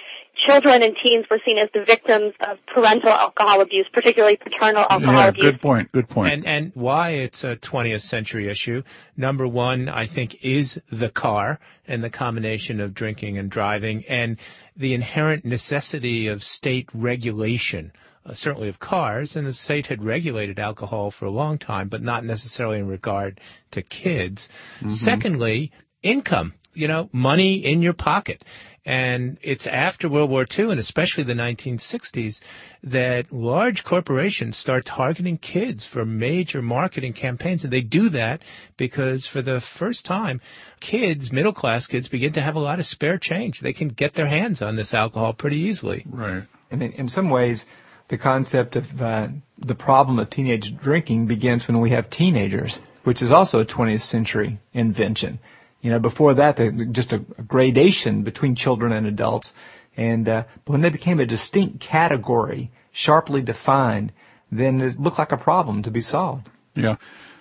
children 0.47 0.83
and 0.83 0.97
teens 1.03 1.27
were 1.31 1.41
seen 1.45 1.59
as 1.59 1.69
the 1.75 1.85
victims 1.85 2.35
of 2.41 2.59
parental 2.67 3.11
alcohol 3.11 3.61
abuse, 3.61 3.87
particularly 3.93 4.37
paternal 4.37 4.85
alcohol 4.89 5.15
yeah, 5.15 5.29
abuse. 5.29 5.45
good 5.45 5.61
point. 5.61 5.93
Good 5.93 6.09
point. 6.09 6.33
And 6.33 6.47
and 6.47 6.73
why 6.75 7.11
it's 7.11 7.45
a 7.45 7.57
20th 7.57 8.03
century 8.03 8.49
issue. 8.49 8.83
Number 9.17 9.47
one, 9.47 9.89
I 9.89 10.07
think, 10.07 10.45
is 10.45 10.81
the 10.91 11.11
car 11.11 11.59
and 11.87 12.03
the 12.03 12.11
combination 12.11 12.81
of 12.81 12.95
drinking 12.95 13.39
and 13.39 13.51
driving 13.51 14.05
and 14.09 14.39
the 14.77 14.95
inherent 14.95 15.45
necessity 15.45 16.29
of 16.29 16.43
state 16.43 16.89
regulation. 16.95 17.93
Uh, 18.27 18.35
certainly 18.35 18.69
of 18.69 18.79
cars, 18.79 19.37
and 19.37 19.47
the 19.47 19.55
state 19.55 19.87
had 19.87 20.05
regulated 20.05 20.59
alcohol 20.59 21.11
for 21.11 21.25
a 21.25 21.31
long 21.31 21.57
time, 21.57 21.89
but 21.89 22.03
not 22.03 22.25
necessarily 22.25 22.79
in 22.79 22.87
regard 22.87 23.41
to 23.71 23.81
kids. 23.81 24.51
Mm-hmm. 24.79 24.91
Secondly, 24.91 25.73
income, 26.03 26.53
you 26.75 26.87
know, 26.87 27.09
money 27.13 27.55
in 27.55 27.81
your 27.81 27.95
pocket. 27.95 28.45
And 28.89 29.37
it's 29.43 29.67
after 29.67 30.09
World 30.09 30.31
War 30.31 30.47
II 30.59 30.71
and 30.71 30.81
especially 30.81 31.23
the 31.23 31.35
1960s 31.35 32.41
that 32.83 33.31
large 33.31 33.85
corporations 33.85 34.57
start 34.57 34.87
targeting 34.87 35.37
kids 35.37 35.85
for 35.85 36.07
major 36.07 36.63
marketing 36.63 37.13
campaigns. 37.13 37.65
And 37.65 37.71
they 37.71 37.83
do 37.83 38.09
that 38.09 38.41
because 38.79 39.27
for 39.27 39.43
the 39.43 39.61
first 39.61 40.07
time, 40.07 40.41
kids, 40.81 41.31
middle 41.31 41.53
class 41.53 41.87
kids, 41.87 42.09
begin 42.09 42.33
to 42.33 42.41
have 42.41 42.57
a 42.57 42.61
lot 42.61 42.79
of 42.79 42.87
spare 42.87 43.19
change. 43.19 43.61
They 43.61 43.75
can 43.75 43.89
get 43.89 44.15
their 44.15 44.29
hands 44.29 44.63
on 44.63 44.77
this 44.77 44.95
alcohol 44.95 45.35
pretty 45.35 45.59
easily. 45.59 46.07
Right. 46.09 46.45
And 46.71 46.83
in, 46.83 46.93
in 46.93 47.09
some 47.11 47.29
ways, 47.29 47.67
the 48.09 48.17
concept 48.17 48.75
of 48.75 49.03
uh, 49.03 49.29
the 49.59 49.75
problem 49.75 50.19
of 50.19 50.31
teenage 50.31 50.75
drinking 50.79 51.27
begins 51.27 51.69
when 51.69 51.79
we 51.81 51.91
have 51.91 52.09
teenagers, 52.09 52.81
which 53.05 53.21
is 53.21 53.31
also 53.31 53.61
a 53.61 53.67
20th 53.67 54.01
century 54.01 54.61
invention. 54.73 55.41
You 55.81 55.91
know, 55.91 55.99
before 55.99 56.35
that, 56.35 56.57
the, 56.57 56.71
just 56.87 57.13
a, 57.13 57.25
a 57.37 57.43
gradation 57.43 58.23
between 58.23 58.55
children 58.55 58.93
and 58.93 59.07
adults. 59.07 59.55
And 59.97 60.29
uh, 60.29 60.45
when 60.67 60.81
they 60.81 60.91
became 60.91 61.21
a 61.21 61.27
distinct 61.27 61.81
category, 61.81 62.71
sharply 62.91 63.43
defined, 63.43 64.13
then 64.51 64.81
it 64.81 65.01
looked 65.01 65.19
like 65.19 65.33
a 65.33 65.37
problem 65.37 65.83
to 65.83 65.91
be 65.91 66.01
solved. 66.01 66.49
Yeah. 66.75 66.97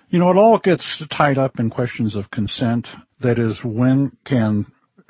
You 0.10 0.20
know, 0.20 0.32
it 0.32 0.38
all 0.38 0.58
gets 0.58 1.06
tied 1.08 1.38
up 1.38 1.60
in 1.60 1.70
questions 1.70 2.16
of 2.16 2.32
consent. 2.32 2.96
That 3.20 3.40
is, 3.40 3.64
when 3.64 4.16
can 4.24 4.68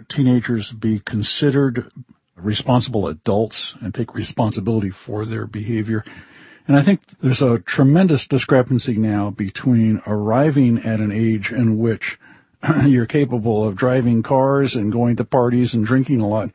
teenagers 0.10 0.72
be 0.72 1.00
considered 1.00 1.92
responsible 2.36 3.08
adults 3.08 3.76
and 3.82 3.94
take 3.94 4.14
responsibility 4.14 4.90
for 4.90 5.26
their 5.26 5.46
behavior? 5.46 6.04
And 6.68 6.76
I 6.76 6.82
think 6.82 7.02
there's 7.22 7.42
a 7.42 7.60
tremendous 7.60 8.28
discrepancy 8.28 8.98
now 8.98 9.30
between 9.30 10.02
arriving 10.06 10.80
at 10.80 11.00
an 11.00 11.12
age 11.12 11.52
in 11.52 11.78
which 11.78 12.20
you're 12.86 13.06
capable 13.06 13.68
of 13.68 13.76
driving 13.76 14.24
cars 14.24 14.76
and 14.76 14.92
going 14.92 15.16
to 15.16 15.26
parties 15.26 15.74
and 15.74 15.86
drinking 15.86 16.22
a 16.22 16.28
lot 16.28 16.50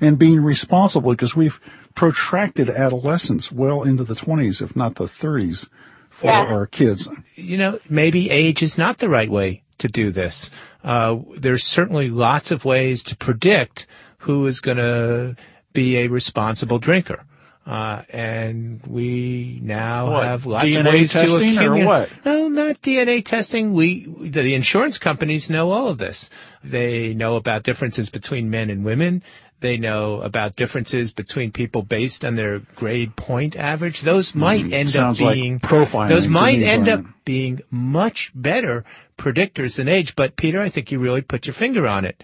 and 0.00 0.18
being 0.18 0.40
responsible 0.40 1.10
because 1.10 1.36
we've 1.36 1.60
protracted 1.94 2.68
adolescence 2.68 3.52
well 3.52 3.82
into 3.82 4.04
the 4.04 4.14
20s, 4.14 4.60
if 4.60 4.74
not 4.74 4.96
the 4.96 5.04
30s 5.04 5.68
for 6.10 6.30
our 6.30 6.66
kids. 6.66 7.08
you 7.34 7.56
know, 7.56 7.78
maybe 7.88 8.30
age 8.30 8.62
is 8.62 8.78
not 8.78 8.98
the 8.98 9.08
right 9.08 9.30
way 9.30 9.62
to 9.78 9.88
do 9.88 10.10
this. 10.10 10.50
Uh, 10.82 11.18
there's 11.36 11.64
certainly 11.64 12.10
lots 12.10 12.50
of 12.50 12.64
ways 12.64 13.02
to 13.02 13.16
predict 13.16 13.86
who 14.18 14.46
is 14.46 14.60
going 14.60 14.76
to 14.76 15.36
be 15.72 15.98
a 15.98 16.06
responsible 16.06 16.78
drinker. 16.78 17.24
Uh, 17.66 18.02
and 18.10 18.82
we 18.86 19.58
now 19.62 20.10
What, 20.10 20.24
have 20.24 20.44
lots 20.44 20.64
of 20.64 20.70
DNA 20.70 20.84
ways 20.84 21.12
testing 21.12 21.38
to 21.38 21.44
or 21.44 21.62
accumulate. 21.72 21.84
what? 21.86 22.10
No, 22.24 22.48
not 22.48 22.82
DNA 22.82 23.24
testing. 23.24 23.72
We, 23.72 24.04
the 24.06 24.52
insurance 24.54 24.98
companies 24.98 25.48
know 25.48 25.70
all 25.70 25.88
of 25.88 25.96
this. 25.96 26.28
They 26.62 27.14
know 27.14 27.36
about 27.36 27.62
differences 27.62 28.10
between 28.10 28.50
men 28.50 28.68
and 28.68 28.84
women. 28.84 29.22
They 29.60 29.78
know 29.78 30.20
about 30.20 30.56
differences 30.56 31.10
between 31.14 31.52
people 31.52 31.82
based 31.82 32.22
on 32.22 32.34
their 32.34 32.58
grade 32.76 33.16
point 33.16 33.56
average. 33.56 34.02
Those 34.02 34.34
might 34.34 34.64
Mm, 34.66 34.72
end 34.74 34.88
up 34.88 34.92
sounds 34.92 35.22
like 35.22 35.34
being 35.36 35.58
profiling 35.58 36.08
Those 36.08 36.28
might 36.28 36.58
end 36.60 36.86
up 36.86 37.02
being 37.24 37.62
much 37.70 38.30
better 38.34 38.84
predictors 39.16 39.76
than 39.76 39.88
age. 39.88 40.16
But 40.16 40.36
Peter, 40.36 40.60
I 40.60 40.68
think 40.68 40.92
you 40.92 40.98
really 40.98 41.22
put 41.22 41.46
your 41.46 41.54
finger 41.54 41.86
on 41.86 42.04
it. 42.04 42.22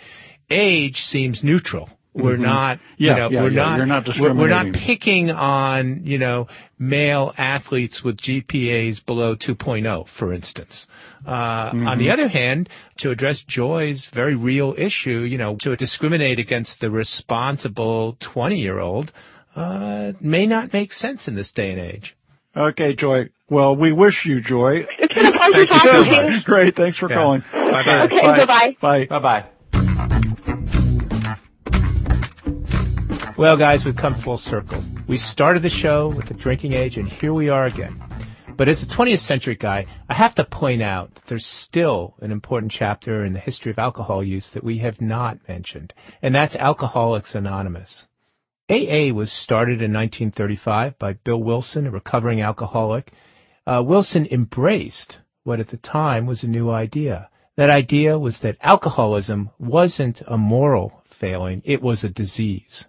Age 0.51 1.01
seems 1.01 1.43
neutral. 1.43 1.89
We're 2.13 2.37
Mhm. 2.37 2.41
not, 2.41 2.79
Yeah, 2.99 3.11
you 3.13 3.17
know, 3.21 3.31
yeah, 3.31 3.43
we're 3.43 3.51
yeah. 3.51 3.63
not, 3.63 3.77
You're 3.77 3.87
not 3.87 4.19
we're, 4.19 4.33
we're 4.35 4.49
not 4.49 4.73
picking 4.73 5.31
on, 5.31 6.01
you 6.05 6.19
know, 6.19 6.49
male 6.79 7.33
athletes 7.39 8.03
with 8.03 8.17
GPAs 8.17 9.05
below 9.05 9.37
2.0, 9.37 10.09
for 10.09 10.33
instance. 10.33 10.89
Uh, 11.27 11.71
on 11.73 11.99
the 11.99 12.09
Mhm. 12.09 12.13
other 12.13 12.29
hand, 12.29 12.69
to 12.99 13.11
address 13.13 13.43
Joy's 13.43 14.07
very 14.07 14.35
real 14.35 14.75
issue, 14.77 15.21
you 15.21 15.39
know, 15.39 15.55
to 15.57 15.77
discriminate 15.77 16.39
against 16.41 16.81
the 16.81 16.91
responsible 16.91 18.17
20 18.19 18.59
year 18.59 18.81
old, 18.81 19.13
uh, 19.55 20.13
may 20.21 20.47
not 20.47 20.73
make 20.73 20.93
sense 20.93 21.29
in 21.29 21.37
this 21.37 21.53
day 21.53 21.71
and 21.71 21.81
age. 21.81 22.17
Okay, 22.57 22.95
Joy. 22.95 23.29
Well, 23.49 23.77
we 23.77 23.93
wish 23.93 24.27
you 24.27 24.41
joy. 24.41 24.85
It's 24.99 25.15
been 25.15 25.27
a 25.27 25.33
pleasure 25.33 25.67
Thank 25.67 25.71
talking 25.71 26.05
to 26.05 26.11
you. 26.11 26.31
much. 26.31 26.45
Great. 26.45 26.75
Thanks 26.77 26.97
for 26.97 27.09
Yeah. 27.09 27.17
calling. 27.17 27.45
Bye-bye. 27.53 28.03
Okay, 28.05 28.21
bye-bye. 28.21 28.77
Bye. 28.81 29.07
Bye-bye. 29.07 30.41
Well, 33.41 33.57
guys, 33.57 33.87
we've 33.87 33.97
come 33.97 34.13
full 34.13 34.37
circle. 34.37 34.85
We 35.07 35.17
started 35.17 35.63
the 35.63 35.71
show 35.71 36.09
with 36.09 36.27
the 36.27 36.35
drinking 36.35 36.75
age, 36.75 36.99
and 36.99 37.09
here 37.09 37.33
we 37.33 37.49
are 37.49 37.65
again. 37.65 37.99
But 38.55 38.69
as 38.69 38.83
a 38.83 38.87
20th 38.87 39.21
century 39.21 39.55
guy, 39.55 39.87
I 40.11 40.13
have 40.13 40.35
to 40.35 40.45
point 40.45 40.83
out 40.83 41.15
that 41.15 41.25
there's 41.25 41.47
still 41.47 42.17
an 42.21 42.33
important 42.33 42.71
chapter 42.71 43.25
in 43.25 43.33
the 43.33 43.39
history 43.39 43.71
of 43.71 43.79
alcohol 43.79 44.23
use 44.23 44.51
that 44.51 44.63
we 44.63 44.77
have 44.81 45.01
not 45.01 45.39
mentioned, 45.49 45.95
and 46.21 46.35
that's 46.35 46.55
Alcoholics 46.55 47.35
Anonymous. 47.35 48.09
AA 48.69 49.11
was 49.11 49.33
started 49.33 49.81
in 49.81 49.91
1935 49.91 50.99
by 50.99 51.15
Bill 51.15 51.43
Wilson, 51.43 51.87
a 51.87 51.91
recovering 51.91 52.43
alcoholic. 52.43 53.11
Uh, 53.67 53.83
Wilson 53.83 54.29
embraced 54.31 55.17
what 55.45 55.61
at 55.61 55.69
the 55.69 55.79
time 55.79 56.27
was 56.27 56.43
a 56.43 56.47
new 56.47 56.69
idea. 56.69 57.31
That 57.57 57.71
idea 57.71 58.19
was 58.19 58.41
that 58.41 58.59
alcoholism 58.61 59.49
wasn't 59.59 60.21
a 60.27 60.37
moral 60.37 61.01
failing, 61.07 61.63
it 61.65 61.81
was 61.81 62.05
a 62.05 62.11
disease. 62.11 62.85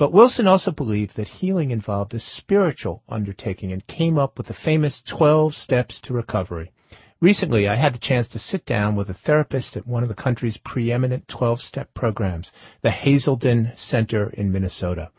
But 0.00 0.12
Wilson 0.12 0.48
also 0.48 0.70
believed 0.70 1.16
that 1.16 1.28
healing 1.28 1.70
involved 1.70 2.14
a 2.14 2.18
spiritual 2.18 3.02
undertaking 3.06 3.70
and 3.70 3.86
came 3.86 4.18
up 4.18 4.38
with 4.38 4.46
the 4.46 4.54
famous 4.54 5.02
12 5.02 5.54
steps 5.54 6.00
to 6.00 6.14
recovery. 6.14 6.72
Recently, 7.20 7.68
I 7.68 7.74
had 7.74 7.92
the 7.92 7.98
chance 7.98 8.26
to 8.28 8.38
sit 8.38 8.64
down 8.64 8.96
with 8.96 9.10
a 9.10 9.12
therapist 9.12 9.76
at 9.76 9.86
one 9.86 10.02
of 10.02 10.08
the 10.08 10.14
country's 10.14 10.56
preeminent 10.56 11.26
12-step 11.26 11.92
programs, 11.92 12.50
the 12.80 12.90
Hazelden 12.90 13.72
Center 13.74 14.30
in 14.30 14.50
Minnesota. 14.50 15.10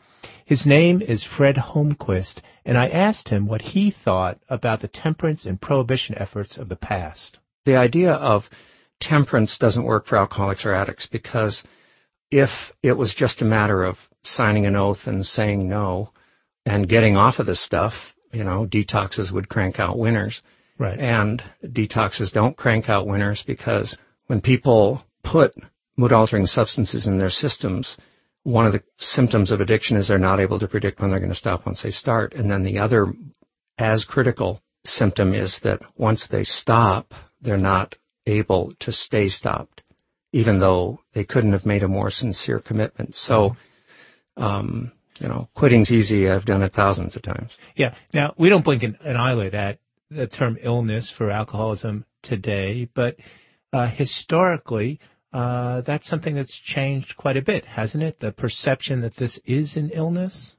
His 0.44 0.66
name 0.66 1.00
is 1.00 1.22
Fred 1.22 1.58
Holmquist, 1.58 2.40
and 2.64 2.76
I 2.76 2.88
asked 2.88 3.28
him 3.28 3.46
what 3.46 3.62
he 3.62 3.88
thought 3.88 4.40
about 4.48 4.80
the 4.80 4.88
temperance 4.88 5.46
and 5.46 5.60
prohibition 5.60 6.18
efforts 6.18 6.58
of 6.58 6.68
the 6.68 6.74
past. 6.74 7.38
The 7.66 7.76
idea 7.76 8.14
of 8.14 8.50
temperance 8.98 9.56
doesn't 9.58 9.84
work 9.84 10.06
for 10.06 10.18
alcoholics 10.18 10.66
or 10.66 10.74
addicts 10.74 11.06
because 11.06 11.62
if 12.32 12.72
it 12.82 12.96
was 12.96 13.14
just 13.14 13.40
a 13.40 13.44
matter 13.44 13.84
of 13.84 14.08
signing 14.22 14.66
an 14.66 14.76
oath 14.76 15.06
and 15.06 15.26
saying 15.26 15.68
no 15.68 16.10
and 16.64 16.88
getting 16.88 17.16
off 17.16 17.38
of 17.38 17.46
this 17.46 17.60
stuff, 17.60 18.14
you 18.32 18.44
know, 18.44 18.66
detoxes 18.66 19.32
would 19.32 19.48
crank 19.48 19.80
out 19.80 19.98
winners. 19.98 20.42
Right. 20.78 20.98
And 20.98 21.42
detoxes 21.64 22.32
don't 22.32 22.56
crank 22.56 22.88
out 22.88 23.06
winners 23.06 23.42
because 23.42 23.98
when 24.26 24.40
people 24.40 25.04
put 25.22 25.54
mood 25.96 26.12
altering 26.12 26.46
substances 26.46 27.06
in 27.06 27.18
their 27.18 27.30
systems, 27.30 27.96
one 28.42 28.66
of 28.66 28.72
the 28.72 28.82
symptoms 28.96 29.50
of 29.50 29.60
addiction 29.60 29.96
is 29.96 30.08
they're 30.08 30.18
not 30.18 30.40
able 30.40 30.58
to 30.58 30.68
predict 30.68 31.00
when 31.00 31.10
they're 31.10 31.20
going 31.20 31.30
to 31.30 31.34
stop 31.34 31.66
once 31.66 31.82
they 31.82 31.90
start. 31.90 32.34
And 32.34 32.50
then 32.50 32.62
the 32.62 32.78
other 32.78 33.12
as 33.78 34.04
critical 34.04 34.62
symptom 34.84 35.34
is 35.34 35.60
that 35.60 35.82
once 35.96 36.26
they 36.26 36.44
stop, 36.44 37.14
they're 37.40 37.56
not 37.56 37.96
able 38.26 38.72
to 38.78 38.92
stay 38.92 39.28
stopped, 39.28 39.82
even 40.32 40.58
though 40.58 41.00
they 41.12 41.24
couldn't 41.24 41.52
have 41.52 41.66
made 41.66 41.82
a 41.82 41.88
more 41.88 42.10
sincere 42.10 42.58
commitment. 42.58 43.14
So, 43.14 43.50
mm-hmm. 43.50 43.58
Um, 44.36 44.92
you 45.20 45.28
know, 45.28 45.48
quitting's 45.54 45.92
easy. 45.92 46.28
I've 46.28 46.44
done 46.44 46.62
it 46.62 46.72
thousands 46.72 47.16
of 47.16 47.22
times. 47.22 47.56
Yeah. 47.76 47.94
Now, 48.12 48.34
we 48.36 48.48
don't 48.48 48.64
blink 48.64 48.82
an, 48.82 48.98
an 49.02 49.16
eyelid 49.16 49.54
at 49.54 49.78
the 50.10 50.26
term 50.26 50.58
illness 50.60 51.10
for 51.10 51.30
alcoholism 51.30 52.04
today, 52.22 52.88
but 52.92 53.16
uh, 53.72 53.86
historically, 53.86 55.00
uh, 55.32 55.80
that's 55.80 56.08
something 56.08 56.34
that's 56.34 56.58
changed 56.58 57.16
quite 57.16 57.36
a 57.36 57.42
bit, 57.42 57.64
hasn't 57.64 58.02
it? 58.02 58.20
The 58.20 58.32
perception 58.32 59.00
that 59.00 59.16
this 59.16 59.38
is 59.44 59.76
an 59.76 59.90
illness? 59.90 60.56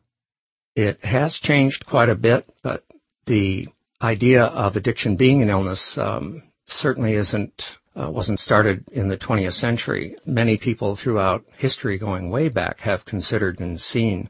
It 0.75 1.03
has 1.05 1.37
changed 1.37 1.85
quite 1.85 2.09
a 2.09 2.15
bit, 2.15 2.47
but 2.63 2.83
the 3.25 3.69
idea 4.01 4.45
of 4.45 4.75
addiction 4.75 5.15
being 5.15 5.41
an 5.41 5.49
illness 5.49 5.97
um, 5.97 6.43
certainly 6.65 7.13
isn't 7.13 7.77
uh, 7.99 8.09
wasn't 8.09 8.39
started 8.39 8.89
in 8.91 9.09
the 9.09 9.17
20th 9.17 9.53
century. 9.53 10.15
Many 10.25 10.57
people 10.57 10.95
throughout 10.95 11.45
history, 11.57 11.97
going 11.97 12.29
way 12.29 12.49
back, 12.49 12.81
have 12.81 13.05
considered 13.05 13.59
and 13.59 13.79
seen 13.79 14.29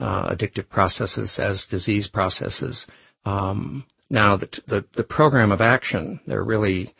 uh, 0.00 0.30
addictive 0.30 0.68
processes 0.68 1.38
as 1.38 1.66
disease 1.66 2.08
processes. 2.08 2.86
Um, 3.24 3.84
now, 4.08 4.36
the, 4.36 4.62
the, 4.66 4.84
the 4.92 5.04
program 5.04 5.52
of 5.52 5.60
action, 5.60 6.20
there 6.26 6.42
really 6.42 6.94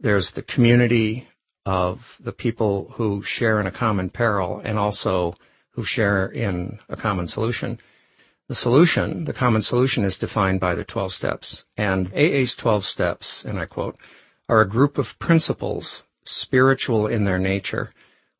there's 0.00 0.32
the 0.32 0.42
community 0.42 1.28
of 1.64 2.18
the 2.20 2.32
people 2.32 2.92
who 2.94 3.22
share 3.22 3.60
in 3.60 3.66
a 3.66 3.70
common 3.70 4.10
peril 4.10 4.60
and 4.64 4.78
also 4.78 5.34
who 5.70 5.84
share 5.84 6.26
in 6.26 6.78
a 6.88 6.96
common 6.96 7.28
solution. 7.28 7.78
The 8.48 8.54
solution, 8.54 9.24
the 9.24 9.32
common 9.32 9.62
solution 9.62 10.04
is 10.04 10.18
defined 10.18 10.60
by 10.60 10.74
the 10.74 10.84
12 10.84 11.12
steps. 11.12 11.64
And 11.76 12.12
AA's 12.12 12.56
12 12.56 12.84
steps, 12.84 13.44
and 13.44 13.58
I 13.58 13.66
quote, 13.66 13.96
are 14.48 14.60
a 14.60 14.68
group 14.68 14.98
of 14.98 15.18
principles, 15.18 16.04
spiritual 16.24 17.06
in 17.06 17.24
their 17.24 17.38
nature, 17.38 17.92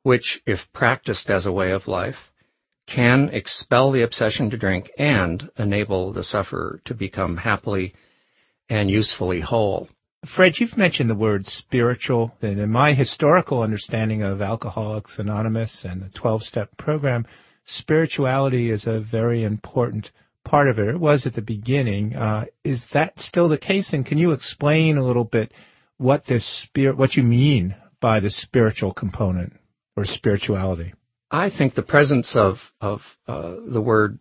which, 0.03 0.43
if 0.47 0.73
practiced 0.73 1.31
as 1.31 1.47
a 1.47 1.53
way 1.53 1.71
of 1.71 1.89
life, 1.89 2.33
can 2.87 3.29
expel 3.31 3.91
the 3.91 4.03
obsession 4.03 4.51
to 4.51 4.57
drink 4.57 4.91
and 4.99 5.51
enable 5.57 6.13
the 6.13 6.23
sufferer 6.23 6.81
to 6.85 6.95
become 6.95 7.39
happily 7.39 7.95
and 8.69 8.91
usefully 8.91 9.41
whole. 9.41 9.89
Fred, 10.25 10.61
you've 10.61 10.77
mentioned 10.77 11.11
the 11.11 11.15
word 11.15 11.47
spiritual, 11.47 12.37
and 12.41 12.61
in 12.61 12.71
my 12.71 12.93
historical 12.93 13.63
understanding 13.63 14.23
of 14.23 14.41
Alcoholics 14.41 15.19
Anonymous 15.19 15.85
and 15.85 16.01
the 16.01 16.09
12 16.11 16.43
step 16.45 16.77
program, 16.77 17.27
spirituality 17.65 18.71
is 18.71 18.87
a 18.87 19.01
very 19.01 19.43
important 19.43 20.13
part 20.45 20.69
of 20.69 20.79
it. 20.79 20.89
It 20.89 21.01
was 21.01 21.27
at 21.27 21.35
the 21.35 21.43
beginning. 21.43 22.15
Uh, 22.15 22.47
is 22.63 22.89
that 22.89 23.19
still 23.19 23.49
the 23.49 23.59
case? 23.59 23.93
And 23.93 24.07
can 24.07 24.19
you 24.19 24.33
explain 24.33 24.97
a 24.97 25.05
little 25.05 25.25
bit 25.25 25.53
what 26.03 26.27
this 26.27 26.45
spirit, 26.45 26.97
what 26.97 27.17
you 27.17 27.23
mean 27.23 27.77
by 28.01 28.21
the 28.21 28.31
spiritual 28.31 28.93
component 28.93 29.59
or 29.97 30.05
spirituality? 30.05 30.93
I 31.31 31.49
think 31.49 31.75
the 31.75 31.83
presence 31.83 32.37
of 32.37 32.73
of 32.81 33.17
uh, 33.27 33.55
the 33.65 33.81
word, 33.81 34.19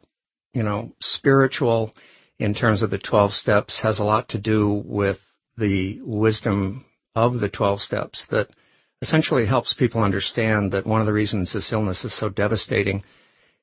you 0.53 0.63
know, 0.63 0.93
spiritual 0.99 1.93
in 2.39 2.53
terms 2.53 2.82
of 2.82 2.89
the 2.89 2.97
12 2.97 3.34
steps 3.34 3.82
has 3.82 3.99
a 3.99 4.03
lot 4.03 4.27
to 4.29 4.38
do 4.38 4.69
with 4.69 5.38
the 5.57 5.99
wisdom 6.03 6.86
of 7.13 7.39
the 7.39 7.49
12 7.49 7.82
steps 7.82 8.25
that 8.27 8.49
essentially 9.01 9.45
helps 9.45 9.73
people 9.73 10.01
understand 10.01 10.71
that 10.71 10.86
one 10.86 11.01
of 11.01 11.07
the 11.07 11.13
reasons 11.13 11.53
this 11.53 11.71
illness 11.71 12.05
is 12.05 12.13
so 12.13 12.29
devastating 12.29 13.03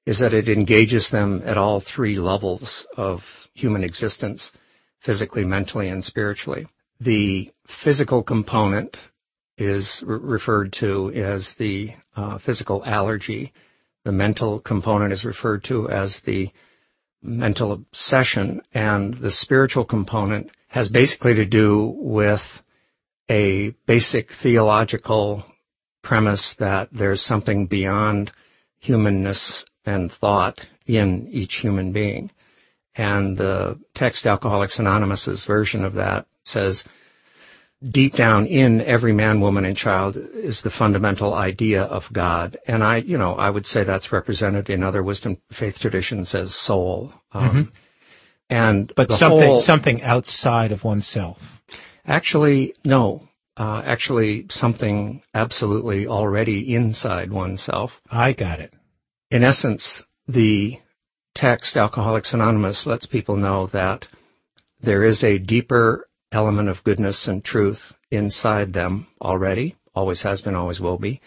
is 0.04 0.18
that 0.18 0.34
it 0.34 0.48
engages 0.48 1.10
them 1.10 1.42
at 1.44 1.58
all 1.58 1.80
three 1.80 2.18
levels 2.18 2.86
of 2.96 3.48
human 3.54 3.84
existence, 3.84 4.52
physically, 4.98 5.44
mentally, 5.44 5.88
and 5.88 6.04
spiritually. 6.04 6.66
The 7.00 7.50
physical 7.68 8.22
component 8.22 8.96
is 9.56 10.02
re- 10.06 10.18
referred 10.18 10.72
to 10.72 11.12
as 11.12 11.54
the 11.54 11.92
uh, 12.16 12.38
physical 12.38 12.82
allergy. 12.84 13.52
The 14.04 14.12
mental 14.12 14.58
component 14.58 15.12
is 15.12 15.24
referred 15.24 15.62
to 15.64 15.88
as 15.88 16.20
the 16.20 16.50
mental 17.22 17.72
obsession, 17.72 18.62
and 18.72 19.14
the 19.14 19.30
spiritual 19.30 19.84
component 19.84 20.50
has 20.68 20.88
basically 20.88 21.34
to 21.34 21.44
do 21.44 21.94
with 21.98 22.64
a 23.28 23.70
basic 23.86 24.32
theological 24.32 25.44
premise 26.02 26.54
that 26.54 26.88
there's 26.92 27.20
something 27.20 27.66
beyond 27.66 28.32
humanness 28.78 29.64
and 29.84 30.10
thought 30.10 30.66
in 30.86 31.28
each 31.28 31.56
human 31.56 31.92
being. 31.92 32.30
And 32.94 33.36
the 33.36 33.78
text 33.94 34.26
Alcoholics 34.26 34.78
Anonymous's 34.78 35.44
version 35.44 35.84
of 35.84 35.94
that 35.94 36.26
says, 36.44 36.84
deep 37.86 38.14
down 38.14 38.46
in 38.46 38.80
every 38.80 39.12
man, 39.12 39.40
woman, 39.40 39.64
and 39.64 39.76
child 39.76 40.16
is 40.16 40.62
the 40.62 40.70
fundamental 40.70 41.32
idea 41.32 41.82
of 41.84 42.12
God. 42.12 42.56
And 42.66 42.82
I, 42.82 42.96
you 42.96 43.16
know, 43.16 43.34
I 43.36 43.50
would 43.50 43.66
say 43.66 43.84
that's 43.84 44.10
represented 44.12 44.68
in 44.68 44.82
other 44.82 45.02
wisdom 45.02 45.36
faith 45.50 45.78
traditions 45.78 46.34
as 46.34 46.54
soul. 46.54 47.12
Um, 47.32 47.50
Mhm. 47.50 47.68
And 48.50 48.92
But 48.96 49.12
something, 49.12 49.46
whole- 49.46 49.60
something 49.60 50.02
outside 50.02 50.72
of 50.72 50.82
oneself. 50.82 51.62
Actually, 52.06 52.74
no. 52.84 53.28
Uh, 53.58 53.82
actually, 53.84 54.46
something 54.48 55.22
absolutely 55.34 56.06
already 56.06 56.74
inside 56.74 57.30
oneself. 57.30 58.00
I 58.10 58.32
got 58.32 58.60
it. 58.60 58.72
In 59.30 59.44
essence, 59.44 60.06
the 60.26 60.78
text 61.34 61.76
Alcoholics 61.76 62.32
Anonymous 62.32 62.86
lets 62.86 63.04
people 63.04 63.36
know 63.36 63.66
that 63.66 64.06
there 64.80 65.02
is 65.04 65.22
a 65.22 65.38
deeper 65.38 66.07
element 66.32 66.68
of 66.68 66.84
goodness 66.84 67.28
and 67.28 67.42
truth 67.42 67.98
inside 68.10 68.72
them 68.72 69.06
already, 69.20 69.76
always 69.94 70.22
has 70.22 70.40
been, 70.40 70.54
always 70.54 70.80
will 70.80 70.98
be, 70.98 71.20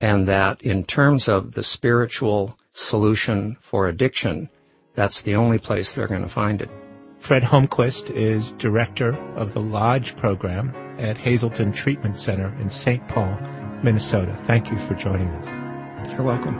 and 0.00 0.26
that 0.26 0.60
in 0.62 0.84
terms 0.84 1.28
of 1.28 1.52
the 1.52 1.62
spiritual 1.62 2.58
solution 2.72 3.56
for 3.60 3.86
addiction, 3.86 4.48
that's 4.94 5.22
the 5.22 5.34
only 5.34 5.58
place 5.58 5.94
they're 5.94 6.06
going 6.06 6.22
to 6.22 6.28
find 6.28 6.62
it. 6.62 6.70
Fred 7.18 7.42
Holmquist 7.42 8.10
is 8.10 8.52
director 8.52 9.16
of 9.34 9.52
the 9.52 9.60
Lodge 9.60 10.16
program 10.16 10.74
at 10.98 11.18
Hazelden 11.18 11.72
Treatment 11.72 12.18
Center 12.18 12.54
in 12.60 12.70
St. 12.70 13.06
Paul, 13.08 13.36
Minnesota. 13.82 14.34
Thank 14.34 14.70
you 14.70 14.76
for 14.78 14.94
joining 14.94 15.28
us. 15.28 16.12
You're 16.12 16.22
welcome. 16.22 16.56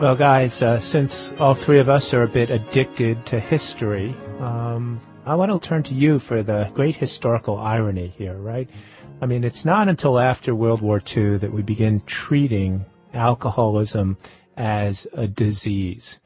Well, 0.00 0.16
guys, 0.16 0.62
uh, 0.62 0.78
since 0.78 1.34
all 1.34 1.52
three 1.52 1.78
of 1.78 1.90
us 1.90 2.14
are 2.14 2.22
a 2.22 2.26
bit 2.26 2.48
addicted 2.48 3.26
to 3.26 3.38
history, 3.38 4.16
um, 4.38 4.98
I 5.26 5.34
want 5.34 5.52
to 5.52 5.68
turn 5.68 5.82
to 5.82 5.94
you 5.94 6.18
for 6.18 6.42
the 6.42 6.70
great 6.72 6.96
historical 6.96 7.58
irony 7.58 8.08
here, 8.16 8.38
right? 8.38 8.70
I 9.20 9.26
mean, 9.26 9.44
it's 9.44 9.66
not 9.66 9.90
until 9.90 10.18
after 10.18 10.54
World 10.54 10.80
War 10.80 11.02
II 11.14 11.36
that 11.36 11.52
we 11.52 11.60
begin 11.60 12.00
treating 12.06 12.86
alcoholism 13.12 14.16
as 14.56 15.06
a 15.12 15.28
disease. 15.28 16.18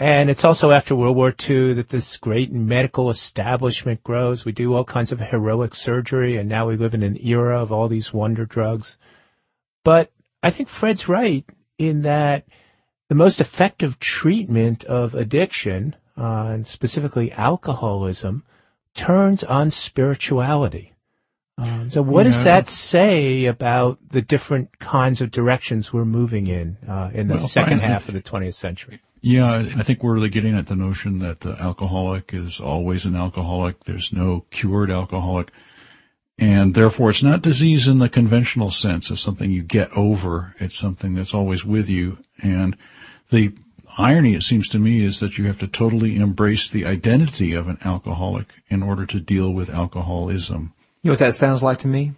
And 0.00 0.28
it's 0.28 0.44
also 0.44 0.72
after 0.72 0.96
World 0.96 1.14
War 1.14 1.32
II 1.32 1.74
that 1.74 1.90
this 1.90 2.16
great 2.16 2.50
medical 2.50 3.10
establishment 3.10 4.02
grows. 4.02 4.44
We 4.44 4.50
do 4.50 4.74
all 4.74 4.82
kinds 4.82 5.12
of 5.12 5.20
heroic 5.20 5.76
surgery, 5.76 6.36
and 6.36 6.48
now 6.48 6.66
we 6.66 6.76
live 6.76 6.94
in 6.94 7.04
an 7.04 7.16
era 7.24 7.62
of 7.62 7.70
all 7.70 7.86
these 7.86 8.12
wonder 8.12 8.44
drugs. 8.44 8.98
But 9.84 10.10
I 10.42 10.50
think 10.50 10.68
Fred's 10.68 11.08
right 11.08 11.44
in 11.78 12.02
that 12.02 12.44
the 13.10 13.16
most 13.16 13.40
effective 13.40 13.98
treatment 13.98 14.84
of 14.84 15.16
addiction, 15.16 15.96
uh, 16.16 16.44
and 16.46 16.64
specifically 16.64 17.32
alcoholism, 17.32 18.44
turns 18.94 19.42
on 19.42 19.68
spirituality. 19.72 20.92
Um, 21.58 21.90
so 21.90 22.02
what 22.02 22.22
does 22.22 22.38
Yeah. 22.38 22.44
that 22.44 22.68
say 22.68 23.46
about 23.46 23.98
the 24.10 24.22
different 24.22 24.78
kinds 24.78 25.20
of 25.20 25.32
directions 25.32 25.92
we're 25.92 26.04
moving 26.04 26.46
in 26.46 26.76
uh, 26.88 27.10
in 27.12 27.26
the 27.26 27.34
Well, 27.34 27.48
second 27.48 27.80
half 27.80 28.06
of 28.06 28.14
the 28.14 28.22
20th 28.22 28.54
century? 28.54 29.00
Yeah, 29.20 29.56
I 29.56 29.82
think 29.82 30.04
we're 30.04 30.14
really 30.14 30.28
getting 30.28 30.56
at 30.56 30.68
the 30.68 30.76
notion 30.76 31.18
that 31.18 31.40
the 31.40 31.60
alcoholic 31.60 32.32
is 32.32 32.60
always 32.60 33.06
an 33.06 33.16
alcoholic. 33.16 33.84
There's 33.84 34.12
no 34.12 34.44
cured 34.50 34.90
alcoholic. 34.92 35.50
And 36.38 36.74
therefore 36.74 37.10
it's 37.10 37.24
not 37.24 37.42
disease 37.42 37.88
in 37.88 37.98
the 37.98 38.08
conventional 38.08 38.70
sense 38.70 39.10
of 39.10 39.18
something 39.18 39.50
you 39.50 39.64
get 39.64 39.90
over. 39.96 40.54
It's 40.60 40.78
something 40.78 41.14
that's 41.14 41.34
always 41.34 41.64
with 41.64 41.88
you. 41.90 42.22
And 42.40 42.76
the 43.30 43.54
irony, 43.98 44.34
it 44.34 44.42
seems 44.42 44.68
to 44.70 44.78
me, 44.78 45.04
is 45.04 45.20
that 45.20 45.38
you 45.38 45.46
have 45.46 45.58
to 45.60 45.66
totally 45.68 46.16
embrace 46.16 46.68
the 46.68 46.86
identity 46.86 47.52
of 47.52 47.68
an 47.68 47.78
alcoholic 47.84 48.48
in 48.68 48.82
order 48.82 49.06
to 49.06 49.20
deal 49.20 49.50
with 49.52 49.70
alcoholism. 49.70 50.72
You 51.02 51.08
know 51.08 51.12
what 51.12 51.18
that 51.20 51.34
sounds 51.34 51.62
like 51.62 51.78
to 51.78 51.88
me? 51.88 52.12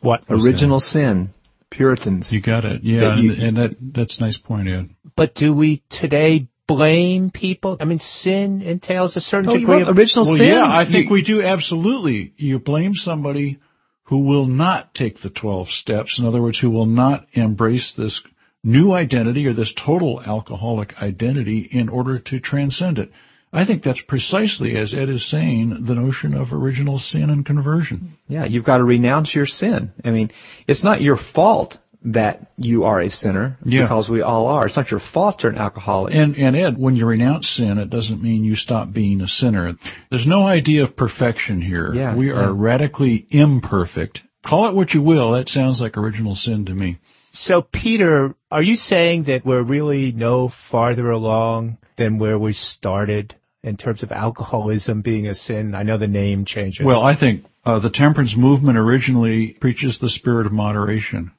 What? 0.00 0.24
Original 0.28 0.80
sin. 0.80 1.32
Puritans. 1.68 2.32
You 2.32 2.40
got 2.40 2.64
it. 2.64 2.82
Yeah. 2.82 3.00
That 3.00 3.18
you- 3.18 3.32
and, 3.32 3.42
and 3.42 3.56
that, 3.56 3.76
that's 3.80 4.18
a 4.18 4.22
nice 4.22 4.38
point, 4.38 4.68
Ed. 4.68 4.90
But 5.14 5.34
do 5.34 5.52
we 5.52 5.82
today 5.88 6.48
blame 6.66 7.30
people? 7.30 7.76
I 7.80 7.84
mean, 7.84 7.98
sin 7.98 8.62
entails 8.62 9.16
a 9.16 9.20
certain 9.20 9.50
Oh, 9.50 9.54
you 9.54 9.60
degree 9.60 9.82
of 9.82 9.96
original 9.98 10.24
well, 10.24 10.36
sin? 10.36 10.46
yeah, 10.48 10.68
I 10.68 10.84
think 10.84 11.06
You- 11.06 11.12
we 11.14 11.22
do 11.22 11.42
absolutely. 11.42 12.32
You 12.36 12.58
blame 12.58 12.94
somebody 12.94 13.58
who 14.04 14.18
will 14.18 14.46
not 14.46 14.94
take 14.94 15.18
the 15.20 15.30
12 15.30 15.70
steps. 15.70 16.18
In 16.18 16.26
other 16.26 16.42
words, 16.42 16.58
who 16.58 16.70
will 16.70 16.86
not 16.86 17.26
embrace 17.32 17.92
this 17.92 18.22
new 18.62 18.92
identity 18.92 19.46
or 19.46 19.52
this 19.52 19.72
total 19.72 20.22
alcoholic 20.22 21.00
identity 21.02 21.60
in 21.70 21.88
order 21.88 22.18
to 22.18 22.38
transcend 22.38 22.98
it. 22.98 23.10
I 23.52 23.64
think 23.64 23.82
that's 23.82 24.02
precisely, 24.02 24.76
as 24.76 24.94
Ed 24.94 25.08
is 25.08 25.24
saying, 25.24 25.84
the 25.84 25.94
notion 25.94 26.34
of 26.34 26.52
original 26.52 26.98
sin 26.98 27.30
and 27.30 27.44
conversion. 27.44 28.16
Yeah, 28.28 28.44
you've 28.44 28.64
got 28.64 28.78
to 28.78 28.84
renounce 28.84 29.34
your 29.34 29.46
sin. 29.46 29.92
I 30.04 30.10
mean, 30.10 30.30
it's 30.68 30.84
not 30.84 31.00
your 31.00 31.16
fault 31.16 31.78
that 32.02 32.50
you 32.56 32.84
are 32.84 33.00
a 33.00 33.10
sinner 33.10 33.58
Yeah. 33.64 33.82
because 33.82 34.08
we 34.08 34.22
all 34.22 34.46
are. 34.46 34.66
It's 34.66 34.76
not 34.76 34.90
your 34.90 35.00
fault 35.00 35.42
you're 35.42 35.52
an 35.52 35.58
alcoholic. 35.58 36.14
And, 36.14 36.36
and 36.38 36.56
Ed, 36.56 36.78
when 36.78 36.96
you 36.96 37.04
renounce 37.06 37.48
sin, 37.48 37.76
it 37.78 37.90
doesn't 37.90 38.22
mean 38.22 38.44
you 38.44 38.54
stop 38.54 38.92
being 38.92 39.20
a 39.20 39.28
sinner. 39.28 39.76
There's 40.08 40.26
no 40.26 40.46
idea 40.46 40.82
of 40.82 40.96
perfection 40.96 41.60
here. 41.60 41.92
Yeah, 41.92 42.14
we 42.14 42.30
are 42.30 42.44
yeah. 42.44 42.52
radically 42.54 43.26
imperfect. 43.30 44.22
Call 44.42 44.68
it 44.68 44.74
what 44.74 44.94
you 44.94 45.02
will. 45.02 45.32
That 45.32 45.48
sounds 45.48 45.82
like 45.82 45.98
original 45.98 46.34
sin 46.34 46.64
to 46.66 46.74
me. 46.74 46.98
So, 47.32 47.62
Peter, 47.62 48.34
are 48.50 48.62
you 48.62 48.76
saying 48.76 49.24
that 49.24 49.44
we're 49.44 49.62
really 49.62 50.12
no 50.12 50.48
farther 50.48 51.10
along 51.10 51.78
than 51.96 52.18
where 52.18 52.38
we 52.38 52.52
started 52.52 53.36
in 53.62 53.76
terms 53.76 54.02
of 54.02 54.10
alcoholism 54.10 55.00
being 55.00 55.26
a 55.26 55.34
sin? 55.34 55.74
I 55.74 55.84
know 55.84 55.96
the 55.96 56.08
name 56.08 56.44
changes. 56.44 56.84
Well, 56.84 57.02
I 57.02 57.14
think 57.14 57.44
uh, 57.64 57.78
the 57.78 57.90
temperance 57.90 58.36
movement 58.36 58.78
originally 58.78 59.52
preaches 59.54 59.98
the 59.98 60.08
spirit 60.08 60.46
of 60.46 60.52
moderation 60.52 61.30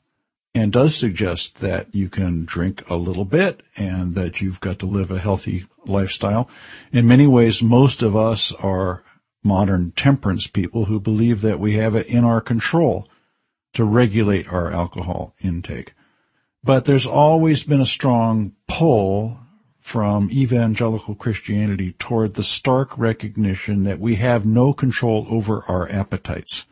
and 0.53 0.71
does 0.71 0.95
suggest 0.95 1.59
that 1.59 1.93
you 1.93 2.09
can 2.09 2.45
drink 2.45 2.83
a 2.89 2.95
little 2.95 3.25
bit 3.25 3.61
and 3.75 4.15
that 4.15 4.41
you've 4.41 4.59
got 4.59 4.79
to 4.79 4.85
live 4.85 5.11
a 5.11 5.19
healthy 5.19 5.65
lifestyle. 5.85 6.49
In 6.91 7.07
many 7.07 7.27
ways, 7.27 7.63
most 7.63 8.01
of 8.01 8.15
us 8.15 8.53
are 8.53 9.03
modern 9.43 9.91
temperance 9.91 10.47
people 10.47 10.85
who 10.85 10.99
believe 10.99 11.41
that 11.41 11.59
we 11.59 11.73
have 11.73 11.95
it 11.95 12.07
in 12.07 12.23
our 12.23 12.41
control 12.41 13.07
to 13.73 13.85
regulate 13.85 14.47
our 14.47 14.71
alcohol 14.71 15.35
intake. 15.41 15.93
But 16.63 16.85
there's 16.85 17.07
always 17.07 17.63
been 17.63 17.81
a 17.81 17.85
strong 17.85 18.53
pull 18.67 19.39
from 19.79 20.29
evangelical 20.31 21.15
Christianity 21.15 21.93
toward 21.93 22.35
the 22.35 22.43
stark 22.43 22.97
recognition 22.97 23.83
that 23.83 23.99
we 23.99 24.15
have 24.15 24.45
no 24.45 24.73
control 24.73 25.25
over 25.29 25.63
our 25.67 25.89
appetites. 25.89 26.65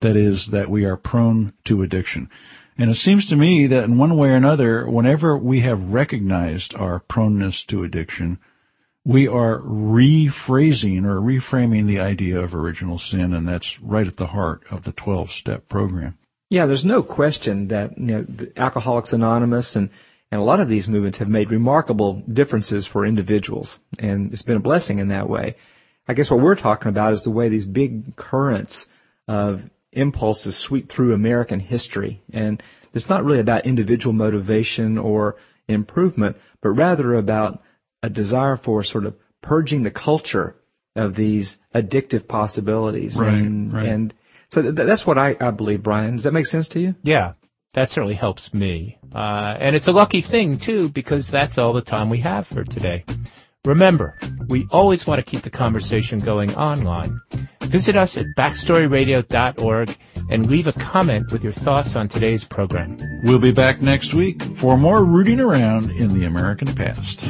That 0.00 0.16
is, 0.16 0.48
that 0.48 0.70
we 0.70 0.84
are 0.84 0.96
prone 0.96 1.52
to 1.64 1.82
addiction. 1.82 2.30
And 2.78 2.90
it 2.90 2.94
seems 2.94 3.26
to 3.26 3.36
me 3.36 3.66
that 3.66 3.84
in 3.84 3.98
one 3.98 4.16
way 4.16 4.30
or 4.30 4.36
another, 4.36 4.88
whenever 4.88 5.36
we 5.36 5.60
have 5.60 5.92
recognized 5.92 6.74
our 6.74 7.00
proneness 7.00 7.66
to 7.66 7.82
addiction, 7.82 8.38
we 9.04 9.26
are 9.26 9.60
rephrasing 9.60 11.04
or 11.04 11.20
reframing 11.20 11.86
the 11.86 11.98
idea 11.98 12.38
of 12.40 12.54
original 12.54 12.98
sin, 12.98 13.32
and 13.32 13.48
that's 13.48 13.80
right 13.80 14.06
at 14.06 14.16
the 14.16 14.28
heart 14.28 14.62
of 14.70 14.84
the 14.84 14.92
12 14.92 15.32
step 15.32 15.68
program. 15.68 16.16
Yeah, 16.50 16.66
there's 16.66 16.84
no 16.84 17.02
question 17.02 17.68
that 17.68 17.98
you 17.98 18.06
know, 18.06 18.26
Alcoholics 18.56 19.12
Anonymous 19.12 19.76
and 19.76 19.90
and 20.30 20.40
a 20.40 20.44
lot 20.44 20.60
of 20.60 20.68
these 20.68 20.88
movements 20.88 21.18
have 21.18 21.28
made 21.28 21.50
remarkable 21.50 22.22
differences 22.30 22.86
for 22.86 23.06
individuals, 23.06 23.80
and 23.98 24.32
it's 24.32 24.42
been 24.42 24.58
a 24.58 24.60
blessing 24.60 24.98
in 24.98 25.08
that 25.08 25.28
way. 25.28 25.56
I 26.06 26.14
guess 26.14 26.30
what 26.30 26.40
we're 26.40 26.54
talking 26.54 26.90
about 26.90 27.14
is 27.14 27.22
the 27.22 27.30
way 27.30 27.48
these 27.48 27.66
big 27.66 28.14
currents 28.16 28.88
of 29.26 29.70
impulses 29.92 30.56
sweep 30.56 30.88
through 30.90 31.14
American 31.14 31.60
history, 31.60 32.22
and 32.32 32.62
it's 32.92 33.08
not 33.08 33.24
really 33.24 33.40
about 33.40 33.66
individual 33.66 34.12
motivation 34.12 34.98
or 34.98 35.36
improvement, 35.66 36.36
but 36.60 36.70
rather 36.70 37.14
about 37.14 37.62
a 38.02 38.10
desire 38.10 38.56
for 38.56 38.82
sort 38.84 39.06
of 39.06 39.16
purging 39.40 39.82
the 39.82 39.90
culture 39.90 40.56
of 40.94 41.14
these 41.14 41.58
addictive 41.74 42.28
possibilities. 42.28 43.18
Right, 43.18 43.34
and, 43.34 43.72
right. 43.72 43.86
and 43.86 44.14
so 44.50 44.62
th- 44.62 44.74
that's 44.74 45.06
what 45.06 45.18
I, 45.18 45.36
I 45.40 45.50
believe, 45.50 45.82
Brian. 45.82 46.16
Does 46.16 46.24
that 46.24 46.32
make 46.32 46.46
sense 46.46 46.68
to 46.68 46.80
you? 46.80 46.94
Yeah, 47.02 47.34
that 47.74 47.90
certainly 47.90 48.14
helps 48.14 48.54
me. 48.54 48.98
Uh, 49.14 49.56
and 49.58 49.76
it's 49.76 49.88
a 49.88 49.92
lucky 49.92 50.20
thing, 50.20 50.58
too, 50.58 50.88
because 50.88 51.30
that's 51.30 51.58
all 51.58 51.72
the 51.72 51.82
time 51.82 52.10
we 52.10 52.18
have 52.18 52.46
for 52.46 52.64
today. 52.64 53.04
Remember, 53.64 54.16
we 54.48 54.66
always 54.70 55.06
want 55.06 55.18
to 55.18 55.30
keep 55.30 55.42
the 55.42 55.50
conversation 55.50 56.20
going 56.20 56.54
online. 56.54 57.20
Visit 57.62 57.96
us 57.96 58.16
at 58.16 58.26
backstoryradio.org 58.36 59.96
and 60.30 60.46
leave 60.46 60.66
a 60.66 60.72
comment 60.72 61.32
with 61.32 61.44
your 61.44 61.52
thoughts 61.52 61.94
on 61.96 62.08
today's 62.08 62.44
program. 62.44 62.96
We'll 63.24 63.38
be 63.38 63.52
back 63.52 63.82
next 63.82 64.14
week 64.14 64.42
for 64.56 64.78
more 64.78 65.04
rooting 65.04 65.40
around 65.40 65.90
in 65.90 66.14
the 66.14 66.24
American 66.24 66.74
past. 66.74 67.20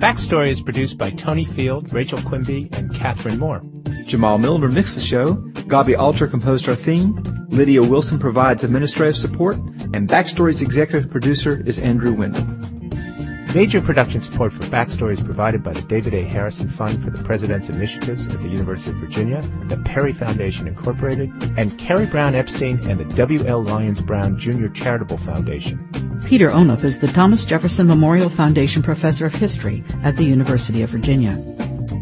Backstory 0.00 0.48
is 0.48 0.60
produced 0.60 0.98
by 0.98 1.10
Tony 1.10 1.44
Field, 1.44 1.92
Rachel 1.92 2.18
Quimby, 2.22 2.68
and 2.72 2.92
Catherine 2.94 3.38
Moore. 3.38 3.62
Jamal 4.06 4.38
Milner 4.38 4.68
mixed 4.68 4.94
the 4.94 5.00
show. 5.00 5.34
Gabi 5.68 5.96
Alter 5.98 6.26
composed 6.26 6.68
our 6.68 6.74
theme. 6.74 7.22
Lydia 7.50 7.82
Wilson 7.82 8.18
provides 8.18 8.64
administrative 8.64 9.16
support. 9.16 9.56
And 9.92 10.08
Backstory's 10.08 10.62
executive 10.62 11.10
producer 11.10 11.62
is 11.66 11.78
Andrew 11.78 12.12
Wyndham. 12.12 12.77
Major 13.58 13.80
production 13.80 14.20
support 14.20 14.52
for 14.52 14.62
Backstory 14.66 15.14
is 15.14 15.20
provided 15.20 15.64
by 15.64 15.72
the 15.72 15.82
David 15.82 16.14
A. 16.14 16.22
Harrison 16.22 16.68
Fund 16.68 17.02
for 17.02 17.10
the 17.10 17.20
President's 17.24 17.68
Initiatives 17.68 18.24
at 18.32 18.40
the 18.40 18.48
University 18.48 18.92
of 18.92 18.98
Virginia, 18.98 19.42
the 19.64 19.78
Perry 19.78 20.12
Foundation 20.12 20.68
Incorporated, 20.68 21.32
and 21.58 21.76
Carrie 21.76 22.06
Brown 22.06 22.36
Epstein 22.36 22.78
and 22.88 23.00
the 23.00 23.16
W. 23.16 23.44
L. 23.46 23.64
Lyons 23.64 24.00
Brown 24.00 24.38
Jr. 24.38 24.68
Charitable 24.68 25.16
Foundation. 25.18 25.76
Peter 26.24 26.50
Onuf 26.50 26.84
is 26.84 27.00
the 27.00 27.08
Thomas 27.08 27.44
Jefferson 27.44 27.88
Memorial 27.88 28.30
Foundation 28.30 28.80
Professor 28.80 29.26
of 29.26 29.34
History 29.34 29.82
at 30.04 30.14
the 30.14 30.24
University 30.24 30.82
of 30.82 30.90
Virginia. 30.90 31.36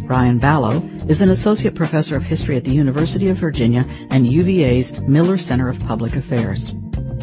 Brian 0.07 0.39
Balogh 0.39 1.09
is 1.09 1.23
an 1.23 1.31
Associate 1.31 1.75
Professor 1.75 2.17
of 2.17 2.23
History 2.23 2.59
at 2.59 2.65
the 2.65 2.75
University 2.75 3.31
of 3.31 3.39
Virginia 3.39 3.87
and 4.11 4.31
UVA's 4.31 5.01
Miller 5.09 5.39
Center 5.39 5.71
of 5.71 5.81
Public 5.81 6.17
Affairs. 6.17 6.75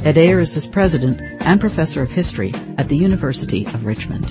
Ed 0.04 0.18
Ayers 0.18 0.58
is 0.58 0.68
President 0.68 1.22
and 1.46 1.62
Professor 1.62 2.02
of 2.02 2.12
History 2.12 2.54
at 2.78 2.90
the 2.90 2.98
University 2.98 3.64
of 3.68 3.86
Richmond. 3.86 4.26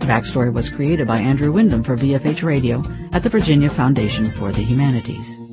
Backstory 0.00 0.52
was 0.52 0.68
created 0.68 1.06
by 1.06 1.16
Andrew 1.16 1.50
Wyndham 1.50 1.82
for 1.82 1.96
VFH 1.96 2.42
Radio 2.42 2.82
at 3.14 3.22
the 3.22 3.30
Virginia 3.30 3.70
Foundation 3.70 4.30
for 4.30 4.52
the 4.52 4.60
Humanities. 4.60 5.43